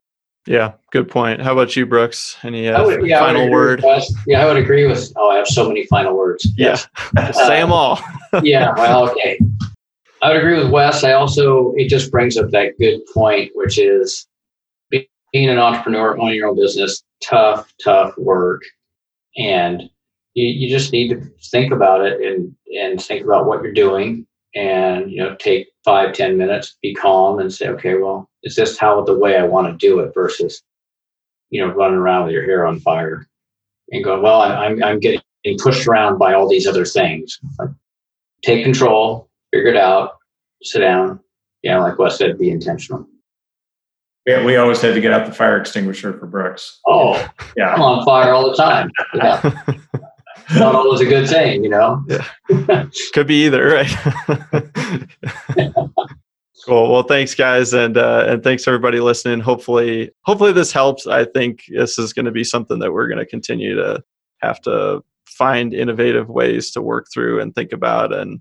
Yeah, 0.46 0.74
good 0.92 1.08
point. 1.08 1.42
How 1.42 1.52
about 1.52 1.74
you, 1.74 1.86
Brooks? 1.86 2.36
Any 2.44 2.68
uh, 2.68 2.84
would, 2.84 3.04
yeah, 3.06 3.18
final 3.18 3.50
word? 3.50 3.84
Yeah, 4.26 4.42
I 4.42 4.46
would 4.46 4.56
agree 4.56 4.86
with. 4.86 5.12
Oh, 5.16 5.30
I 5.30 5.36
have 5.36 5.46
so 5.48 5.66
many 5.66 5.86
final 5.86 6.16
words. 6.16 6.46
Yeah, 6.56 6.78
uh, 7.16 7.32
say 7.32 7.60
them 7.60 7.72
all. 7.72 8.00
yeah, 8.42 8.72
well, 8.76 9.10
okay. 9.10 9.40
I 10.22 10.28
would 10.28 10.36
agree 10.38 10.56
with 10.56 10.70
Wes. 10.70 11.02
I 11.02 11.12
also 11.12 11.72
it 11.76 11.88
just 11.88 12.12
brings 12.12 12.36
up 12.36 12.50
that 12.50 12.78
good 12.78 13.00
point, 13.12 13.50
which 13.54 13.78
is 13.78 14.26
being 14.90 15.48
an 15.50 15.58
entrepreneur, 15.58 16.16
owning 16.18 16.36
your 16.36 16.48
own 16.48 16.56
business, 16.56 17.02
tough, 17.22 17.72
tough 17.82 18.16
work, 18.16 18.62
and 19.36 19.82
you, 20.34 20.46
you 20.46 20.70
just 20.70 20.92
need 20.92 21.08
to 21.08 21.20
think 21.50 21.72
about 21.72 22.02
it 22.02 22.20
and 22.20 22.54
and 22.80 23.02
think 23.02 23.24
about 23.24 23.46
what 23.46 23.62
you're 23.62 23.72
doing 23.72 24.26
and 24.56 25.12
you 25.12 25.18
know 25.18 25.36
take 25.36 25.68
five 25.84 26.12
ten 26.14 26.36
minutes 26.36 26.76
be 26.82 26.94
calm 26.94 27.38
and 27.38 27.52
say 27.52 27.68
okay 27.68 27.94
well 27.94 28.28
is 28.42 28.56
this 28.56 28.78
how 28.78 29.02
the 29.02 29.16
way 29.16 29.36
i 29.36 29.42
want 29.42 29.68
to 29.68 29.86
do 29.86 30.00
it 30.00 30.12
versus 30.14 30.62
you 31.50 31.60
know 31.60 31.72
running 31.72 31.98
around 31.98 32.24
with 32.24 32.32
your 32.32 32.44
hair 32.44 32.66
on 32.66 32.80
fire 32.80 33.28
and 33.92 34.02
going 34.02 34.22
well 34.22 34.40
i'm, 34.40 34.82
I'm 34.82 34.98
getting 34.98 35.20
pushed 35.58 35.86
around 35.86 36.18
by 36.18 36.32
all 36.32 36.48
these 36.48 36.66
other 36.66 36.86
things 36.86 37.38
like, 37.58 37.68
take 38.42 38.64
control 38.64 39.28
figure 39.52 39.70
it 39.70 39.76
out 39.76 40.16
sit 40.62 40.80
down 40.80 41.20
yeah 41.62 41.78
like 41.78 41.98
wes 41.98 42.18
said 42.18 42.38
be 42.38 42.50
intentional 42.50 43.06
yeah, 44.26 44.44
we 44.44 44.56
always 44.56 44.80
had 44.80 44.94
to 44.94 45.00
get 45.00 45.12
out 45.12 45.24
the 45.24 45.32
fire 45.32 45.56
extinguisher 45.56 46.12
for 46.18 46.26
Brooks. 46.26 46.80
Oh, 46.84 47.14
yeah. 47.56 47.72
I'm 47.72 47.80
on 47.80 48.04
fire 48.04 48.32
all 48.32 48.50
the 48.50 48.56
time. 48.56 48.90
Yeah. 49.14 49.54
Not 50.56 50.74
always 50.74 51.00
a 51.00 51.06
good 51.06 51.28
thing, 51.28 51.64
you 51.64 51.70
know? 51.70 52.04
Yeah. 52.08 52.86
Could 53.12 53.26
be 53.26 53.46
either, 53.46 53.66
right? 53.66 53.90
cool. 56.64 56.92
Well, 56.92 57.02
thanks 57.02 57.34
guys. 57.34 57.72
And, 57.72 57.96
uh, 57.96 58.26
and 58.28 58.44
thanks 58.44 58.68
everybody 58.68 59.00
listening. 59.00 59.40
Hopefully, 59.40 60.12
hopefully 60.22 60.52
this 60.52 60.70
helps. 60.70 61.06
I 61.06 61.24
think 61.24 61.64
this 61.68 61.98
is 61.98 62.12
going 62.12 62.26
to 62.26 62.30
be 62.30 62.44
something 62.44 62.78
that 62.78 62.92
we're 62.92 63.08
going 63.08 63.18
to 63.18 63.26
continue 63.26 63.74
to 63.74 64.04
have 64.38 64.60
to 64.62 65.02
find 65.26 65.74
innovative 65.74 66.28
ways 66.28 66.70
to 66.72 66.82
work 66.82 67.06
through 67.12 67.40
and 67.40 67.54
think 67.54 67.72
about. 67.72 68.14
And 68.14 68.40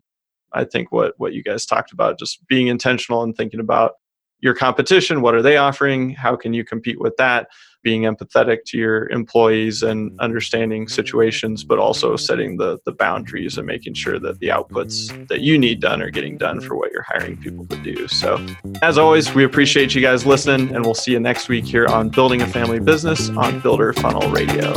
I 0.54 0.66
think 0.66 0.92
what, 0.92 1.16
what 1.18 1.34
you 1.34 1.42
guys 1.42 1.66
talked 1.66 1.92
about, 1.92 2.20
just 2.20 2.46
being 2.48 2.68
intentional 2.68 3.24
and 3.24 3.36
thinking 3.36 3.60
about 3.60 3.94
your 4.42 4.54
competition 4.54 5.22
what 5.22 5.34
are 5.34 5.42
they 5.42 5.58
offering 5.58 6.12
how 6.12 6.36
can 6.36 6.54
you 6.54 6.64
compete 6.64 7.00
with 7.00 7.16
that 7.18 7.48
being 7.86 8.02
empathetic 8.02 8.66
to 8.66 8.80
your 8.80 9.08
employees 9.12 9.84
and 9.84 10.10
mm-hmm. 10.10 10.20
understanding 10.20 10.86
mm-hmm. 10.86 10.94
situations 10.94 11.64
but 11.64 11.78
also 11.78 12.16
setting 12.16 12.58
the 12.58 12.80
the 12.86 12.92
boundaries 12.92 13.58
and 13.60 13.68
making 13.68 13.94
sure 13.94 14.20
that 14.20 14.40
the 14.40 14.48
outputs 14.48 14.96
mm-hmm. 15.12 15.26
that 15.26 15.42
you 15.42 15.56
need 15.58 15.80
done 15.80 16.02
are 16.02 16.10
getting 16.10 16.36
done 16.36 16.60
for 16.60 16.76
what 16.76 16.92
you're 16.92 17.04
hiring 17.04 17.38
people 17.38 17.66
to 17.68 17.78
do. 17.78 18.08
So 18.08 18.44
as 18.82 18.98
always 18.98 19.34
we 19.36 19.44
appreciate 19.44 19.94
you 19.94 20.02
guys 20.02 20.26
listening 20.26 20.76
and 20.76 20.84
we'll 20.84 20.96
see 20.96 21.12
you 21.12 21.20
next 21.20 21.48
week 21.48 21.66
here 21.66 21.86
on 21.86 22.10
building 22.10 22.42
a 22.42 22.48
family 22.48 22.80
business 22.80 23.30
on 23.30 23.60
builder 23.60 23.94
funnel 23.94 24.28
radio 24.32 24.74